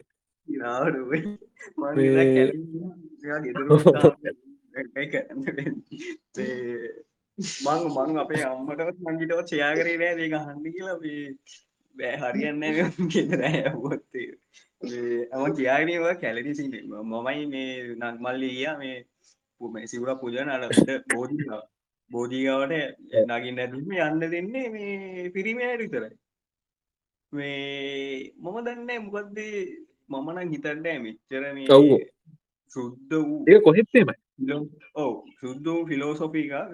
මං 1.77 1.95
මේ- 1.95 2.53
අපේ 8.17 8.43
අම්මටවත් 8.43 8.97
මංගිටවත් 8.99 9.45
ෂෙයා 9.45 9.75
කරේ 9.75 9.97
නෑ 9.97 10.15
මේක 10.15 10.33
අහන්න 10.33 10.63
කියලා. 10.63 10.97
බෑ 11.95 12.15
හරියන්නේ 12.15 12.71
නෑ 12.71 12.83
මේ 12.83 13.07
ගෙදර 13.07 13.41
ඇහුවොත්. 13.43 14.15
ඒක. 14.15 14.39
මේ 14.83 15.27
මම 15.35 15.53
කියාගෙන 15.55 15.89
ඉවා 15.89 16.13
කැලණි 16.13 16.53
සීනේ 16.55 16.81
මමයි 16.81 17.45
මේ 17.45 17.95
නං 17.95 18.17
මල්ලි 18.19 18.49
ගියා. 18.49 18.77
මේ 18.77 19.05
මේ 19.61 19.87
සිවුර 19.87 20.15
පුජන 20.19 20.49
අර 20.49 20.65
උඩ 20.69 20.91
බෝධි 21.13 21.37
බෝධීගාවට 22.11 22.73
නගින් 23.27 23.59
ඇතිම 23.59 23.93
යන්න 23.99 24.25
දෙන්නේ 24.31 24.67
මේ 24.69 25.29
පිරිමියට 25.29 25.79
විතරයි. 25.79 26.15
මේ 27.33 28.33
මම 28.37 28.57
දන්නේ 28.65 28.99
මොකක්ද 28.99 29.39
මමන 30.09 30.51
හිතන්න 30.51 30.83
මෙච්චර 31.05 31.43
මේ. 31.53 32.11
සුද්ධ 32.75 33.15
වූ 33.21 33.45
ඒ 33.47 33.59
කොහෙත්තේමයි 33.59 34.19
ඔව 34.95 35.13
සුද්ද 35.41 35.65
වූ 35.65 35.85
ෆිලෝසොපිකාක 35.85 36.73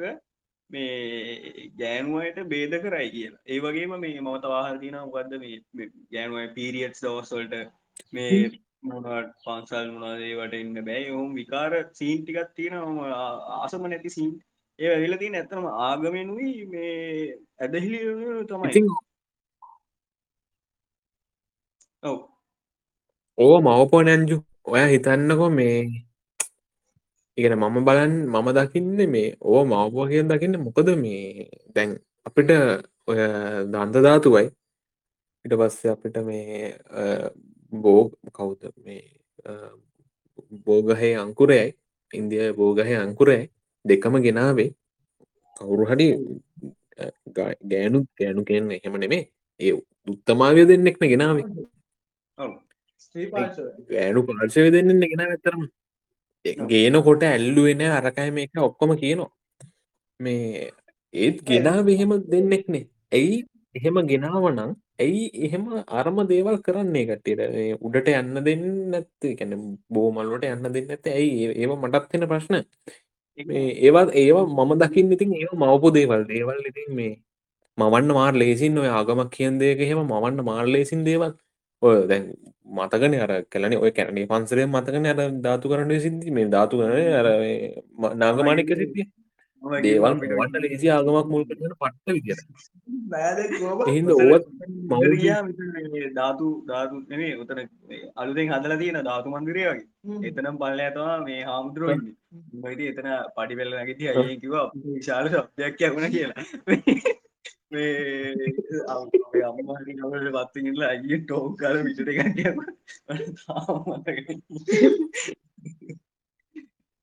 මේ 0.70 1.70
ගෑනුවයට 1.78 2.40
බේද 2.48 2.74
කරයි 2.82 3.10
කියලා. 3.12 3.42
ඒ 3.48 3.60
වගේම 3.60 3.94
මේ 3.98 4.22
මම 4.22 4.32
තවාහල්තින 4.42 4.98
මොකක්ද 4.98 5.34
මේ 5.40 5.90
ගෑනුව 6.12 6.54
පීරියට්ස් 6.56 7.04
දවස්වල්ට 7.04 7.56
මේ 8.14 8.52
මොනට 8.84 9.08
පන්සල් 9.44 9.88
මොනාදේවට 9.94 10.54
ඉන්න 10.56 10.78
බෑ. 10.88 11.04
ඔහුම් 11.12 11.32
විකාර 11.36 11.74
සීන් 11.94 12.24
ටිකත් 12.24 12.52
තියෙන 12.56 12.76
ම 12.88 13.00
ආසම 13.58 13.88
නැති 13.88 14.10
සීන් 14.10 14.32
ඒ 14.80 14.96
වෙලතින් 15.02 15.36
ඇත්තම 15.36 15.66
ආගමෙනුයි 15.86 16.52
මේ 16.74 17.38
ඇදහිලි 17.60 18.00
තමයි. 18.50 18.84
ඔව. 22.04 22.20
ඕ 23.38 23.56
මවපෝ 23.62 24.04
නැන්ජු 24.04 24.38
ඔය 24.66 24.86
හිතන්නකො 24.94 25.50
මේ 25.52 25.80
ඉගෙන 27.38 27.56
මම 27.58 27.78
බලන් 27.88 28.14
මම 28.28 28.48
දකින්න 28.58 29.12
මේ 29.12 29.36
ඕ 29.42 29.62
මවපෝ 29.66 30.08
කියෙන් 30.08 30.32
දකින්න 30.32 30.64
මොකද 30.64 30.90
මේ 31.04 31.50
දැන් 31.76 31.92
අපිට 32.28 32.50
ඔය 33.08 33.20
දන්තධාතුවයි 33.72 34.48
ඉට 35.46 35.54
පස්සේ 35.60 35.92
අපිට 35.92 36.18
මේ 36.24 36.74
බෝ 37.72 38.04
කවුද 38.34 38.62
මේ 38.86 39.04
බෝගහේ 40.66 41.14
අංකුරයයි 41.16 41.68
ඉන්දිය 42.12 42.52
බෝගහය 42.54 42.96
අංකුරයයි 42.96 43.50
දෙකම 43.86 44.16
ගෙනාවේ. 44.26 44.70
කවුරු 45.58 45.84
හරි 45.86 46.08
ගෑනු 47.36 48.00
ගෑනු 48.20 48.42
කියන්න 48.46 48.72
එහෙම 48.72 48.96
නෙමේ 49.04 49.24
ඒ 49.60 49.74
උත්තමාවය 50.08 50.64
දෙන්නෙක්න 50.70 51.06
ගෙනාවේ. 51.14 51.46
ගෑනු 53.92 54.20
පාර්ශවය 54.30 54.70
දෙන්න 54.72 55.02
ගෙන 55.04 55.26
ඇතරම 55.26 55.64
ගේන 56.70 56.96
කොට 57.04 57.24
ඇල්ලුවෙන 57.24 57.82
අරකයි 57.90 58.32
මේක 58.32 58.52
ඔක්කොම 58.62 58.92
කියනවා. 59.02 59.32
මේ 60.20 60.72
ඒත් 61.14 61.38
ගෙනා 61.44 61.80
එහෙම 61.88 62.12
දෙන්නෙක්නේ 62.32 62.86
ඇයි 63.12 63.38
එහෙම 63.76 63.96
ගෙනාවනං 64.12 64.72
ඇයි 65.00 65.24
එහෙම 65.46 65.64
අරම 66.00 66.18
දේවල් 66.32 66.58
කරන්නේ 66.66 67.06
කටට 67.10 67.84
උඩට 67.86 68.10
යන්න 68.14 68.42
දෙන්න 68.48 68.66
නැත්ත 68.94 69.28
කැන 69.40 69.54
බෝමල්ලට 69.90 70.48
යන්න 70.50 70.74
දෙන්න 70.76 70.94
ඇත 70.96 71.10
ඇයි 71.12 71.50
ඒව 71.54 71.74
මටත් 71.76 72.14
වෙන 72.14 72.28
ප්‍රශ්න. 72.32 72.58
ඒවත් 73.88 74.10
ඒවා 74.16 74.46
මම 74.58 74.74
දකින්න 74.84 75.16
ඉතින් 75.16 75.36
ඒ 75.36 75.50
මවපු 75.56 75.94
දේවල්. 75.98 76.24
දේවල් 76.28 76.60
ඉතින් 76.72 76.90
මේ 76.96 77.14
මවන්න 77.78 78.12
මාර් 78.14 78.34
ලේසින් 78.36 78.78
ඔය 78.78 78.90
ආගමක් 78.92 79.32
කියන් 79.32 79.60
දෙයක 79.62 79.80
එහෙම 79.82 80.02
මවන්න 80.06 80.44
මාර් 80.44 80.66
ලේසින් 80.68 81.04
දේවල්. 81.04 81.34
ඔය 81.82 81.96
දැන් 82.10 82.26
මතකන 82.70 83.14
අර 83.26 83.32
කලන 83.52 83.74
ඔය 83.78 83.92
කැනේ 83.92 84.28
පන්සරේ 84.28 84.68
මතකන 84.68 85.06
අර 85.06 85.20
ධාතු 85.46 85.72
කරන්න 85.72 86.04
සිද්ධි 86.06 86.32
මේ 86.32 86.52
ධාතු 86.56 86.82
කරන 86.82 86.94
අර 87.20 87.28
නාගමානික 88.18 88.72
සිද්ධිය 88.82 89.08
දේවල් 89.62 90.14
මවන්න 90.16 90.64
ලේසි 90.64 90.88
ආගමක් 90.90 91.28
මුල් 91.32 91.44
කරන 91.48 91.74
පට්ට 91.76 92.08
විදිර 92.18 92.40
එහින්ද 93.88 94.12
ඔවත් 94.16 94.46
මවරයා 94.92 95.40
ධාතු 96.16 96.48
ධාතු 96.70 96.96
නේ 97.14 97.32
උතන 97.36 97.60
අලුතෙන් 98.16 98.52
හදල 98.54 98.74
තියෙන 98.78 99.00
ධාතු 99.04 99.34
මන්දිරය 99.34 99.64
වගේ. 99.66 99.86
එතනම් 100.24 100.60
පල්ල 100.62 100.80
ඇතවා 100.80 101.16
මේ 101.22 101.40
හාමුදුරුවන්න 101.44 102.04
මයිති 102.64 102.92
එතන 102.92 103.10
පඩිවෙල්ල 103.36 103.74
නැගති 103.74 104.12
අය 104.12 104.38
කිව 104.44 104.56
විශාල 104.90 105.32
සබ්දයක් 105.34 105.82
යවුණ 105.84 106.12
කියලා. 106.12 106.44
මේ 107.72 107.94
අම්මාට 108.90 109.90
නවට 109.90 110.36
පත්තිගල 110.38 110.82
අය 110.84 111.00
ටෝක් 111.20 111.54
කල 111.60 111.76
විට 111.86 112.00
ගැටිය 112.10 112.50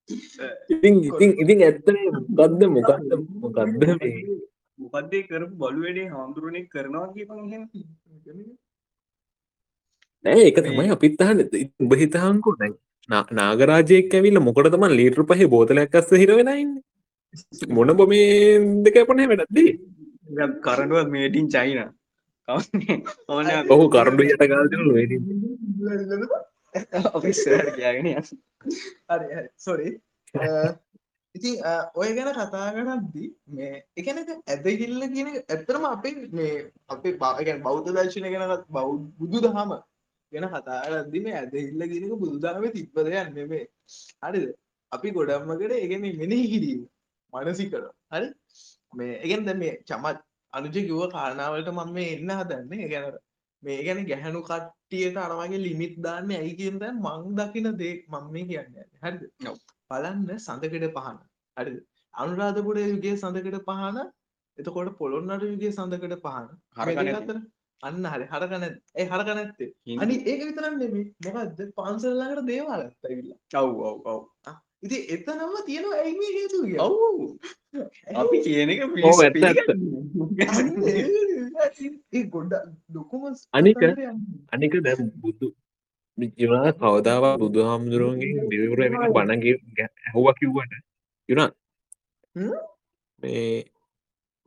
ඉතින් 0.72 0.94
ඉතින් 1.04 1.30
ඉතින් 1.42 1.58
ඇත්තන 1.62 1.96
මොකක්ද 2.30 2.62
මොකක්ද 2.70 3.10
මොකක්ද 3.36 3.82
මේ? 3.82 4.12
මොකක්දේ 4.78 5.22
කරපු 5.24 5.54
බලුවැඩේ 5.60 6.08
හාමුදුරුවනේ 6.08 6.64
කරනවා 6.68 7.06
කියපන් 7.10 7.38
නෑ 10.24 10.40
ඒක 10.42 10.58
තමයි 10.60 10.88
අපිත්තහන්න 10.90 11.42
උඹ 11.82 11.92
හිතහන්කු 11.96 12.54
දැන් 12.60 12.74
නාගරාජයෙක් 13.34 14.14
ඇවිල්ල 14.14 14.40
මොකට 14.40 14.70
තම 14.72 14.86
ලීටර් 14.92 15.22
පහ 15.24 15.44
බෝතලයක් 15.48 15.94
අස්ස 15.94 16.10
හිරවෙනයින්න 16.14 16.72
මොන 17.70 17.94
බොම 17.94 18.16
දෙක 18.84 18.98
පනහ 19.04 19.28
වැඩක්දේ 19.30 19.70
කරඩුවත් 20.62 21.08
මේටින් 21.10 21.48
චයින 21.48 21.78
ඕන 23.28 23.46
ඔහු 23.70 23.86
කරඩු 23.90 24.22
යට 24.26 24.44
ගාල්දන 24.46 24.84
වෙඩි 24.92 25.16
ඔෆිස් 27.12 27.40
කියගෙන 27.74 28.08
හරි 29.10 29.48
සොරි 29.58 29.88
ඉති 31.34 31.50
ඔය 31.94 32.08
ගැන 32.16 32.30
කතා 32.34 32.68
කරද්දි 32.76 33.24
මේ 33.48 33.72
එකන 33.96 34.22
ඇදහිල්ල 34.22 35.02
කියන 35.14 35.28
ඇත්තරම 35.34 35.84
අපේ 35.86 36.14
මේ 36.32 36.54
අපේ 36.88 37.18
පාගැන් 37.18 37.62
බෞද්ධ 37.62 37.90
දර්ශනය 37.90 38.32
ගැනත් 38.34 38.66
බෞ් 38.70 38.88
බුදු 39.18 39.44
දහම 39.46 39.72
ගැන 40.32 40.46
කතාරද්දි 40.50 41.24
මේ 41.26 41.34
ඇදහිල්ල 41.34 41.82
කියනක 41.84 42.14
බුදුදාම 42.22 42.64
තිබ්බ 42.72 42.96
දෙයන්න 43.00 43.34
නෙමේ 43.34 43.64
හරිද? 44.22 44.46
අපි 44.92 45.08
ගොඩම්මකට 45.10 45.74
ඒගෙන 45.74 46.06
මෙනෙහි 46.20 46.46
කිරීම 46.52 46.80
මනසි 47.32 47.68
කර 47.70 47.84
හරි? 48.12 48.28
මේ 48.92 49.20
එකෙන්ද 49.24 49.48
මේ 49.62 49.74
චමත් 49.88 50.18
අනුජ 50.52 50.76
කිව්ව 50.76 51.02
කාරණාවලට 51.10 51.70
මම 51.70 51.92
මේ 51.92 52.10
එන්න 52.16 52.30
හදන්නේ. 52.40 52.88
ගැන 52.92 53.04
මේ 53.66 53.78
ගැන 53.86 54.02
ගැහැණු 54.10 54.42
කට්ටියට 54.48 55.18
අරවගේ 55.24 55.62
ලිමිත් 55.66 55.96
දාන්න 56.06 56.30
ඇයි 56.36 56.52
කියන 56.60 56.78
දැන් 56.82 57.00
මං 57.06 57.34
දකින 57.38 57.68
දේ 57.82 57.94
මම 58.12 58.30
මේ 58.34 58.46
කියන්නේ. 58.50 58.86
හරිද? 59.02 59.22
බලන්න 59.90 60.38
සඳකඩ 60.38 60.86
පහන. 60.96 61.18
හරිද? 61.56 61.76
අනුරාධපුර 62.14 62.80
යුගයේ 62.82 63.16
සඳකඩ 63.16 63.58
පහන. 63.68 63.98
එතකොට 64.58 64.92
පොළොන්නට 65.02 65.46
යුගයේ 65.50 65.76
සඳකඩ 65.78 66.16
පහන. 66.24 66.48
මේ 66.90 67.16
අතර? 67.20 67.40
අන්න 67.82 68.04
හරි. 68.06 68.28
හරක 68.34 68.52
නැත් 68.58 68.78
ඒ 68.94 69.06
හරක 69.06 69.34
නැත්තේ. 69.38 69.72
අනි 69.98 70.20
ඒක 70.24 70.46
විතරක් 70.48 70.76
නෙමෙයි. 70.76 71.08
මොකද්ද? 71.26 71.66
පන්සල් 71.78 72.16
ළඟට 72.20 72.48
දේවාලයක් 72.52 73.10
ඇවිල්ලා. 73.10 73.40
ඔව් 73.54 73.84
ඔව් 73.90 73.98
ඔව් 74.12 74.22
ඉතින් 74.82 75.02
එතනම 75.14 75.54
තියෙනවා 75.66 75.98
ඇයි 76.00 76.14
මේ 76.18 76.32
හේතුව 76.36 76.62
කියලා 76.64 76.88
ඔව් 76.88 77.18
අපි 78.16 78.36
කියන 78.44 78.70
එක 78.70 78.80
ඔව්, 79.04 79.18
ඇත්ත, 79.20 79.36
ඇත්ත. 79.42 79.68
අන්න 79.68 80.68
ඒ- 82.12 82.26
ගොඩ 82.28 82.52
ලොකුම 82.94 83.22
අනික. 83.52 83.80
අනික 84.52 84.74
දැ 84.82 84.96
බුදු 85.20 85.46
ජනා 86.38 86.72
කවදාව 86.74 87.24
බුදු 87.38 87.60
හාමුදුරුවන්ගේ 87.68 88.48
දෙවරු 88.52 88.82
ඇ 88.82 88.90
බණගේ 89.12 89.56
ඇහුව 90.04 90.26
කිව්වට 90.38 90.72
යුනා 91.28 91.50
හ්ම්? 92.36 92.52
මේ 93.22 93.64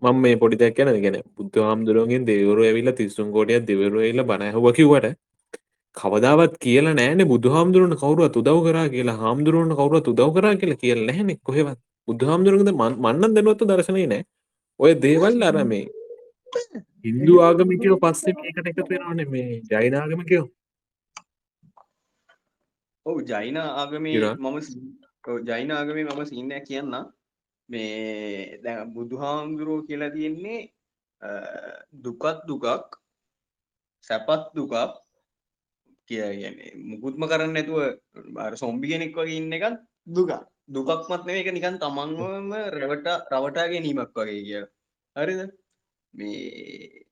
මං 0.01 0.15
මේ 0.17 0.36
පොඩිදැක් 0.38 0.80
යන 0.82 1.01
ගෙන 1.03 1.17
බුද්ධ 1.36 1.57
හාමුදුරුවන්ගේ 1.61 2.21
දෙවරු 2.25 2.61
ඇවිල්ල 2.63 2.91
තිස්සුන් 2.93 3.32
කෝටයක් 3.32 3.67
දෙවරු 3.67 3.99
එල්ල 4.03 4.23
බණහුව 4.23 4.67
කිව්වට 4.73 5.15
කවදාවත් 5.97 6.53
කියලා 6.59 6.95
නෑන 6.95 7.21
බුදු 7.27 7.53
හාමුදුරුවන 7.55 7.95
කවරුවත් 8.01 8.35
උදව් 8.41 8.59
කරා 8.65 8.87
කියලා 8.89 9.17
හාමුදුරුවන 9.17 9.71
කවරුවත් 9.75 10.11
උදව් 10.13 10.29
කරා 10.35 10.55
කියලා 10.55 10.81
කියල 10.83 10.99
නැහැනෙ 11.05 11.35
කොහෙවත්. 11.43 11.79
බුදු 12.07 12.29
හාමුදුරුවන්ද 12.29 12.71
මන්නන් 12.73 13.35
දැනුවත්ත 13.35 13.65
දර්ශනය 13.71 14.05
නෑ. 14.07 14.23
ඔය 14.79 14.91
දේවල් 15.05 15.43
අර 15.49 15.57
මේ 15.65 15.85
හින්දු 17.05 17.33
ආගමිකයෝ 17.41 17.97
පස්සේ 18.03 18.35
මේකට 18.37 18.69
එකතු 18.71 18.87
වෙනවන 18.91 19.21
මේ 19.33 19.61
ජයිනාගමකයෝ 19.71 20.45
ඔව් 23.05 23.17
ජයින 23.23 23.57
ආගමේ. 23.57 24.15
මම 24.35 24.57
ජයින 25.45 25.71
ආගමේ 25.71 26.05
මම 26.05 26.21
සින්න 26.25 26.55
කියන්න 26.67 26.95
මේ 27.69 28.59
දැ 28.63 28.85
බුදුහාමුදුරුවෝ 28.95 29.85
කියලා 29.87 30.15
තියෙන්නේ 30.15 30.59
දුකත් 32.03 32.39
දුකක් 32.47 32.97
සැපත් 34.07 34.43
දුකක් 34.55 34.73
කියගැන 36.10 36.57
මුකුත්ම 36.86 37.24
කරන්න 37.30 37.53
නැතුව 37.53 37.80
අර 38.38 38.53
සොම්බි 38.57 38.91
කෙනෙක් 38.91 39.16
වගේ 39.16 39.38
ඉන්න 39.38 39.53
එකත් 39.53 39.78
දුක 40.07 40.32
දුකක්මත් 40.70 41.24
නෙවෙයි 41.24 41.43
එක 41.43 41.53
නිකන් 41.53 41.80
තමන්වම 41.80 42.51
රැවට 42.74 43.07
රවටා 43.32 43.70
ගැනීමක් 43.72 44.12
වගේ 44.16 44.41
කිය 44.41 44.64
හරිද? 45.16 45.41
මේ 46.14 47.05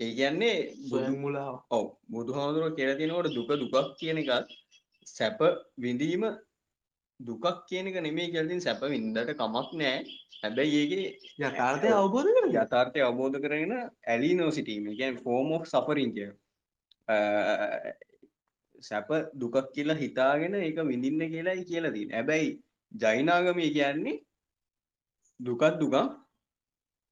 ඒ 0.00 0.10
කියන්නේ 0.14 0.56
බුදු 0.82 1.04
ස්වයං 1.04 1.20
මුලාව 1.20 1.54
ඔව්. 1.70 1.86
බුදුහාමුදුරුවෝ 2.10 2.76
කියලා 2.76 2.98
තියෙනකොට 2.98 3.34
දුක 3.34 3.50
දුකක් 3.62 3.96
කියන 4.00 4.18
එකත් 4.22 4.50
සැප 5.06 5.38
විඳීම 5.78 6.24
දුකක් 7.20 7.46
කියන 7.68 7.88
එක 7.88 7.96
නෙමෙයි 7.98 8.32
කියලා 8.32 8.50
තියෙන 8.50 8.60
සැප 8.60 8.82
විඳට 8.86 9.30
කමක් 9.32 9.68
නෑ. 9.74 9.96
හැබැයි 10.42 10.76
ඒකේ 10.80 11.06
යථාර්ථය 11.42 11.88
අවබෝධ 11.92 12.30
කර 12.34 12.46
යථාර්ථය 12.56 13.00
අවබෝධ 13.02 13.38
කරගෙන 13.44 13.74
ඇලීනෝ 14.08 14.50
සිටීම 14.50 14.86
කියන්නේ 14.90 15.24
ෆෝම් 15.24 15.48
ඔෆ් 15.52 15.64
සෆරින් 15.66 16.12
කිය 16.16 16.30
සැප 18.82 19.08
දුකක් 19.34 19.56
කියලා 19.74 20.00
හිතාගෙන 20.04 20.54
ඒක 20.56 20.80
විඳින්න 20.84 21.30
කියලායි 21.34 21.64
කියලා 21.64 21.92
තියෙන 21.92 22.10
හැබැයි 22.12 22.56
ජෛනාගමී 22.92 23.70
කියන්නේ 23.70 24.16
දුකත් 25.40 25.78
දුකක් 25.80 25.96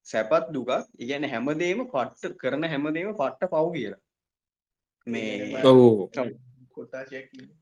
සැපත් 0.07 0.51
දුකක්. 0.53 0.71
ඉගැන 0.99 1.23
හැමදේම 1.25 1.79
පට්ට 1.85 2.37
කරන 2.37 2.63
හැමදේම 2.65 3.13
පට්ට 3.13 3.51
පව් 3.51 3.65
කියලා. 3.73 4.01
මේ 5.07 5.63
ඔව්. 5.63 6.09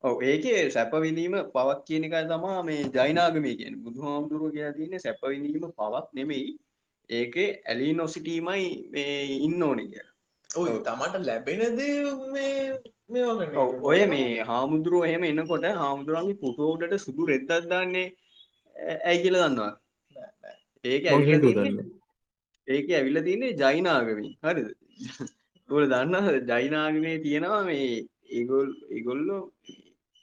ඔව. 0.02 0.18
ඒකේ 0.24 0.60
සැපවිඳීම 0.70 1.38
පවක් 1.54 1.80
කියන 1.88 2.04
එකයි 2.04 2.26
තමා 2.26 2.60
මේ 2.64 2.82
ජෛනාගමී 2.94 3.56
කියන 3.56 3.82
බුදු 3.84 4.02
හාමුදුරුව 4.02 4.52
කියලා 4.52 4.74
තියන්නේ 4.74 5.00
සැපවිඳීම 5.00 5.72
පවක් 5.72 6.08
නෙමෙයි. 6.14 6.58
ඒකේ 7.10 7.50
ඇලි 7.64 7.94
නොසිටීමයි 7.94 8.68
මේ 8.92 9.16
ඉන්න 9.40 9.64
ඕන 9.64 9.82
කිය 9.84 10.06
ඔය 10.54 10.70
තමට 10.86 11.26
ලැබෙනද 11.28 11.80
මේ 12.34 13.24
ඔය 13.84 14.02
මේ 14.06 14.43
හාමුදුරුව 14.43 15.08
එහෙම 15.08 15.24
එන්නකොට 15.24 15.66
හාමුදුරුවන්ගේ 15.76 16.41
පුටෝඩට 16.41 16.96
සුදු 16.98 17.30
රෙද්දක් 17.32 17.70
දාන්නේ 17.72 18.08
ඇයි 19.06 19.22
කියලා 19.24 19.46
දන්නවා 19.46 19.72
ඒක. 20.86 21.06
ඒක 22.68 22.88
ඇවිල්ලා 22.91 23.26
තියන්නේ 23.28 23.54
ජෛනාගමින් 23.54 24.30
හරිද? 24.43 24.70
ඔයාලා 25.70 26.04
දන්නා 26.04 26.36
ජෛනාගමේ 26.52 27.18
තියෙනවා 27.20 27.64
මේ 27.64 27.89
ඒගොල් 28.32 28.70
ඒගොල්ලෝ 28.89 29.41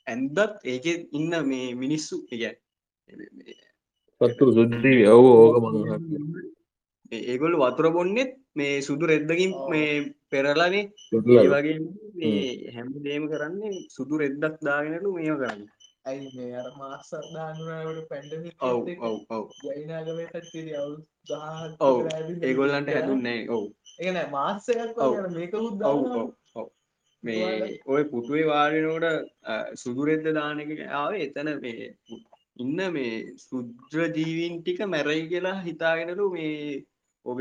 ඇන්දත් 0.07 0.39
ඒකේ 0.65 0.97
ඉන්න 1.13 1.35
මේ 1.51 1.69
මිනිස්සු. 1.75 2.17
කියන්නේ 2.29 3.61
සත්තු 4.21 4.53
සුද්දී 4.59 5.01
ඔව් 5.09 5.25
ඕක 5.33 5.57
ඒගොල්ලෝ 7.13 7.63
වතුර 7.65 7.89
බොන්නෙත් 7.91 8.33
මේ 8.57 8.83
සුදු 8.83 9.07
රෙද්දකින්. 9.07 9.53
මේ 9.71 9.93
පෙරලානේ 10.31 10.85
වගේ 11.53 11.79
මේ 12.17 12.73
හැමදේම 12.75 13.25
කරන්නේ 13.33 13.87
සුදු 13.97 14.21
රෙද්දක් 14.23 14.59
දාගෙනලු 14.69 15.15
මේව 15.17 15.39
කරන්නේ. 15.43 15.71
ඇයි 16.05 16.29
මේ 16.37 16.53
අර 16.61 16.69
මාස්සක් 16.79 17.27
දානුවට 17.35 18.09
පැන්ඩමික් 18.11 18.55
ඔව් 18.63 18.89
ඔව් 19.09 19.17
ඔව්. 19.31 19.45
ජයිනාගමේ 19.67 20.29
කට්ටිය 20.31 20.77
අවු 20.77 20.95
ඔව් 21.81 21.97
ඒගොල්ලන්ට 22.43 22.95
හැදුන්නේ 22.97 23.41
ඔව්. 23.57 23.65
ඒන 24.01 24.21
මාස්සයක් 24.37 24.99
ඔව්. 24.99 25.13
වගේ 25.13 25.35
මේක 25.39 25.55
ඔව් 25.55 25.67
උද්දාන 25.71 26.07
ඔව් 26.13 26.31
ඔව්. 26.55 26.69
මේ 27.23 27.81
ඔය 27.87 28.05
පුටුවේ 28.13 28.47
වාඩිනෝට 28.49 29.07
සුදුරෙද්ද 29.83 30.27
දානක 30.39 30.73
ආවේ 31.01 31.27
එතන 31.27 31.53
මේ 31.65 31.91
ඉන්න 32.57 32.81
මේ 32.97 33.13
සුද්‍ර 33.45 34.01
ජීවීන් 34.17 34.57
ටික 34.59 34.81
මැරයි 34.95 35.29
කියලා 35.29 35.59
හිතාගෙනලු 35.69 36.27
මේ 36.35 36.57
ඔබ 37.27 37.39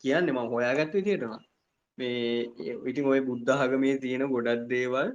කියන්න 0.00 0.30
මම 0.32 0.50
හොයාගත්ත 0.54 0.94
විදිටම 0.98 1.34
මේ 1.98 2.46
ඉතින් 2.90 3.10
ඔය 3.12 3.20
බුද්ධාගමේ 3.28 3.96
තියෙන 4.04 4.24
ගොඩක් 4.34 4.68
දේවල් 4.72 5.08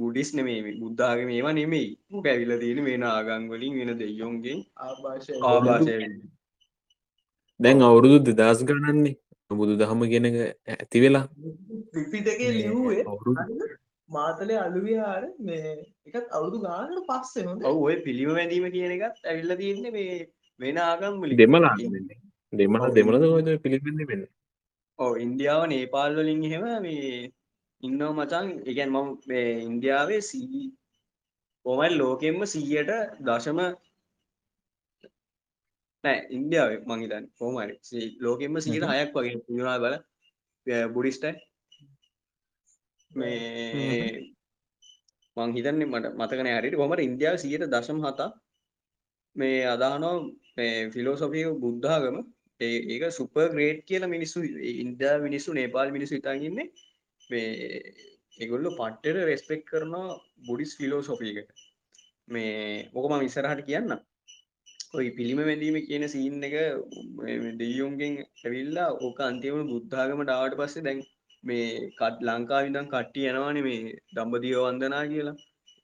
බුඩිස් 0.00 0.30
නෙමේ 0.38 0.76
බුද්ධාගම 0.82 1.28
ඒවා 1.30 1.54
නෙමෙයි. 1.58 1.88
මොක 2.10 2.26
ඇවිල 2.26 2.52
තියෙන 2.62 2.84
වෙන 2.88 3.04
ආගංවලින් 3.04 3.74
වෙන 3.80 3.92
දෙයොන්ගේ 4.02 4.58
ආභාෂය. 4.86 5.32
ආභාෂය. 5.42 5.96
දැන් 7.60 7.86
අවුරුදු 7.88 8.18
දෙදස් 8.32 8.60
ගණන්නේ 8.68 9.16
බුදු 9.60 9.78
දහම 9.80 10.04
ගෙන 10.12 10.26
ඇති 10.28 10.98
වෙලා. 11.04 11.24
ත්‍රිපිටකේ 11.90 12.52
ලිව්වේ 12.58 13.02
අවුරුදු 13.12 13.42
මාතලේ 14.08 14.62
අලුවියාර 14.66 15.22
මේ 15.40 15.74
එකත් 16.08 16.32
අවුදු 16.38 16.62
ගානට 16.64 17.04
පස්සේ 17.10 17.46
හොඳ 17.48 17.68
ඔව් 17.70 17.82
ඔය 17.88 17.96
පිළිම 18.06 18.32
වැඳීම 18.38 18.66
කියන 18.76 18.96
එකත් 18.96 19.28
ඇවිල්ල 19.30 19.56
තියෙන්නේ 19.60 19.94
මේ 19.98 20.16
වෙන 20.60 20.76
ආගම් 20.88 21.14
වලින්. 21.22 21.36
දෙමලා 21.42 21.74
දෙමල 22.58 22.78
ඔව්. 22.82 22.94
දෙමලද 22.98 23.24
හොද 23.32 23.48
පිළිබඳ 23.62 24.02
වෙන්න? 24.10 24.24
ඔව් 24.98 25.12
ඉන්දියාව 25.24 25.62
නේපාල් 25.72 26.12
වලින් 26.18 26.40
එහෙම 26.48 26.64
මේ 26.86 27.30
ඉන්නව 27.82 28.10
මචං 28.18 28.46
ඒ 28.68 28.74
කියන්නේ 28.76 29.02
මම 29.04 29.08
මේ 29.30 29.48
ඉන්දියාවේ 29.68 30.20
සී 30.30 30.60
කොහමද 31.66 31.94
ලෝකෙම්ම 32.00 32.38
100ට 32.52 32.92
දශම 33.26 33.58
නෑ 36.04 36.18
ඉන්දියාවේ 36.36 36.78
මං 36.88 37.02
හිතන්නේ. 37.02 37.30
කොහොම 37.38 37.56
හරි 37.62 37.74
ලෝකෙම්ම 38.24 38.54
106ක් 38.66 39.14
වගේ 39.16 39.34
ඉන්නවා 39.50 39.78
බල. 39.84 39.94
බුඩිස්ටයි 40.94 41.34
මේ 43.10 43.34
මං 45.36 45.50
හිතන්නේ 45.56 45.90
මට 45.92 46.14
මතක 46.20 46.40
නෑ 46.46 46.56
හරියට. 46.58 46.78
කොහමද? 46.80 47.00
ඉන්දියාවේ 47.08 47.42
100ට 47.44 47.72
දශම 47.74 47.98
7ක් 48.06 48.30
මේ 49.36 49.60
අදහනවා 49.74 50.16
මේ 50.56 50.72
ෆිලෝසොෆිය 50.90 51.46
බුද්ධාගම 51.62 52.16
ඒ 52.60 52.76
ඒක 52.88 53.04
සුපර් 53.10 53.46
ග්‍රේට් 53.54 53.80
කියලා 53.84 54.14
මිනිස්සු 54.16 54.40
ඉන්දයා 54.74 55.16
මිනිස්සු 55.18 55.50
නේපාල් 55.52 55.88
මිනිස්සු 55.90 56.14
හිතාගෙන 56.14 56.48
ඉන්නේ. 56.50 56.68
මේ 57.30 57.48
ඒගොල්ලෝ 58.40 58.76
පට්ටට 58.78 59.28
රෙස්පෙක්් 59.28 59.62
කරනවා 59.70 60.18
බුඩිස් 60.46 60.72
ෆිලෝසොෆීකට 60.78 61.48
මේ 62.28 62.52
ඕක 62.92 63.06
මම 63.08 63.24
ඉස්සරහට 63.24 63.62
කියන්න? 63.66 63.96
ඔයි 64.94 65.08
පිළිම 65.10 65.40
වැඳීම 65.40 65.76
කියන 65.88 66.04
සීන් 66.08 66.44
එක 66.48 66.56
දෙයුන්ගෙන් 67.60 68.14
ඇවිල්ලා 68.44 68.90
ඕක 69.00 69.18
අන්තිමට 69.22 69.70
බුද්ධාගම 69.72 70.22
ඩාවට 70.22 70.58
පස්සේ 70.60 70.86
දැන් 70.86 71.00
මේ 71.44 71.66
කට් 71.98 72.26
ලංකාවිදම් 72.28 72.86
කට්ටිය 72.86 73.26
යනවාන 73.30 73.60
මේ 73.66 73.96
දම්බදියෝ 74.14 74.64
වන්දනා 74.66 75.04
කියලා. 75.06 75.36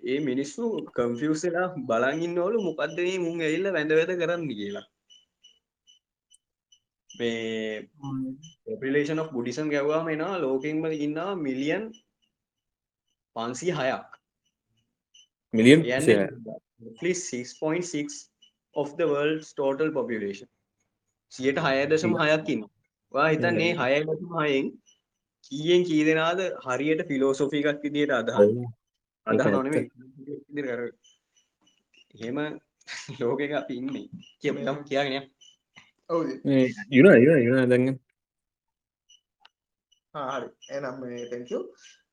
ඒ 0.02 0.20
මිනිස්සු 0.20 0.62
කම්ෆියසලා 0.94 1.66
බලගින්නවලු 1.88 2.58
මොකක්දේ 2.62 3.18
මුන් 3.18 3.42
ඇල්ල 3.42 3.66
වැඳ 3.72 3.92
වැද 3.92 4.12
කරන්න 4.20 4.44
කියලා. 4.50 4.86
මේ 7.10 7.88
පොපිලේෂන් 8.64 9.18
of 9.18 9.32
බුඩිසම් 9.32 9.68
ගැව්වාම 9.74 10.08
එනවා 10.08 10.38
ලෝකෙන්ම 10.38 10.84
ඉන්නවා 10.98 11.34
මිලියන් 11.38 11.84
පන්සී 13.36 13.72
හයක් 13.72 14.18
මිලියන් 15.54 15.84
ෆලි 16.98 17.12
6.6 17.14 18.18
of 18.76 18.96
the 18.96 19.06
world's 19.06 19.52
total 19.54 19.92
population. 19.92 20.48
සියට 21.32 21.58
හය 21.58 21.76
දශම 21.86 22.14
හයක්කින්න 22.20 22.62
වා 23.14 23.28
හිතන්නේ 23.28 23.72
හය 23.74 23.92
දශම 24.02 24.36
හයෙන් 24.40 24.74
කීයෙන් 25.44 25.84
කී 25.84 26.02
දෙනාද 26.04 26.40
හරියට 26.66 27.08
ෆිලෝසොෆි 27.08 27.64
එකක් 27.64 27.84
විදියට 27.84 28.14
අදහ 28.14 28.38
අදහ 29.26 29.50
නොන 29.50 29.70
කර 29.70 30.80
එහෙම 32.14 32.38
ලෝකක 33.20 33.52
අපි 33.52 33.74
ඉන්නේ. 33.74 34.08
කියම් 34.40 34.56
කියගෙන 34.84 35.30
ඔව්. 36.10 36.26
යුන 36.90 37.06
යුන 37.18 37.38
යුන 37.40 37.70
දැන්. 37.70 37.98
හරි. 40.14 40.48
එනම් 40.70 41.00
මේ 41.00 41.24
තැංකෝ 41.26 41.62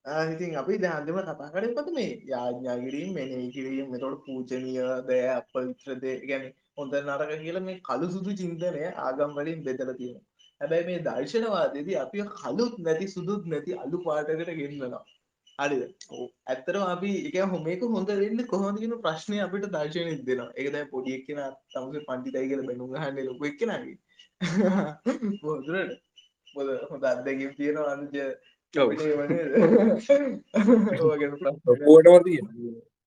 ඉතින් 0.05 0.55
අපි 0.55 0.77
දැහන්දම 0.77 1.17
කතා 1.21 1.51
කරේ 1.51 1.73
පත 1.75 1.87
මේ 1.91 2.11
යාඥා 2.25 2.77
කිරීම 2.77 3.13
මෙනේ 3.13 3.51
කිරීම 3.51 3.91
මෙතොට 3.91 4.21
පූජනීය 4.25 4.85
දෑ 5.03 5.25
අපවිත්‍රද 5.31 6.05
ගැන 6.23 6.45
හොඳ 6.77 6.93
නරක 6.99 7.31
කියල 7.41 7.59
මේ 7.61 7.81
කළු 7.81 8.07
සුදු 8.09 8.31
චින්තනය 8.33 8.85
ආගම් 8.99 9.35
වලින් 9.37 9.59
බෙදල 9.65 9.91
තියෙන 9.97 10.21
හැබැයි 10.61 10.87
මේ 10.89 11.01
දර්ශනවාදදී 11.01 11.97
අපි 11.97 12.27
කලුත් 12.35 12.79
නැති 12.79 13.07
සුදුත් 13.07 13.43
නැති 13.45 13.77
අලු 13.77 14.03
පාටකට 14.05 14.53
ගෙන්න්නනවා 14.53 15.03
හරිද? 15.59 15.83
ඇත්තරම 16.47 16.83
අපි 16.87 17.13
එක 17.29 17.37
හොමේක 17.47 17.85
හොඳ 17.89 18.11
වෙන්න 18.15 18.43
කොහොඳගෙන 18.47 18.97
ප්‍රශ්නය 19.01 19.39
අපිට 19.41 19.69
දර්ශනය 19.69 20.17
දෙනවා. 20.23 20.51
එකද 20.55 20.75
පොඩියක් 20.91 21.23
කෙන 21.27 21.39
තමස 21.71 22.05
පන්ටිතයි 22.05 22.49
කියල 22.49 22.61
බැනුම් 22.63 22.93
හන්න 22.97 23.25
ලොක 23.25 23.41
එක්කනගේ. 23.45 23.97
බොදුරට 25.41 25.97
බොද 26.55 26.69
හොඳ 26.89 27.03
අත්දැකින් 27.05 27.55
තියෙනවා 27.55 27.89
අනුජ. 27.93 28.37
ඕගෙන 28.73 28.97
ඔපුවටවතිය 31.65 32.39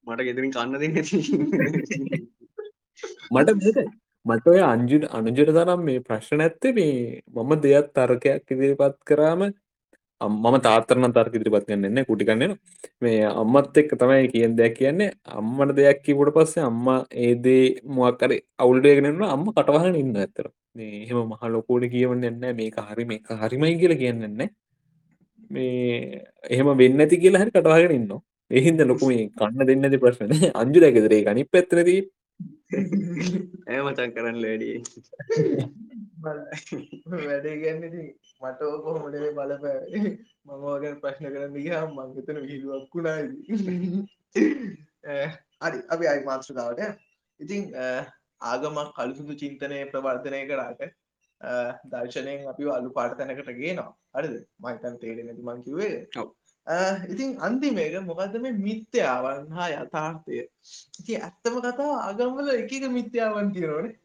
මට 0.07 0.21
ගෙදරින් 0.25 0.53
කන්න 0.53 0.75
දෙන්න 0.75 0.95
මට 3.31 3.51
මේක 3.57 3.79
මට 4.27 4.47
ඔය 4.47 4.61
අංජුට 4.63 5.05
අනුජට 5.11 5.51
තරම් 5.51 5.81
මේ 5.85 6.01
ප්‍රශ්න 6.01 6.41
ඇත්තේ 6.41 6.73
මේ 6.73 6.95
මම 7.37 7.53
දෙයක් 7.63 7.87
තර්කයක් 7.93 8.45
ඉදිරිපත් 8.49 8.97
කරාම 9.05 9.41
මම 10.21 10.57
තාත්තරන 10.61 11.12
තර්ක 11.12 11.35
ඉදිරිපත් 11.35 11.66
ගන්න 11.66 12.05
කුටිකන්නන 12.05 12.55
මේ 13.01 13.21
අම්මත් 13.35 13.77
එක්ක 13.77 13.93
තමයි 13.97 14.29
කියෙන් 14.29 14.57
දෙයක් 14.57 14.75
කියන්නේ. 14.77 15.12
අම්මට 15.27 15.77
දෙයක් 15.77 16.03
කිවට 16.05 16.35
පස්සේ 16.37 16.62
අම්ම 16.62 16.89
ඒදේ 17.18 17.81
මොක්කර 17.91 18.33
අවුල්ඩයගෙනන්න 18.59 19.23
අම්ම 19.27 19.47
කටවහන 19.51 19.97
ඉන්න 19.97 20.16
ඇතර 20.16 20.49
මේ 20.73 21.03
එහෙම 21.03 21.21
මහ 21.27 21.43
ලොකෝඩ 21.49 21.87
කියවන්න 21.89 22.25
එන්න 22.25 22.57
මේක 22.57 22.77
හරි 22.83 23.05
මේ 23.05 23.39
හරිමයි 23.43 23.79
කියල 23.81 23.95
කියන්නන්න 23.97 24.51
මේ 25.51 26.25
එහෙම 26.51 26.68
වෙන්න 26.77 27.01
ඇති 27.01 27.23
කියලා 27.23 27.43
හරි 27.43 27.51
කටවාගෙන 27.51 27.97
ඉන්න 27.97 28.12
එහින්ද 28.51 28.81
ලොකු 28.85 29.11
මේ 29.11 29.29
කන්න 29.35 29.66
දෙන්නති 29.66 29.99
ප්‍රශ්න 29.99 30.33
අංජු 30.55 30.85
දැකෙදරේ 30.85 31.23
ගනි 31.27 31.45
පැත්තරදී 31.47 32.01
ඇ 32.71 33.81
මචන් 33.81 34.12
කරන්න 34.14 34.39
ලඩිය 34.39 34.79
වැඩේ 37.23 37.57
ගන්න 37.62 37.97
මට 38.41 38.61
කොහොමටේ 38.85 39.33
බලපෑ 39.33 40.01
මම 40.01 40.64
වගෙන 40.64 41.01
ප්‍රශ්න 41.03 41.27
කරන්න 41.29 41.59
ගියා 41.59 41.87
මංගතන 41.89 42.43
විහිලුවක් 42.43 42.95
වුණා 42.95 43.18
හරි 45.62 45.79
අපි 45.89 46.07
අයි 46.07 46.25
මාත්‍රකාවට 46.25 46.81
ඉතින් 47.41 47.75
ආගමක් 48.43 48.95
කළුසුදු 48.95 49.37
චින්තනය 49.37 49.91
ප්‍රවර්ධනය 49.91 50.47
කරාට 50.47 50.83
දර්ශනයෙන් 51.87 52.49
අපි 52.49 52.71
අලු 52.71 52.93
පාට 52.93 53.18
තැනකට 53.18 53.55
ගේනවා. 53.55 53.95
හරිද? 54.14 54.47
මහිතන් 54.59 54.99
තේරෙන 55.01 55.27
නැති 55.27 55.43
මංකිවේ 55.43 56.07
ඔව්. 56.16 56.35
ඉතින් 57.09 57.31
අන්තිමේක 57.41 57.95
මොකද 58.03 58.35
මේ 58.41 58.53
මිත්‍යාවන් 58.61 59.49
හා 59.53 59.71
යථාර්ථය 59.77 60.37
ඉති 61.01 61.16
ඇත්තම 61.18 61.57
කතා 61.62 61.91
ආගම්වල 62.03 62.49
එක 62.55 62.73
එක 62.73 62.85
මිත්‍යාවන් 62.91 63.51
කියනවනේ 63.55 63.97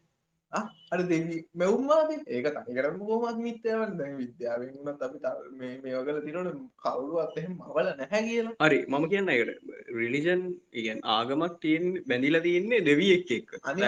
අර 0.91 0.99
දෙවි 1.03 1.37
මෙවුම්වාද 1.53 2.09
ඒක 2.27 2.45
තනිකරම 2.57 2.99
කොමත් 3.01 3.39
මිත්‍යාවන් 3.39 3.97
දැ 3.97 4.11
විද්‍යාවෙන් 4.15 4.69
වුණත් 4.77 5.01
අපි 5.01 5.17
ත- 5.19 5.51
මේ 5.53 5.73
මේවගල 5.83 6.19
තිරට 6.21 6.51
කවුරුවත් 6.83 7.37
එහෙම 7.37 7.53
මවල 7.59 7.87
නැහැ 7.93 8.21
කියලා 8.27 8.55
හරි 8.61 8.79
මම 8.89 9.05
කියන්න 9.07 9.29
එකට 9.29 9.51
රිලිජන් 9.93 10.43
ඉගන් 10.73 10.99
ආගමක් 11.11 11.59
තියෙන් 11.61 11.85
බැඳිල 12.07 12.39
තියන්නේ 12.41 12.81
දෙවියෙක් 12.83 13.31
එක්ක 13.31 13.49
අනි 13.63 13.81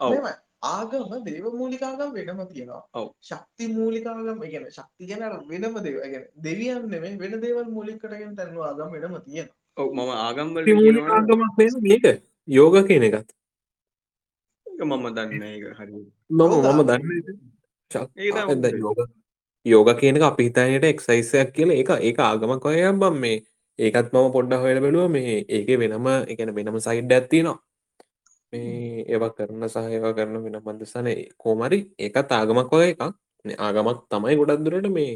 ඔව්. 0.00 0.14
දේවමූලික 1.26 1.82
ඔව්. 1.82 1.98
මෙම 1.98 2.00
ආගම 2.00 2.14
වෙනම 2.14 2.40
තියෙනවා. 2.52 2.82
ඔව්. 2.94 3.08
ශක්ති 3.20 3.68
මූලිකාගම් 3.68 4.40
ගැන 4.42 4.66
ශක්ති 4.70 5.06
ගැන 5.06 5.22
අර 5.22 5.34
වෙනම 5.48 5.74
දේව 5.86 5.96
ගැන 6.04 6.24
දෙවියන් 6.38 6.88
නෙමේ 6.88 7.18
වෙන 7.18 7.40
දේවල් 7.40 7.68
මූලිකටගෙන 7.70 8.36
තැන්ව 8.36 8.60
ආගම් 8.62 8.92
වෙනම 8.94 9.16
තියෙන 9.26 9.48
ඔව 9.76 9.88
මම 9.92 10.10
ආගම්වල 10.18 10.64
මූලික 10.74 11.08
ආගමක් 11.10 11.58
නේද 11.58 11.74
මේක? 11.82 12.04
යෝග 12.48 12.76
කියන 12.88 13.02
එකත්? 13.02 13.28
මම 14.66 15.06
දන්න 15.16 15.42
එක 15.42 15.64
හරි 15.78 15.92
මම 16.30 16.40
ඔව්, 16.40 16.64
මම 16.66 16.86
දාන්න. 16.86 17.02
ඒක 18.16 18.78
යෝග. 18.78 19.00
යෝග 19.66 19.88
කියනක 20.00 20.22
අපි 20.22 20.42
හිතනයට 20.44 20.84
එක්සයිසයක් 20.84 21.48
කියල. 21.54 21.70
එක 21.72 21.90
ඒක 22.00 22.18
ආගමක් 22.20 22.64
ඔයම් 22.64 23.00
බම් 23.00 23.18
මේ. 23.18 23.42
ඒකත් 23.78 24.12
මම 24.12 24.32
පොඩ්ඩ 24.32 24.60
හොයල 24.62 24.78
බැලුව 24.84 25.10
මේ 25.10 25.44
ඒක 25.48 25.68
වෙනම 25.82 26.08
එකන 26.32 26.50
වෙනම 26.56 26.76
සයිඩ් 26.86 27.12
ඇත්තිනවා 27.12 27.58
මේ 28.52 29.04
ඒව 29.06 29.24
කරන 29.36 29.68
සහ 29.68 29.90
ඒව 29.90 30.06
කරන 30.16 30.38
වෙන 30.44 30.58
බන්දසන 30.60 31.08
කෝමරි 31.38 31.78
ඒකත් 31.98 32.32
ආගමක් 32.32 32.72
ඔය 32.72 32.88
එකක්. 32.92 33.02
ආගමක් 33.58 33.98
තමයි 34.08 34.36
ගොඩක් 34.36 34.64
දුරට 34.64 34.88
මේ 34.90 35.12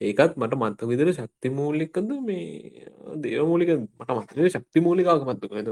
ඒකත් 0.00 0.36
මට 0.36 0.54
මත්ත 0.56 0.80
විදිර 0.82 1.08
ශක්ති 1.12 1.48
මූලිකද 1.50 2.12
මේ 2.20 2.86
දේවමූලික 3.16 3.70
මට 3.98 4.10
මතර 4.10 4.48
ශක්ති 4.48 4.80
මූලිකාගමත්තුක 4.80 5.52
ද 5.58 5.70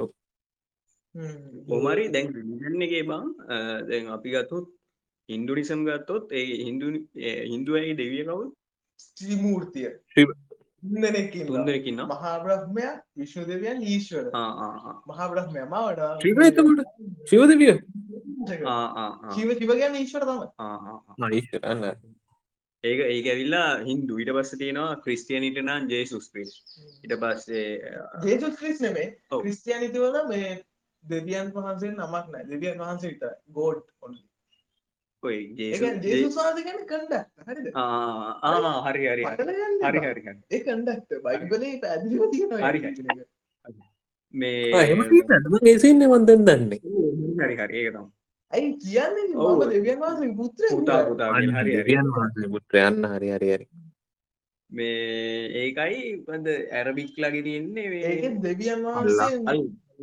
කොමරි 1.69 2.05
දැන් 2.09 2.83
එකේ 2.83 3.05
බං 3.05 3.25
දැන් 3.89 4.13
අපි 4.17 4.29
ගත්තොත් 4.31 4.67
හින්දුනිසම් 5.29 5.81
ගත්තොත් 5.85 6.33
ඒ 6.33 6.45
හින්දු 6.61 6.87
හින්දුවයි 7.53 7.97
දෙවිය 7.97 8.25
කවු 10.83 10.95
ත්‍රිමූර්තිය 10.95 11.23
ශ්‍රීව. 11.23 11.39
ඉන්දනෙක්කින් 11.39 11.47
තුන්දරකින්න 11.47 12.05
මහාබ්‍රහ්මය 12.07 12.87
විශ්ණු 13.17 13.49
දෙවියන් 13.49 13.81
ඊශ්වර. 13.85 14.27
මහාබ්‍රහ්මය 15.07 15.65
මවට 15.65 16.23
ශිවතකොට 16.23 16.81
ශිවදවිය 17.27 17.75
ශිව 19.35 19.51
ශිවගයන් 19.59 19.95
ඊශ්වර 19.95 20.23
තම 20.25 20.41
නයිශ්වරන්න 21.25 21.85
ඒක 22.85 23.01
ඒක 23.07 23.27
ඇවිල්ලා 23.27 23.69
හින්දු 23.83 24.19
ඊට 24.19 24.33
පස්ස 24.33 24.59
තියෙනවා 24.59 25.01
ක්‍රිස්තියනිට 25.05 25.59
නම් 25.63 25.91
ජේසුස් 25.91 26.31
ක්‍රිස් 26.31 26.53
ඉට 27.03 27.15
පස්සේ 27.17 27.67
ජේසුස් 28.25 28.57
ක්‍රිස් 28.57 28.81
නෙමේ 28.81 29.09
ඔව්. 29.31 29.43
ක්‍රිස්තියානිතිවල 29.43 30.19
මේ 30.29 30.53
දෙවියන් 31.05 31.53
වහන්සේ 31.53 31.91
නමක් 31.91 32.25
නෑ. 32.29 32.45
දෙවියන් 32.47 32.79
වහන්සේ 32.79 33.11
විතර 33.13 33.35
ගෝඩ් 33.51 33.83
ඔයි 35.23 35.39
ජේසුස් 35.59 36.37
වහන්සේ 36.39 36.65
ගැන 36.67 36.83
කණ්ඩක් 36.91 37.27
හරිද? 37.47 37.67
හරි. 38.45 38.61
හරි 38.87 39.01
හරි 39.07 39.23
හරි. 39.25 39.25
හරි 39.85 39.99
හරි 40.05 40.23
ඒ 40.55 40.61
කණ්ඩක්ට 40.67 41.11
බයිබලේ 41.25 41.75
පැදිලිව 41.83 42.23
තියෙනවා 42.35 42.71
හරි. 42.71 42.81
මේ 44.35 44.85
එම 44.93 45.01
ඒසින්න 45.73 46.07
වන්දෙන් 46.13 46.47
දන්නේ. 46.47 46.81
හරි 47.41 47.55
හරි. 47.63 47.75
ඒක 47.81 47.91
තම 47.97 48.07
ඇයි 48.53 48.71
කියන්නේ 48.83 49.27
දෙවියන් 49.75 49.99
වහන්සේ 50.05 50.33
පුත්‍රයෙක් 50.39 50.73
පුතා. 50.79 51.03
පුතා. 51.11 51.29
හරි 51.35 51.51
හරි. 51.57 51.77
දෙවියන් 51.81 52.09
වහන්සේ 52.15 52.49
පුත්‍රයන්න 52.55 53.11
හරි 53.15 53.35
හරි 53.37 53.53
හරි. 53.57 53.67
මේ 54.71 55.45
ඒකයි 55.63 56.01
පද 56.27 56.47
ඇරබික් 56.79 57.15
ලගේ 57.25 57.43
තියෙන්නේ 57.43 58.35
දෙවියන් 58.47 58.81
අල්ලා. 58.87 59.29
වහන්සේ 59.29 59.43
අල් 59.51 59.61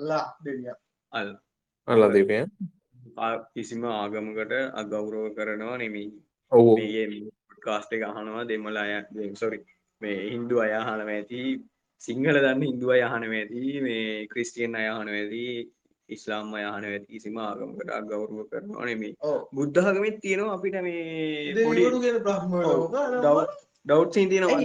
ලා 0.09 0.27
දෙවියන්. 0.45 0.77
අල් 1.13 1.27
අල්ලා 1.87 2.13
දෙවියන් 2.13 2.49
කිසිම 3.53 3.83
ආගමකට 3.85 4.53
අගෞරව 4.81 5.23
කරනවා 5.37 5.77
නෙමෙයි. 5.77 6.11
ඔවු. 6.51 6.75
මේ 6.77 7.05
කාස්ට 7.61 7.93
එක 7.93 8.03
අහනවා 8.03 8.43
දෙමල 8.45 8.77
අය 8.77 8.91
සොරි 9.35 9.59
මේ 10.01 10.17
හින්දු 10.33 10.59
අයහනව 10.59 11.09
ඇති 11.09 11.39
සිංහල 12.01 12.37
දන්න 12.37 12.61
හින්දුව 12.61 12.91
අයහනව 12.97 13.33
ඇති 13.33 13.81
මේ 13.81 14.27
ක්‍රිස්ටියන් 14.27 14.75
අයහනව 14.75 15.13
ඇති 15.13 15.43
ඉස්ලාම් 16.09 16.53
අයහන 16.53 16.85
ඇති 16.85 17.07
කිසිම 17.07 17.37
ආගමකට 17.39 17.89
අගෞරව 17.99 18.37
කරනවා 18.51 18.85
නෙමේ 18.85 19.13
ඔව්. 19.21 19.39
බුද්ධාගමත් 19.53 20.21
තියෙනවා 20.21 20.57
අපිට 20.57 20.77
මේ 20.81 21.55
පොඩි 21.59 21.81
දෙවිවරු 21.81 22.03
කියන 22.05 22.21
බ්‍රහ්ම 22.21 22.53
ලෝක 22.61 22.93
අර 22.95 23.41
ඩව් 23.85 24.03
තියෙනවා. 24.13 24.59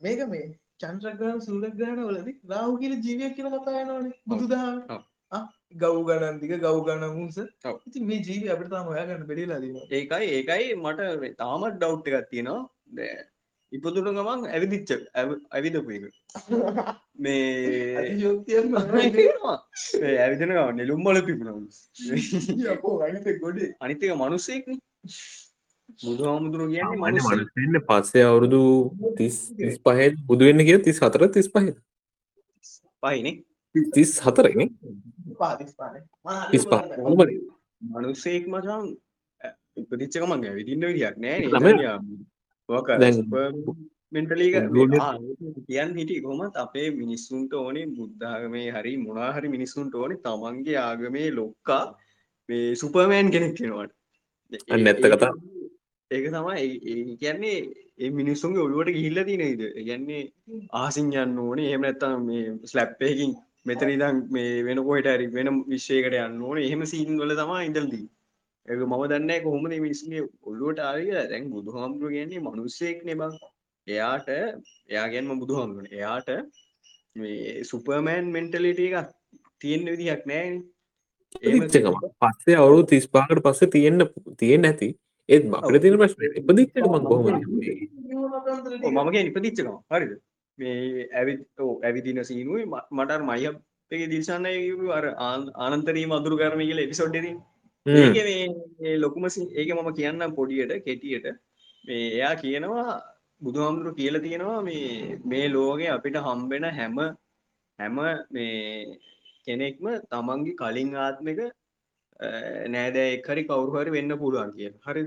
මේක 0.00 0.20
මේ 0.28 0.46
චන්ද්‍රග්‍රහණ 0.80 1.40
සූර්යග්‍රහණ 1.40 2.08
වලදී 2.08 2.36
රාහු 2.50 2.78
කියන 2.80 2.94
ජීවියක් 3.06 3.34
කියලා 3.36 3.58
කතා 3.58 3.76
වෙනවනේ 3.78 4.18
බුදුදහම 4.26 4.76
ගව් 5.74 6.06
ගණන් 6.06 6.40
දිග 6.40 6.56
ගව් 6.56 6.84
ඔව්. 7.64 7.80
ඉතින් 7.86 8.06
මේ 8.06 8.20
ජීවි 8.20 8.48
අපිට 8.48 8.70
තාම 8.70 8.86
හොයාගන්න 8.86 9.26
බැරිලා 9.26 9.60
දිනවා 9.60 9.86
ඒකයි 9.90 10.30
ඒකයි 10.36 10.74
මට 10.76 11.36
තාමත් 11.36 11.76
ඩව් 11.76 12.12
එකක් 12.12 12.30
තියෙනවා. 12.30 12.70
දැන් 12.92 13.26
ඉපදුන 13.72 14.10
ගමන් 14.10 14.48
ඇවිදිච්ච 14.48 15.08
ඇව- 15.14 15.40
ඇවිදපු 15.52 15.90
එක. 15.90 16.12
මේ 17.18 17.96
ඇවිදින 20.18 20.76
නෙළුම් 20.76 21.04
වල 21.04 21.22
පිපුණා 21.22 21.54
ගොඩේ. 23.40 23.74
අනිතික 23.80 24.16
මනුස්සෙක්න 24.16 24.78
බුදුහාමුදුරුව 26.04 26.70
කියන්නේ 26.70 26.96
මනුස්ස 26.96 27.28
මනුස්සන්න 27.28 27.80
පස්සේ 27.88 28.22
අවුරුදු 28.22 28.90
තිස් 29.18 29.52
තිස් 29.56 29.78
පහ 29.78 30.14
බුදුවෙන්න 30.26 30.60
කිය 30.60 30.78
තිස් 30.78 31.02
හතර 31.02 31.28
තිස් 31.28 31.48
පහ 31.48 31.74
පහිනේ 33.02 33.44
තිස් 33.94 34.12
හතරන 34.20 34.60
මනුස්සෙක් 37.82 38.44
මචන් 38.48 38.84
ඉපදිච්චකමන් 39.76 40.44
ඇවිදින්න 40.44 40.86
විදියක් 40.88 41.16
නෑ 41.16 41.38
මෙන්ටලීක 44.12 44.56
කියන් 45.68 45.90
හිටි 45.98 46.16
කොමත් 46.22 46.56
අපේ 46.56 46.88
මිනිස්සුන්ට 46.92 47.52
ඕනේ 47.54 47.86
බුද්ධාගමේ 47.96 48.68
හරි 48.70 48.92
මොනාහරි 48.96 49.48
මිනිස්සුන්ට 49.48 49.94
ඕනේ 49.94 50.22
තමන්ගේ 50.24 50.78
ආගමේ 50.78 51.28
ලොක්කා 51.30 51.84
මේ 52.48 52.74
සුපමෑන් 52.74 53.30
කෙනෙක් 53.30 53.54
කෙනවට 53.54 53.92
අන්න 54.68 54.86
ඇත්ත 54.86 55.04
කතා. 55.04 55.32
ඒක 56.10 56.26
තමයි 56.28 56.66
ඒ- 56.90 57.16
කියන්නේ 57.16 57.58
ඒ 57.98 58.10
මිනිස්සුන්ගේ 58.10 58.62
ඔළුවට 58.62 58.90
ගිහිල්ල 58.96 59.20
තිනයිද 59.24 59.62
ගැන්නේ 59.88 60.22
ආසින් 60.72 61.12
යන්න 61.14 61.38
ඕනේ. 61.38 61.68
එහෙම 61.68 61.82
නැත්තම් 61.82 62.26
මේ 62.26 62.44
ස්ලැප්පයකින් 62.64 63.32
මෙතන 63.66 63.92
ඉදම් 63.94 64.16
මේ 64.30 64.64
වෙන 64.64 64.82
කොහට 64.82 65.06
ඇරි 65.06 65.26
වෙන 65.28 65.48
විශ්ෂයකට 65.66 66.16
යන්න 66.18 66.42
ඕනේ. 66.42 66.66
එහෙම 66.66 66.82
සීන් 66.86 67.20
වල 67.20 67.34
තමා 67.36 67.60
ඉඳල්දී. 67.62 68.06
ඒක 68.68 68.80
මම 68.80 69.04
දන්න 69.04 69.44
කොහොමද 69.44 69.68
මේ 69.68 69.80
මිනිස්සුගේ 69.80 70.24
ඔල්ලුවට 70.42 70.80
ආරිය 70.80 71.12
දැන් 71.30 71.50
බුදුහාමුදුරුව 71.50 72.14
කියන්නේ 72.14 72.44
මනුස්සයෙක් 72.46 73.04
නෙබං 73.04 73.36
එයාට 73.86 74.28
එයා 74.30 75.06
ගැන්ම 75.12 75.40
බුදුහාමුදුරන 75.42 75.88
එයාට 75.92 76.28
මේ 77.16 77.64
සුපර්මෑන් 77.64 78.32
මෙන්ටලිට 78.32 78.80
එකක් 78.80 79.14
තියෙන 79.58 79.86
විදිහක් 79.86 80.24
නෑ. 80.26 80.48
ඉච්චකම 81.50 81.96
පස්සේ 82.18 82.56
අවුරු 82.56 82.82
තිස් 82.86 83.06
පාකට 83.08 83.42
පස්සේ 83.42 83.70
තියෙන්න්න 83.70 84.08
තියෙන් 84.38 84.62
නැති 84.62 84.88
ඒත් 85.28 85.44
මකට 85.46 85.82
තින 85.82 85.98
ප්‍රශ්න 85.98 86.22
ඉපදිච්චට 86.40 86.86
මං 86.86 87.04
කොහොම 87.04 87.26
මම 88.94 89.10
කිය 89.12 89.24
ඉපදිච්චකම 89.26 89.76
හරිද 89.90 90.12
මේ 90.60 91.06
ඇවි 91.12 91.34
ඇවිදින 91.82 92.20
සීනුයි 92.24 92.64
මටර් 92.92 93.20
මය 93.22 93.38
එක 93.90 94.02
දිල්ශන්න 94.10 94.46
අර 94.92 95.04
ආන- 95.20 95.52
ආනන්තරී 95.56 96.06
මදුරු 96.06 96.36
කරම 96.36 96.60
කියල 96.62 96.80
එපිසොඩ්ඩදී 96.80 97.36
ඒක 97.86 98.18
මේ 98.82 98.96
ලොකුම 98.96 99.24
සි- 99.28 99.50
ඒක 99.52 99.70
මම 99.76 99.88
කියන්න 99.94 100.34
පොඩියට 100.36 100.74
කෙටියට. 100.86 101.26
මේ 101.84 102.02
එයා 102.16 102.34
කියනවා 102.36 102.88
බුදුහාමුදුරු 103.42 103.92
කියල 103.94 104.16
තියෙනවා 104.20 104.58
මේ 104.62 105.16
මේ 105.24 105.46
ලෝගේ 105.48 105.90
අපිට 105.90 106.16
හම්බෙන 106.26 106.64
හැම 106.78 106.98
හැම 107.78 107.96
මේ 108.30 108.98
කෙනෙක්ම 109.46 109.86
තමන්ගේ 110.10 110.58
කලින් 110.60 110.90
ආත්මක 110.98 111.40
නෑදෑ 112.74 113.10
එක්හරි 113.16 113.42
කවුරුහරි 113.44 113.90
වෙන්න 113.96 114.12
පුළුවන් 114.18 114.52
කිය 114.56 114.70
හරි 114.86 115.02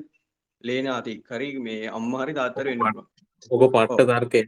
ලේනාති 0.63 1.13
හරි 1.29 1.47
මේ 1.59 1.79
අම්මහරි 1.89 2.33
තාත්තර 2.33 2.65
වෙන්න 2.65 2.81
පුළුවන්. 2.81 3.07
ඔක 3.51 3.63
පට්ට 3.73 4.09
තර්කය 4.11 4.41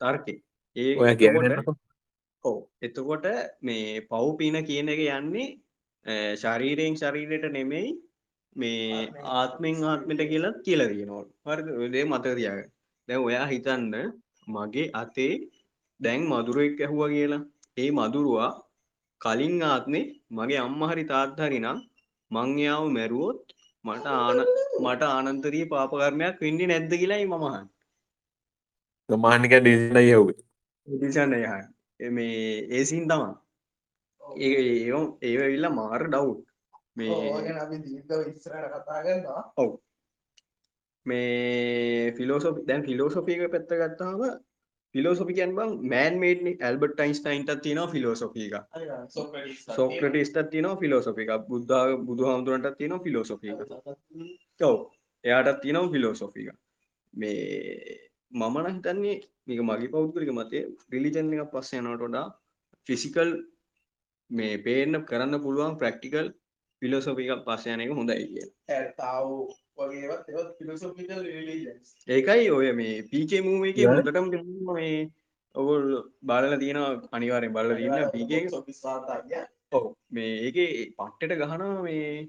තර්කය 0.00 0.34
ඒ 0.76 0.92
ඔය 0.96 1.14
කියන්න 1.16 1.64
ඔව්. 2.44 2.58
එතකොට 2.80 3.26
මේ 3.60 4.02
පව්පින 4.02 4.56
කියන 4.64 4.88
එක 4.88 5.00
යන්නේ 5.10 5.46
ශරීරයෙන් 6.36 6.96
ශරීරයට 6.96 7.46
නෙමෙයි 7.52 7.90
මේ 8.56 9.08
ආත්මෙන් 9.34 9.84
ආත්මට 9.84 10.22
කියලා 10.24 10.54
කියලා 10.62 10.88
තියෙනවලු 10.88 11.22
හරිද? 11.46 11.68
ඔය 11.72 11.88
දේ 11.88 12.04
මතක 12.04 12.34
තියාගන්න. 12.38 12.70
දැන් 13.08 13.20
ඔයා 13.20 13.46
හිතන්න 13.46 13.94
මගේ 14.48 14.88
අතේ 14.94 15.34
දැන් 16.00 16.22
මදුරුවෙක් 16.24 16.80
ඇහුවා 16.80 17.12
කියලා. 17.14 17.42
ඒ 17.76 17.90
මදුරුවා 17.92 18.50
කලින් 19.20 19.56
ආත්මේ 19.64 20.04
මගේ 20.30 20.60
අම්මා 20.60 20.90
හරි 20.90 21.04
තාත්තා 21.04 21.48
හරි 21.48 21.60
නම් 21.60 21.78
මං 22.30 22.50
එයාව 22.58 22.84
මැරුවොත් 22.90 23.42
මට 23.84 24.06
ආන 24.14 24.38
මට 24.82 25.02
ආනන්තරීය 25.08 25.66
පාප 25.72 25.92
කර්මයක් 25.92 26.36
වෙන්නේ 26.44 26.70
නැද්ද 26.72 26.92
කියලායි 26.92 27.26
මම 27.26 27.44
අහන්නේ 27.48 27.77
මානික 29.08 29.52
ඩිසින 29.56 29.98
යව් 29.98 30.32
දිසන්න 30.88 31.34
යහ 31.34 32.10
මේ 32.10 32.66
ඒසින් 32.70 33.08
තමා 33.08 33.34
ඒ 34.22 34.52
ඒ 34.62 35.04
ඒවිල්ලා 35.22 35.72
මාර 35.72 36.02
ඩව් 36.06 36.36
මේ 36.96 37.14
ඕගෙන 37.28 37.60
අපි 37.62 37.78
දීර්ඝව 37.84 38.28
ඉස්සරහට 38.30 38.74
කතා 38.74 39.02
කරනවා. 39.04 39.42
ඔව්. 39.56 39.70
මේ 41.06 42.12
ෆිලෝසොපි 42.18 42.66
දැන් 42.68 42.84
ෆිලෝසොපික 42.84 43.44
පැත්ත 43.46 43.72
ගත්තාම 43.74 44.22
ෆිලෝසොපිකන් 44.94 45.54
බං 45.58 45.72
මෑන් 45.92 46.18
මේඩ්නි 46.18 46.52
ඇල්බර්ට 46.60 47.00
යින්ස්ටයින්ට 47.00 47.54
තියනවා 47.64 47.88
ෆිලෝසොපික 47.88 48.54
සෝක්‍රටිස්ට 49.76 50.38
තියනවා. 50.50 50.76
ෆිලෝසොපික 50.76 51.32
බුද්ධ 51.48 51.96
බුදු 52.06 52.28
හාමුදුරන්ට 52.30 52.78
තියනවා. 52.78 53.04
ෆිලෝසොපික 53.06 53.56
ඔව්. 54.60 54.78
එයාටත් 55.24 55.62
තියනවා 55.62 55.92
ෆිලෝසොෆික 55.94 56.52
මේ 57.14 58.07
මමන 58.32 58.66
හිතන්නේ 58.68 59.20
මේක 59.46 59.60
මගේ 59.62 59.90
පෞද්ගලික 59.90 60.32
මතේ 60.32 60.64
රිලිජන් 60.90 61.32
එක 61.34 61.52
පස්ස 61.52 61.72
යනට 61.74 61.94
වඩා 62.00 62.26
ෆිසිකල් 62.86 63.30
මේ 64.30 64.58
පේන්න 64.60 65.04
කරන්න 65.04 65.42
පුළුවන් 65.42 65.78
ප්‍රක්ටිකල් 65.78 66.28
ෆිලෝසොපික 66.82 67.30
පස්සයන 67.44 67.80
එක 67.80 67.92
හොඳයි 67.92 68.26
කිය 68.26 68.46
තාව 68.96 69.28
වගේවත් 69.78 70.28
එවත් 70.30 70.50
ෆිලොසොෆිකල් 70.58 71.22
රිලිජන්ස් 71.26 71.94
ඒකයි 72.08 72.50
ඔය 72.50 72.72
මේ 72.72 72.96
පීකේ 73.04 73.40
මූම 73.40 73.64
එක. 73.64 73.80
හොඳටම 73.84 74.28
මේ 74.70 75.10
ඔවුල් 75.54 75.86
බලල 76.22 76.58
තියෙන 76.58 76.80
අනිවාරෙන් 77.12 77.52
බල 77.52 77.74
තින්න 77.74 78.10
පීකේ 78.10 78.42
සොෆිස්වාතය 78.48 79.40
ඔව. 79.72 79.84
මේ 80.10 80.34
ඒක 80.42 80.58
පට්ටට 80.98 81.40
ගහනවා 81.40 81.82
මේ 81.82 82.28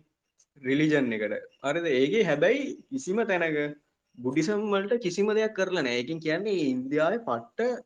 රිලිජන් 0.61 1.13
එකට. 1.13 1.37
අරද 1.63 1.85
ඒගේ 1.93 2.23
හැබැයි 2.23 2.65
කිසිම 2.87 3.21
තැනක 3.25 3.59
බුඩිසම් 4.17 4.61
වලට 4.73 5.03
කිසිම 5.03 5.29
දෙයක් 5.31 5.53
කරලා 5.55 5.83
නෑ 5.83 5.99
ඒකින් 5.99 6.19
කියන්නේ 6.19 6.69
ඉන්දියාව 6.71 7.15
පට්ට 7.27 7.85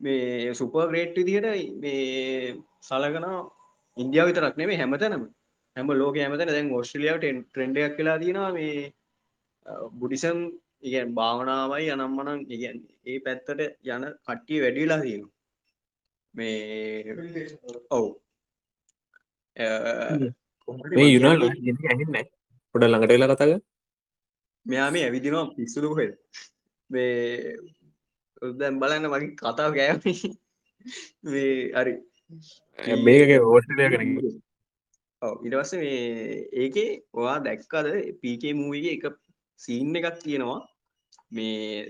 මේ 0.00 0.54
සුපර්ග්‍රේට් 0.54 1.18
විදිහට 1.18 1.48
මේ 1.82 2.54
සලගන 2.82 3.26
ඉන්දියාව 3.96 4.28
විතරක් 4.28 4.56
නෙමේ 4.56 4.80
හැමතැනම. 4.80 5.24
හැම 5.76 5.92
ලෝක 5.92 6.16
හැමතැන 6.16 6.50
දැන් 6.50 6.72
ඔස්ට්‍රලියාවට 6.78 7.26
ට්‍රෙන්ඩයක් 7.42 7.96
කියලා 7.96 8.18
තියෙනවා 8.22 8.52
මේ 8.52 8.92
බුඩිසම් 10.00 10.38
ඉගැන් 10.82 11.14
භාවනාවයි 11.14 11.92
අනම්මනං 11.94 12.40
ඉගැන් 12.48 12.78
ඒ 13.06 13.18
පැත්තට 13.26 13.60
යන 13.88 14.04
කට්ටිය 14.26 14.62
වැඩිලා 14.64 15.00
තියෙනවා. 15.04 15.34
මේ 16.34 17.14
ඔව්. 17.90 18.06
මේ 20.92 21.08
යුනාල් 21.08 21.46
ඇහින්න 21.46 22.16
පොඩ 22.74 22.84
ළඟට 22.84 23.14
වෙලා 23.14 23.32
කතාග 23.32 23.52
මෙයා 24.66 24.90
මේ 24.94 25.04
ඇවිදිනවා 25.06 25.52
පිස්සුදු 25.56 25.92
කොහෙද? 25.92 26.12
මේ 26.90 27.56
දැම් 28.60 28.80
බලන්න 28.82 29.10
මගේ 29.12 29.34
කතාව 29.40 29.72
කෑමි 29.78 30.14
මේ 31.32 31.52
හරි. 31.78 31.94
මේක 33.06 33.30
ඕස්ට්‍රලය 33.38 33.88
කන 33.94 34.10
ඔව් 35.22 35.46
ඉටවස්ස 35.46 35.72
මේ 35.82 36.42
ඒකේ 36.64 36.90
ඔයා 37.20 37.38
දැක්කද 37.46 37.88
පීකේ 38.22 38.58
මූවිගේ 38.60 38.98
එක 38.98 39.06
සීන් 39.60 39.96
එකක් 40.00 40.20
තියෙනවා. 40.24 40.60
මේ 41.30 41.88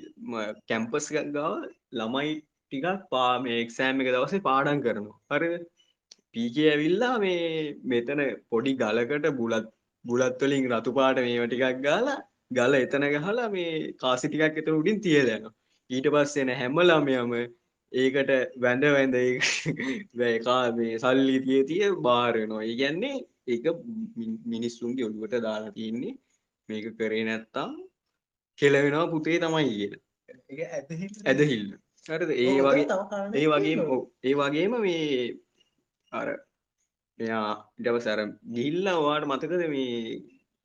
කැම්පස් 0.71 1.11
ගාව 1.16 1.53
ළමයි 1.99 2.33
ටිකක් 2.39 3.05
පා 3.12 3.33
මේ 3.45 3.61
එක්සෑම් 3.64 4.03
එක 4.03 4.14
දවසේ 4.14 4.47
පාඩන් 4.49 4.83
කරනවා. 4.87 5.21
හරි 5.33 5.51
පීකේ 6.35 6.71
ඇවිල්ලා 6.73 7.14
මේ 7.27 7.45
මෙතන 7.93 8.21
පොඩි 8.51 8.75
ගලකට 8.83 9.31
බුලත් 9.41 9.71
බුලත්වලින් 10.05 10.68
රතු 10.73 10.99
පාට 10.99 11.25
මේම 11.27 11.47
ටිකක් 11.47 11.81
ගාලා 11.87 12.18
ගල 12.51 12.77
එතන 12.77 13.07
ගහලා 13.17 13.49
මේ 13.49 13.73
කාසි 13.97 14.29
ටිකක් 14.29 14.61
එතන 14.61 14.75
උඩින් 14.75 15.01
තියලයන 15.01 15.49
ඊට 15.91 16.09
පස්සෙන 16.09 16.53
හැමලාමයම 16.55 17.35
ඒකට 17.93 18.33
වැඳ 18.59 18.85
වැඳ 18.89 19.17
වැකා 20.15 20.63
මේ 20.73 20.99
සල්ලි 20.99 21.37
තිය 21.41 21.63
තිය 21.65 21.93
බාරනවා 22.01 22.63
ඒ 22.63 22.75
ගැන්නේ 22.77 23.17
ඒක 23.49 23.71
මිනිස්සුන්ගේ 24.47 25.07
ඔළුවට 25.07 25.39
දාලා 25.41 25.73
තියන්නේ 25.73 26.15
මේක 26.69 26.91
කරේ 26.97 27.25
නැත්තා 27.25 27.69
කෙලවෙනවා 28.59 29.07
පුතේ 29.09 29.39
තමයි 29.39 29.71
කියන 29.71 29.95
ඇදහිල්ල 31.27 31.71
හරිද? 32.07 32.31
ඒ 32.33 32.61
වගේ 32.61 32.87
ඒ 33.37 33.47
වගේම 33.49 33.81
ඒ 34.25 34.35
වගේම 34.35 34.77
මේ 34.81 35.41
අර 36.13 36.29
මෙයා 37.19 37.49
ඉටව 37.79 37.99
සැර 38.01 38.21
ගිල්ල 38.51 38.87
වාට 38.99 39.27
මතකද 39.27 39.65
මේ 39.69 39.91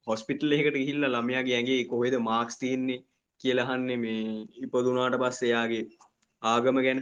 හොස්පිටල් 0.08 0.56
එකට 0.56 0.78
ගිහිල්ල 0.78 1.04
ළමයාගේ 1.08 1.58
ඇගේ 1.60 1.82
කොහෙද 1.92 2.16
මාක්ස් 2.30 2.56
තියන්නේ 2.62 3.04
කියලහන්නේ 3.42 3.98
මේ 3.98 4.24
ඉපදුනාට 4.66 5.16
පස්සෙයාගේ 5.22 5.84
ආගම 6.42 6.78
ගැන. 6.86 7.00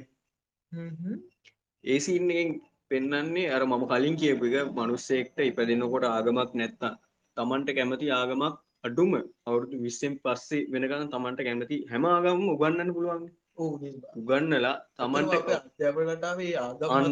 ඒසින්නගෙන් 1.84 2.50
පෙන්නන්නේ 2.92 3.52
අර 3.56 3.62
මම 3.66 3.84
කලින් 3.92 4.16
කියපු 4.16 4.46
එක 4.52 4.70
මනුස්සෙක්ට 4.78 5.38
ඉපදෙනකොට 5.50 6.06
ආගමක් 6.08 6.52
නැත්තා 6.60 6.94
තමන්ට 7.38 7.70
කැමති 7.78 8.08
ආගමක් 8.12 8.56
අඩුම 8.84 9.12
අවුරුදු 9.48 9.76
විස්සෙන් 9.86 10.14
පස්සේ 10.24 10.68
වෙනකන් 10.72 11.08
තමන්ට 11.14 11.40
කැමති 11.48 11.78
හැම 11.92 12.06
ආගම 12.08 12.44
උගන්නන්න 12.56 12.92
පුළුවන් 12.96 13.24
උගන්නලා 14.20 14.76
තමන්ට 14.98 15.34
අන්න. 16.90 17.06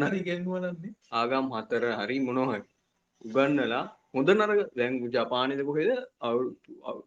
ආගම් 1.12 1.46
හතර 1.56 1.84
හරි 2.00 2.16
මොනොහරි 2.20 2.62
උගන්නලා 3.24 3.84
හොඳ 4.14 4.28
නරක. 4.34 4.60
දැන් 4.78 4.94
ජපානයද 5.14 5.60
කොහෙද? 5.68 5.90
අවුරුදු 6.20 7.02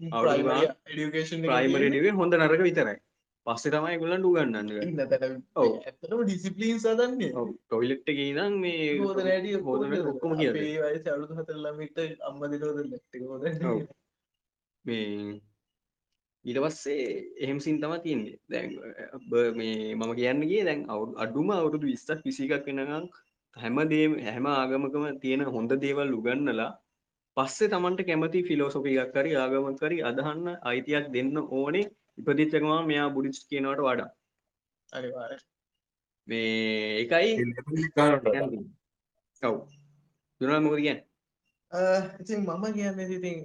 ඩියකේෂන් 0.00 1.42
ප්‍රයිමරඩිවේ 1.48 2.14
හොඳ 2.20 2.32
නරක 2.38 2.62
විතරයි. 2.68 2.98
පස්සෙ 3.46 3.68
තමයි 3.72 3.96
ගොලන්ට 4.02 4.26
උගන්නන්න. 4.28 4.68
ඇතම 5.86 6.20
ඩිසිපලීන් 6.22 6.78
සදන්නේ. 6.84 7.32
ටොයිලෙක්ට 7.66 8.08
ගීනම් 8.18 8.54
මේ 8.62 8.86
හෝදනෑඩිය 9.00 9.58
හෝදන 9.66 9.96
ඔක්කොම 10.12 10.36
කිය 10.38 10.78
අලුතු 11.16 11.40
හතරලමිට 11.40 11.98
අම්ම 12.28 12.40
දිනෝද 12.52 12.78
ලැට්ටික 12.84 13.26
හෝද. 13.28 13.44
මේ 14.84 15.10
ඊට 16.44 16.60
පස්සේ 16.64 17.04
එහෙම 17.44 17.60
සින් 17.66 17.76
තම 17.82 17.94
තියන්නේ. 18.06 18.38
දැන් 18.52 18.70
මේ 19.60 19.94
මම 19.98 20.10
කියන්නගේ 20.20 20.64
දැන් 20.70 20.80
අවු 20.94 21.04
අඩුම 21.26 21.48
අවුරුදු 21.58 21.86
විස්සක් 21.92 22.24
විසිකක් 22.28 22.66
වෙනගම් 22.70 23.06
හැමදේ 23.56 24.06
හැම 24.26 24.46
ආගමකම 24.52 25.04
තියෙන 25.22 25.42
හොඳ 25.54 25.72
දේවල් 25.84 26.10
උගන්නලා 26.18 26.70
පස්සේ 27.36 27.68
තමන්ට 27.68 28.06
කැමති 28.08 28.40
ෆිලෝසොපියක් 28.48 29.12
කරි 29.14 29.30
ආගමක් 29.36 29.78
කරි 29.80 29.96
අදහන්න 30.10 30.46
අයිතියක් 30.70 31.06
දෙන්න 31.14 31.36
ඕනේ. 31.58 31.90
ඉපදිච්චකවා 32.18 32.80
මෙයා 32.90 33.08
බුඩිස් 33.14 33.40
කියනවට 33.50 33.84
වඩා. 33.86 34.10
අනිවාර 34.92 35.32
මේ 36.28 37.00
එකයි 37.02 37.30
ඔව්. 39.42 39.56
දුනල් 40.40 40.60
මොකද 40.60 40.80
කියන්න? 40.86 41.00
ඉතින් 42.20 42.40
මම 42.42 42.64
කියන්න 42.76 43.00
ඉතින් 43.08 43.36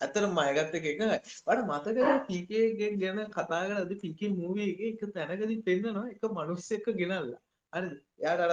ඇතර 0.00 0.24
මයගත්ත 0.28 0.76
එක 0.78 0.86
එකයි. 0.92 1.08
වට 1.46 1.66
මතක 1.68 1.98
පිකේගේ 2.28 2.92
ගැන 3.02 3.24
කතා 3.30 3.62
කරද 3.68 3.92
පිකේ 4.02 4.30
මූවගේ 4.32 4.92
එක 4.92 5.02
තැනකදී 5.16 5.64
පෙන්න්නනවා 5.66 6.06
එක 6.12 6.22
මනුස්ස 6.32 6.70
එක 6.72 6.86
ගෙනල්ලා. 7.00 7.42
අර 7.72 7.84
යාට 8.18 8.46
අර 8.46 8.52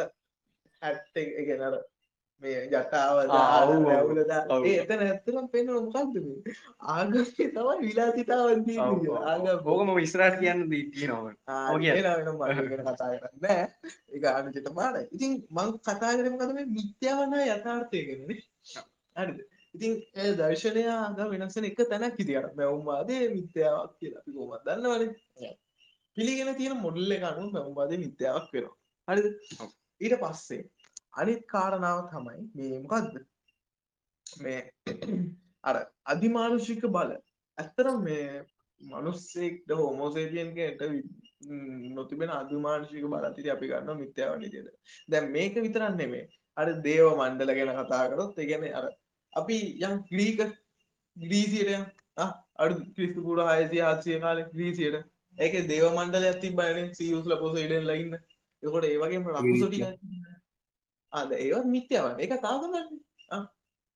හැට් 0.82 1.06
මේ 2.42 2.62
ඔව්, 3.30 3.72
ඔව්. 3.80 3.90
ඇවුලදා 3.92 4.40
ඔව්. 4.50 4.64
ඒ 4.66 4.78
එතන 4.84 5.02
ඇත්තනම් 5.06 5.48
පෙන්න්න 5.54 5.72
මොකක්ද 5.76 6.16
මේ 6.20 6.56
ආගමේ 6.94 7.26
තමයි 7.50 7.76
විලාසිතාවන්දී 7.82 8.78
ආගම 9.26 9.50
බෝකම 9.66 9.92
විස්රාට 10.00 10.38
කියන්න 10.40 10.64
දී 10.72 10.84
තියෙනවා 10.92 11.34
කතා 12.88 13.10
කරන්න 13.16 13.48
එක 14.12 14.26
අනුචට 14.32 14.70
මාන 14.74 14.98
ඉතින් 15.08 15.34
මං 15.52 15.70
කතා 15.80 16.14
කරම 16.16 16.38
කත 16.40 16.52
මේ? 16.58 16.68
මිත්‍යාවන 16.72 17.36
යථාර්ථය 17.48 18.02
කරන 18.08 18.24
හරිද? 19.16 19.40
ඉතින් 19.76 19.94
ඒ 20.16 20.32
දර්ශනය 20.40 20.86
ආග 20.94 21.20
වෙනස්සන 21.34 21.68
එක 21.70 21.84
තැනක් 21.92 22.18
හිතියට 22.20 22.56
මැවුම්වාදේ 22.58 23.22
මිත්‍යාවක් 23.36 23.94
කියලා 24.00 24.24
අපි 24.24 24.32
කොමත් 24.38 24.66
දන්නවන? 24.66 25.14
පිළිගෙන 26.18 26.56
තියෙන 26.56 26.82
මොඩල්ල 26.86 27.14
එක 27.18 27.28
අනු 27.30 27.46
මැවුම්වාදේ 27.52 28.02
මිත්‍යාවක් 28.06 28.50
වෙනවා. 28.56 28.76
හරිද? 29.08 29.30
ඔව්. 29.62 29.70
ඊට 30.02 30.16
පස්සේ 30.22 30.64
අනිත් 31.14 31.44
කාරණාව 31.48 32.00
තමයි 32.12 32.42
මේ 32.56 32.80
මොකක්ද 32.84 33.20
මේ 34.40 34.60
අර 35.64 35.78
අධිමානුෂික 36.06 36.84
බල. 36.90 37.12
ඇත්තරම් 37.58 38.04
මේ 38.04 38.26
මනුස්සෙක්ට 38.82 39.74
හෝමෝසේපියන්කට 39.74 40.82
නොතිබෙන 41.96 42.32
අධිමානුෂික 42.32 43.06
බලතිරි 43.08 43.54
අපි 43.56 43.72
ගන්න 43.72 44.02
මිත්‍යාව 44.04 44.38
නිතියට 44.40 44.98
දැන් 45.10 45.32
මේක 45.32 45.56
විතරන්න 45.60 45.98
නෙමේ 45.98 46.26
අර 46.58 46.68
දේව 46.82 47.08
මණ්ඩල 47.14 47.56
ගැන 47.58 47.74
කතා 47.80 48.04
කරොත් 48.10 48.40
ඒගැන 48.40 48.68
අර 48.74 48.92
අපි 49.34 49.58
යම් 49.82 49.96
ග්‍රීක 50.10 50.46
ග්‍රීසියට 51.18 51.92
අඩු 52.18 52.76
ක්‍රිස්තු 52.96 53.24
පුර 53.24 53.40
හයසි 53.42 53.82
ආත්සය 53.82 54.20
කාල 54.20 54.44
ග්‍රීසියට. 54.54 54.98
ඒක 55.38 55.54
දේව 55.68 55.86
මණ්ඩල 55.90 56.28
ඇති 56.30 56.50
බයන 56.52 56.94
සියුස්ල 56.94 57.34
පොස 57.40 57.56
ඉඩෙන් 58.64 58.70
ලයින්න 58.70 58.70
එකොට 58.70 58.86
ඒවගේම 58.86 59.24
රකුසොටි 59.28 59.82
අද 61.14 61.32
ඒවත් 61.32 61.66
මිත්‍යාව. 61.66 62.20
ඒක 62.20 62.34
තාගන්න 62.42 62.76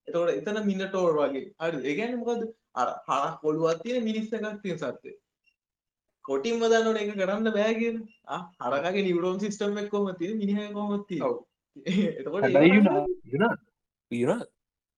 එතකොට 0.07 0.30
එතන 0.30 0.66
මින්නටෝර් 0.66 1.13
වගේ. 1.13 1.53
හරි 1.59 1.78
ඒගැන 1.84 2.20
මොකද 2.20 2.41
අර 2.76 2.89
හරක් 3.07 3.39
කොළුවත් 3.41 3.84
තියෙන 3.84 4.03
මිනිස්සකක් 4.03 4.61
තිය 4.63 4.78
සත්ය 4.78 5.16
කොටින් 6.26 6.59
වදන්නන 6.59 6.97
එක 6.97 7.13
කරන්න 7.16 7.53
බෑගෙන 7.53 7.97
හරකගේ 8.61 9.05
නිවරෝන් 9.07 9.39
සිිස්ටම් 9.39 9.78
එක් 9.78 9.89
කොම 9.89 10.16
තිය 10.16 10.34
මිනිහ 10.34 10.72
කොමත්ති 10.74 11.22
ඔව්. 11.22 11.45
හැබැයි 12.36 12.82
පිර 14.11 14.30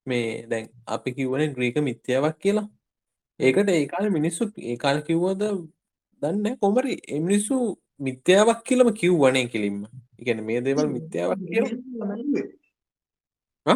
මේ 0.07 0.47
දැන් 0.47 0.70
අපි 0.88 1.13
කිව්වන 1.13 1.53
ග්‍රීක 1.53 1.78
මිත්‍යාවක් 1.82 2.39
කියලා. 2.39 2.68
ඒකට 3.39 3.70
ඒකාල 3.70 4.09
මිනිස්සු 4.09 4.51
ඒකාල 4.57 5.01
කිව්වද 5.01 5.43
දන්න 6.22 6.57
කොමරි 6.57 6.97
එමිනිස්සු 7.07 7.78
මිත්‍යාවක් 8.00 8.60
කියලම 8.64 8.89
කිව් 8.93 9.14
වනේ 9.16 9.48
කිලින්ම 9.48 9.80
ඉගැන 10.20 10.43
මේ 10.43 10.62
දේවල් 10.62 10.88
මිත්‍යාවක් 10.89 11.41
කියල. 11.45 11.66
හ? 13.66 13.70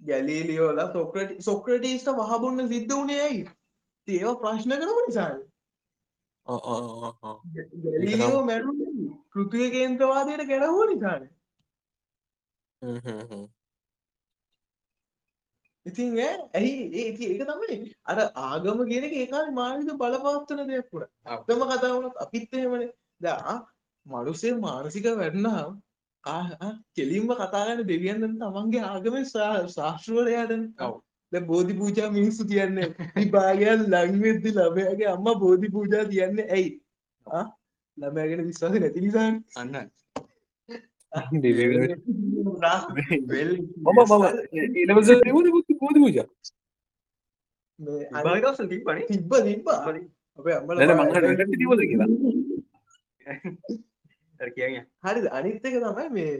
ගැලීලියෝලා 0.00 0.92
සොක්‍රට 0.92 1.40
සොක්‍රටීස්ට 1.42 2.12
වහබොන්න 2.18 2.68
සිද්ධ 2.68 2.94
වුණේ 2.94 3.22
ඇයි? 3.22 3.42
ඒවා 4.08 4.36
ප්‍රශ්න 4.36 4.72
කරම 4.74 5.00
නිසා 5.06 5.32
මැරු 8.44 8.70
කෘතිය 9.30 9.66
කේන්ත්‍රවාදයට 9.70 10.48
ගැනහෝ 10.48 10.86
නිසාන 10.86 11.28
ඉතින් 15.86 16.18
ඇයි 16.54 16.72
ඒ 16.94 17.04
ඒක 17.04 17.42
තමයි 17.42 17.76
අර 18.04 18.18
ආගම 18.42 18.78
කියන 18.88 19.04
එක 19.04 19.14
ඒකාල 19.14 19.52
මානසික 19.52 19.96
බලපවත්වන 19.96 20.66
දෙයක් 20.68 20.88
වුණ. 20.92 21.08
අපතම 21.26 21.60
කතාවනත් 21.68 22.16
අපිත් 22.16 22.50
එහෙමනේ 23.20 23.38
දා 23.38 23.56
මනුසේ 24.06 24.54
මානසික 24.56 25.04
වැඩනාම් 25.04 25.70
කෙලින්ම 26.96 27.28
කතාගන්න 27.30 27.86
දෙවියන්ද 27.86 28.24
තමන්ගේ 28.40 28.84
ආගම 28.84 29.16
ශාස්ත්‍රවලයාට 29.24 30.52
ඔව්. 30.80 30.94
ද 31.32 31.40
බෝධි 31.42 31.74
පූජා 31.74 32.10
මිනිස්සු 32.10 32.44
තියන්නේ 32.44 32.88
විභාගයන් 33.16 33.80
ලංවෙද්දි 33.86 34.50
ලබයාගේ 34.50 35.08
අම්ම 35.08 35.26
බෝධි 35.40 35.68
පූජා 35.70 36.04
තියන්නේ 36.04 36.50
ඇයි? 36.50 36.70
ළමෑගෙන 37.98 38.46
විශ්වාස 38.46 38.74
නැති 38.74 39.00
නිසාන් 39.00 39.34
අන්න 39.56 39.74
මම 43.80 43.98
මම 44.02 44.24
තිබ්බ 49.08 49.32
තිබ්බ. 49.44 49.66
අපේ 50.38 50.54
අම්මල 50.54 50.76
නැන 50.76 50.92
මං 50.96 52.39
තිබෝද 54.02 54.30
කියලා 54.30 54.40
අර 54.40 54.50
කියන්නේ. 54.50 54.86
හරිද? 55.02 55.26
අනිත් 55.32 55.64
එක 55.64 55.76
තමයි 55.76 56.08
මේ 56.10 56.32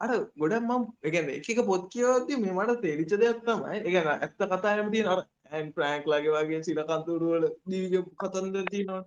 අර 0.00 0.10
ගොඩක් 0.36 0.62
මම 0.62 0.84
එකන 1.02 1.30
එක 1.30 1.64
පොත් 1.66 1.88
කියවද්දි 1.90 2.38
මේ 2.38 2.52
මට 2.52 2.80
තේරිච්ච 2.82 3.16
දෙයක් 3.16 3.42
තමයි 3.42 3.80
කියන්නේ 3.86 4.18
ඇත්ත 4.18 4.38
කතාවම 4.52 4.92
තියෙන 4.92 5.08
අර 5.08 5.20
ඇන් 5.50 5.72
ෆ්‍රෑන්ක් 5.72 6.06
ලගේ 6.06 6.36
වගේ 6.38 6.62
සිල 6.62 6.80
කන්තුරු 6.84 7.34
වල 7.34 7.50
දීවිග 7.66 8.08
කතන්දර 8.16 8.64
තියෙනවා. 8.70 9.02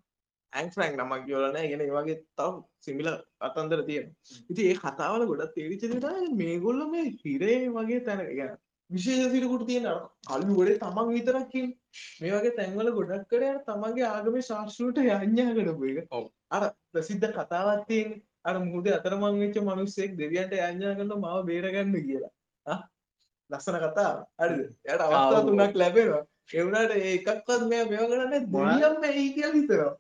ඇන් 0.54 0.72
ෆ්‍රෑන්ක් 0.74 0.96
නමක් 0.98 1.26
කියවලා 1.26 1.52
නැහැ 1.52 1.66
ඒ 1.66 1.72
කියන්නේ 1.72 1.90
ඒ 1.90 1.98
වගේ 1.98 2.18
තව 2.36 2.54
සිමිලර් 2.80 3.18
කතන්දර 3.44 3.84
තියෙනවා. 3.90 4.16
ඉතින් 4.52 4.72
ඒ 4.72 4.78
කතාවල 4.78 5.28
ගොඩක් 5.32 5.54
තේරිච්ච 5.58 5.84
දේ 5.84 6.00
තමයි 6.00 6.32
මේගොල්ලෝ 6.42 6.90
මේ 6.94 7.06
හිරේ 7.24 7.60
වගේ 7.76 8.00
තැන 8.08 8.24
කියන්නේ 8.30 8.58
විශේෂ 8.90 9.32
සිරකුට 9.32 9.68
තියෙන 9.68 9.88
කල්ලු 10.28 10.56
ගොඩේ 10.56 10.80
තමන් 10.80 11.14
විතරක් 11.14 11.56
ඉන්නේ. 11.56 11.78
මේ 12.22 12.34
වගේ 12.34 12.56
තැන්වල 12.58 12.92
ගොඩක් 12.98 13.30
කරේ 13.30 13.54
අර 13.54 13.62
තමන්ගේ 13.68 14.10
ආගමේ 14.10 14.48
ශාස්ත්‍රයට 14.50 15.04
යඤ්ඤා 15.04 15.56
කරපු 15.58 15.90
එක. 15.92 16.08
ඔව්. 16.12 16.26
අර 16.52 16.64
ප්‍රසිද්ධ 16.92 17.28
කතාවක් 17.38 17.88
තියෙන්නේ 17.90 18.22
අර 18.44 18.56
මුහුදේ 18.60 18.96
අතරමං 19.00 19.40
වෙච්ච 19.42 19.58
මිනිස්සෙක් 19.70 20.12
දෙවියන්ට 20.22 20.54
යඤ්ඤා 20.60 20.98
කරනවා 20.98 21.24
මාව 21.26 21.46
බේරගන්න 21.50 21.94
කියලා. 22.08 22.34
ආ 22.66 22.80
ලස්සන 23.50 23.78
කතාව. 23.84 24.18
හරිද? 24.40 24.66
එයාට 24.86 25.06
අවස්ථා. 25.06 25.46
තුනක් 25.48 25.78
ලැබෙනවා. 25.82 26.24
ඒ 26.50 26.64
වුණාට 26.64 26.92
ඒ 26.96 27.14
එකක්වත් 27.14 27.64
මෙයා 27.72 27.88
මේව 27.92 28.06
කරන්නේ 28.12 28.42
දෙවියන් 28.46 28.96
වෙයි 29.04 29.26
කියලා 29.36 29.56
හිතනවා. 29.56 29.94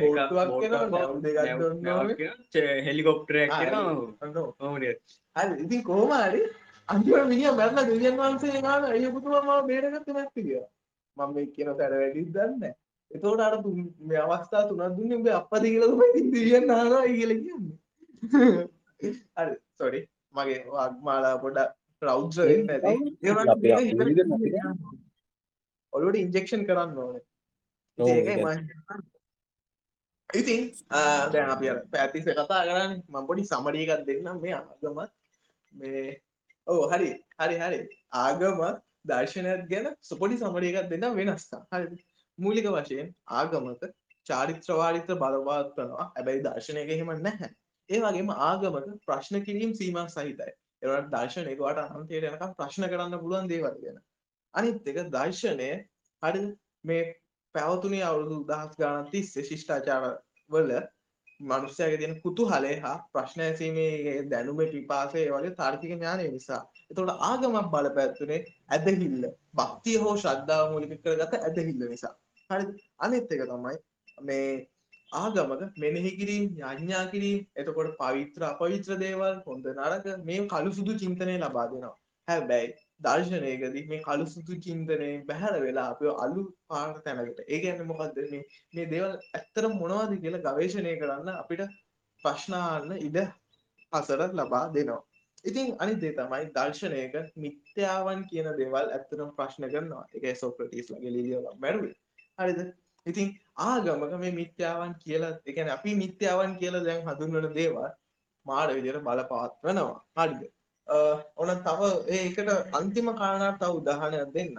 බෝට්ටුවක් 0.00 0.50
කරනවා, 0.62 1.06
දෙකක් 1.24 1.38
දුන්නොත් 1.60 2.56
හෙලිකොප්ටරයක් 2.86 3.50
කරනවා 3.52 3.94
හරි 5.36 5.62
ඉතින් 5.64 5.82
කොහොම 5.88 6.12
හරි 6.18 6.42
අන්තිමට 6.88 7.30
මිනිහා 7.32 7.54
මැරලා 7.60 7.86
දෙවියන් 7.90 8.20
වහන්සේ 8.20 8.62
ගාන 8.66 8.84
අයිය 8.90 9.14
පුතුමා 9.16 9.42
මාව 9.48 9.62
බේරගත්තේ 9.70 10.18
නැති 10.18 10.40
කියලා. 10.42 10.68
මම 11.16 11.34
මේ 11.34 11.46
කියන 11.54 11.72
තැන 11.78 11.92
වැඩිද 11.94 12.28
දන්නේ 12.34 12.58
නැහැ. 12.58 12.76
එතකොට 13.10 13.40
අර 13.40 13.54
මේ 14.08 14.20
අවස්ථා 14.26 14.68
තුනක් 14.68 14.82
දුන්නේ 14.96 15.18
උඹේ 15.18 15.36
අප්පද 15.40 15.64
කියලා 15.64 15.90
තමයි 15.92 16.08
ඉතින් 16.12 16.28
දෙවියන් 16.34 16.70
අහනවා 16.70 17.04
කියලා 17.08 17.38
කියන්නේ. 17.44 17.76
හරි 19.36 19.54
sorry. 19.78 20.00
මගේ 20.34 20.60
වාග්මාලා 20.72 21.36
පොඩ්ඩක් 21.44 21.70
රෞද්‍ර 22.02 22.40
වෙන්නේ 22.48 22.78
තියෙනවා. 22.82 23.54
ඔළුවට 25.92 26.20
ඉන්ජෙක්ෂන් 26.22 26.66
කරන්න 26.68 26.98
ඕනේ. 26.98 27.24
ඒකයි 27.98 28.34
ඒක. 28.34 28.40
මම 28.40 29.02
ඉතින් 30.30 30.60
දැන් 31.32 31.50
අපි 31.50 31.70
අර 31.70 31.78
පැතිස්සේ 31.92 32.34
කතා 32.34 32.62
කරන්නේ. 32.68 33.02
මම 33.08 33.26
පොඩි 33.26 33.44
සමරි 33.44 33.86
එකක් 33.86 34.04
දෙන්නම් 34.08 34.42
මේ 34.42 34.54
ආගමත් 34.54 35.10
මේ 35.72 36.04
ඔව් 36.66 36.84
හරි 36.92 37.10
හරි 37.38 37.56
හරි. 37.56 37.80
ආගම 38.14 38.60
දර්ශනයත් 39.04 39.64
ගැන 39.72 39.86
සුපොඩි 40.02 40.36
සමරි 40.36 40.68
එකක් 40.72 40.90
දෙන්නම් 40.92 41.18
වෙනස්කම්. 41.18 41.62
හරිද 41.72 41.92
මූලික 42.38 42.68
වශයෙන් 42.70 43.08
ආගමක 43.34 43.84
චාරිත්‍ර 44.26 44.72
වාරිත්‍ර 44.74 45.16
බලපවත්වනවා 45.16 46.06
හැබැයි 46.08 46.44
දර්ශනයක 46.44 46.90
එහෙම 46.90 47.12
නැහැ 47.18 47.50
ඒ 47.88 48.00
වගේම 48.00 48.34
ආගමක 48.42 48.90
ප්‍රශ්න 49.06 49.40
කිරීම 49.42 49.72
සීමා 49.74 50.06
සහිතයි 50.08 50.52
ඒවට 50.82 51.08
දර්ශනයක 51.10 51.60
වට 51.60 51.86
අන්තයට 51.92 52.28
යනකම් 52.28 52.52
ප්‍රශ්න 52.58 52.88
කරන්න 52.88 53.18
පුළුවන් 53.18 53.48
දේවල් 53.48 53.78
ගැන 53.78 54.04
අනිත් 54.54 54.92
එක 54.92 55.00
දර්ශනය 55.08 55.70
හරිද 56.22 56.46
මේ 56.84 57.08
පැවතුනේ 57.54 58.04
අවුරුදු 58.04 58.38
දහස් 58.46 58.78
ගානක් 58.78 59.10
තිස්සේ 59.10 59.44
ශිෂ්ටාචාර 59.44 60.06
වල 60.50 60.72
මනුස්සයගේ 61.40 61.98
තියෙන 61.98 62.20
කුතුහලය 62.20 62.72
හා 62.80 62.96
ප්‍රශ්න 63.12 63.40
ඇසීමේ 63.40 64.14
දැනුමේ 64.30 64.68
පිපාසය 64.68 65.18
ඒ 65.18 65.30
වගේ 65.30 65.54
තාර්කික 65.54 65.90
ඥානය 65.90 66.24
නිසා. 66.28 66.62
එතකොට 66.90 67.12
ආගමක් 67.22 67.68
බලපෑතුනේ 67.70 68.40
ඇදහිල්ල. 68.70 69.28
භක්තිය 69.54 69.98
හෝ 69.98 70.14
ශ්‍රද්ධාව 70.16 70.72
මූලික 70.72 70.94
කරගත 71.00 71.34
ඇදහිල්ල 71.40 71.84
නිසා. 71.86 72.14
හරිද? 72.50 72.74
අනිත් 72.98 73.32
එක 73.32 73.42
තමයි 73.44 73.76
මේ 74.22 74.66
ආගමක 75.12 75.78
මෙනෙහි 75.78 76.12
කිරීම, 76.18 76.44
යඥා 76.62 77.04
කිරීම, 77.12 77.46
එතකොට 77.56 77.96
පවිත්‍ර 78.00 78.44
අපවිත්‍ර 78.50 78.98
දේවල්, 79.04 79.40
හොඳ 79.46 79.66
නරක 79.72 80.06
මේ 80.24 80.46
කළු 80.48 80.72
සුදු 80.72 80.98
චින්තනය 81.02 81.34
ලබා 81.38 81.66
දෙනවා. 81.72 81.96
හැබැයි 82.28 82.72
දර්ශනයකදී 83.00 83.84
මේ 83.90 84.00
කළු 84.02 84.26
සුදු 84.26 84.60
චින්තනය 84.66 85.10
බැහැර 85.28 85.60
වෙලා 85.66 85.88
අපිව 85.92 86.22
අලු 86.24 86.46
පාට 86.68 87.02
තැනකට. 87.04 87.44
ඒ 87.46 87.60
කියන්නේ 87.62 87.90
මොකද්ද 87.92 88.18
මේ 88.32 88.42
මේ 88.74 88.88
දේවල් 88.94 89.12
ඇත්තටම 89.34 89.76
මොනවද 89.82 90.16
කියලා 90.24 90.44
ගවේෂණය 90.48 90.96
කරන්න 91.02 91.30
අපිට 91.34 91.62
ප්‍රශ්න 92.24 92.58
අහන්න 92.62 92.96
ඉඩ 93.08 93.22
හසර 93.92 94.26
ලබා 94.40 94.64
දෙනවා. 94.74 95.00
ඉතින් 95.44 95.72
අනිත් 95.78 96.02
දේ 96.02 96.16
තමයි 96.18 96.50
දර්ශනයක 96.56 97.16
මිත්‍යාවන් 97.44 98.26
කියන 98.30 98.52
දේවල් 98.60 98.92
ඇත්තටම 98.96 99.32
ප්‍රශ්න 99.38 99.70
කරනවා. 99.72 100.04
ඒකයි 100.14 100.36
සොක්‍රටිස් 100.42 100.92
ලගේ 100.92 101.16
ලිලියෝ 101.16 101.56
මැරුවේ. 101.64 101.96
හරිද? 102.38 102.60
ඉතින් 103.06 103.28
ආගමක 103.66 104.12
මේ 104.22 104.32
මිත්‍යාවන් 104.40 104.92
කියලා 105.04 105.32
ඒ 105.46 105.52
කියන්නේ 105.56 105.74
අපි 105.78 105.94
මිත්‍යාවන් 106.02 106.52
කියලා 106.60 106.84
දැන් 106.88 107.02
හඳුන්වන 107.08 107.48
දේවල් 107.54 107.88
මාඩ 108.46 108.74
විදියට 108.76 109.00
බලපවත්වනවා. 109.02 109.96
හරිද? 110.18 110.42
අ, 110.86 110.96
ඔන්න 111.36 111.54
තව 111.66 111.80
ඒකට 112.18 112.50
අන්තිම 112.80 113.10
කාරණාවක් 113.22 113.58
තව 113.62 113.72
උදාහරණයක් 113.80 114.30
දෙන්න. 114.36 114.58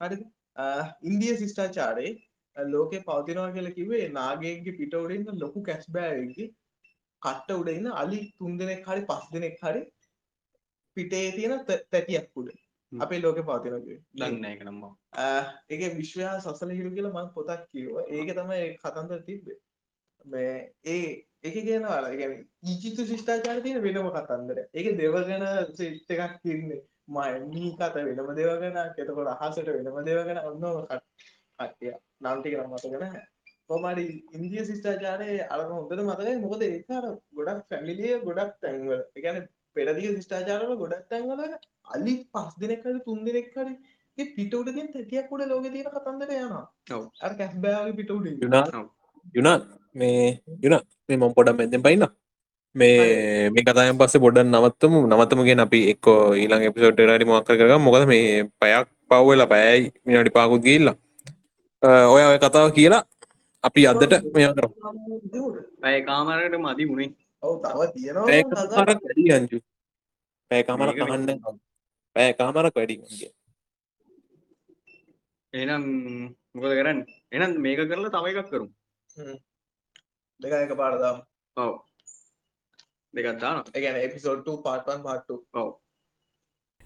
හරිද? 0.00 0.22
අ, 0.56 0.64
ඉන්දිය 1.02 1.36
ශිෂ්ටාචාරයේ 1.42 2.16
අ, 2.56 2.62
ලෝකේ 2.72 3.02
පවතිනවා 3.08 3.52
කියලා 3.56 3.76
කිව්වේ 3.78 4.08
නාගයෙක්ගේ 4.18 4.76
පිට 4.80 4.94
උඩ 4.94 5.14
ඉන්න 5.18 5.38
ලොකු 5.44 5.62
කැස්බෑවෙක්ගේ 5.62 6.48
කට්ට 7.22 7.50
උඩ 7.60 7.68
ඉන්න 7.76 7.88
අලි 8.02 8.20
තුන් 8.38 8.58
දෙනෙක් 8.58 8.86
හරි 8.88 9.02
පස් 9.06 9.24
දෙනෙක් 9.34 9.56
හරි 9.62 9.82
පිටේ 10.96 11.26
තියෙන 11.36 11.64
තැ- 11.66 11.84
තැටියක් 11.92 12.30
උඩ 12.36 12.48
හ්ම්. 12.50 12.69
අපේ 12.92 13.22
ලෝකේ 13.22 13.42
පවතිනවා 13.42 13.80
කිව්වේ. 13.80 14.02
දන්නේ 14.14 14.52
එක 15.70 15.96
විශ්වයා 15.96 16.36
සසල 16.40 16.70
හිරු 16.70 16.90
කියලා 16.90 17.16
මම 17.16 17.32
පොතක් 17.34 17.66
කිව්වා. 17.72 18.06
ඒක 18.08 18.30
තමයි 18.36 18.62
කතන්දර 18.82 19.20
තිබ්බේ. 19.26 19.58
මේ 20.24 20.54
ඒ 20.86 21.02
ඒක 21.42 21.56
කියනවා 21.58 21.96
අර 21.98 22.06
කියන්නේ 22.12 22.46
ඊජිප්තු 22.66 23.06
ශිෂ්ටාචාරය 23.06 23.62
තියෙන 23.62 23.82
වෙනම 23.82 24.10
කතන්දරයක්. 24.10 24.70
ඒකේ 24.74 24.96
දෙවගණ 24.96 25.46
සෙට් 25.74 26.10
එකක් 26.16 26.46
ඉන්නේ. 26.46 26.82
මී 27.48 27.70
කත 27.78 27.94
වෙනම 28.08 28.32
දෙවගණක්. 28.34 28.98
එතකොට 28.98 29.30
අහසට 29.34 29.68
වෙනම 29.68 30.00
දෙවගණ 30.04 30.42
ඔන්නෝම 30.44 30.86
කට්ටිය. 30.86 31.94
නම් 32.20 32.42
ටික 32.42 32.54
නම්. 32.58 33.14
කොහොම 33.68 33.86
හරි 33.88 34.04
ඉන්දිය 34.36 34.66
ශිෂ්ටාචාරයේ 34.68 35.48
අර 35.48 35.60
හොඳට 35.68 36.04
මතකයි. 36.08 36.36
මොකද 36.44 36.62
ඒක 36.68 36.90
අර 36.98 37.06
ගොඩක් 37.38 37.64
ෆැමිලිය 37.70 38.20
ගොඩක් 38.26 38.54
තැන්වල. 38.62 39.02
කියන්නේ 39.14 39.48
පෙරදිග 39.76 40.06
ශිෂ්ටාචාරවල 40.08 40.76
ගොඩක් 40.76 41.04
තැන්වල 41.10 41.40
අලි 41.88 42.14
පස් 42.32 42.54
දෙනෙක් 42.60 42.82
හරි 42.84 43.00
තුන් 43.06 43.20
දෙනෙක් 43.24 43.50
හරි 43.56 43.74
ඒ 44.18 44.26
පිට 44.36 44.54
උඩ 44.54 44.68
තියෙන 44.70 44.88
තැටියක් 44.94 45.32
උඩ 45.32 45.44
ලෝකේ 45.48 45.72
තියෙන 45.72 45.90
කතන්දර 45.90 46.30
යනවා. 46.36 46.64
ඔව්. 46.92 47.04
අර 47.20 47.32
කැස්බෑවගේ 47.34 47.96
පිට 47.98 48.10
උඩ 48.10 48.26
ඉන්න. 48.26 48.40
යුනා 48.40 48.64
ඔව්. 48.74 48.86
යුනා 49.34 49.56
මේ 49.94 50.24
යුනා 50.62 50.82
මේ 51.08 51.16
මම 51.18 51.34
පොඩක් 51.36 51.56
මැද්දෙන් 51.58 51.82
පයින්න 51.82 52.06
මේ 52.74 53.50
මේ 53.50 53.64
කතායෙන් 53.64 53.98
පස්සේ 53.98 54.20
පොඩ්ඩක් 54.20 54.48
නවත්තමු 54.48 54.98
නවත්තමු 55.08 55.42
කියන 55.44 55.60
අපි 55.60 55.80
එක්කෝ 55.92 56.18
ඊළඟ 56.34 56.66
එපිසෝඩ් 56.68 57.00
එකට 57.00 57.14
හරි 57.14 57.24
මොකක් 57.26 57.48
කරගමු 57.50 57.84
මොකද 57.86 58.04
මේ 58.06 58.26
පැයක් 58.60 58.86
පව් 59.10 59.22
වෙලා 59.28 59.48
පැයයි 59.52 59.88
විනාඩි 60.04 60.30
පහකුත් 60.32 60.62
ගිහිල්ලා 60.66 60.96
අ, 61.82 61.88
ඔය 62.08 62.22
ඔය 62.24 62.38
කතාව 62.40 62.68
කියලා 62.72 63.02
අපි 63.64 63.86
අදට 63.86 64.12
මෙයා 64.34 64.52
කර 64.54 64.66
පැය 65.82 65.96
කාමරට 66.04 66.54
මදි 66.58 66.84
වුණේ 66.84 67.10
ඔව් 67.42 67.54
තව 67.64 67.80
තියෙනවා 67.94 68.84
වැඩි 68.86 69.32
අංජු 69.36 69.58
පෑකාමරක් 70.50 70.96
මේක 70.96 71.10
අහන්න 71.10 71.28
පෑකාමරක් 72.16 72.74
වැඩි 72.78 72.96
එනම් 75.54 75.84
මොකද 76.54 76.72
කරන්න? 76.78 76.98
එනම් 77.32 77.52
මේක 77.64 77.80
කරලා 77.90 78.12
තම 78.14 78.26
එකක් 78.30 78.50
කරු 78.50 78.66
දෙක 80.40 80.52
එක 80.56 80.74
පාඩදාම් 80.82 81.16
ඔව. 81.56 81.72
දෙකත්දාන 83.14 83.56
එකන 83.76 83.96
එපිසෝඩ් 84.06 84.48
පාටන් 84.66 85.02
පාට්ටු 85.06 85.34
ඔව. 85.60 85.70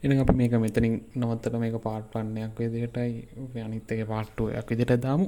එන 0.02 0.20
අපි 0.22 0.34
මේක 0.40 0.56
මෙතනින් 0.64 0.94
නවත්තට 1.14 1.60
මේක 1.64 1.76
පාට්පන්නයක් 1.88 2.58
විදිහටයි 2.58 3.62
අනිත්තක 3.66 4.00
පාට්ටුවයක් 4.12 4.66
විදිට 4.70 4.96
දාමු. 5.02 5.26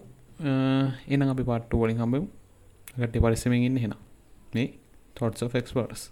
එනම් 1.12 1.30
අපි 1.34 1.44
පාට්ටු 1.50 1.82
වලින් 1.82 2.02
හම්බමු. 2.02 2.26
ගට්ටි 2.98 3.24
පරිස්සමෙන් 3.24 3.66
ඉන්න 3.68 3.78
හෙන 3.84 3.94
මේ 4.54 4.68
thoughts 5.16 5.42
of 5.42 5.54
experts. 5.54 6.10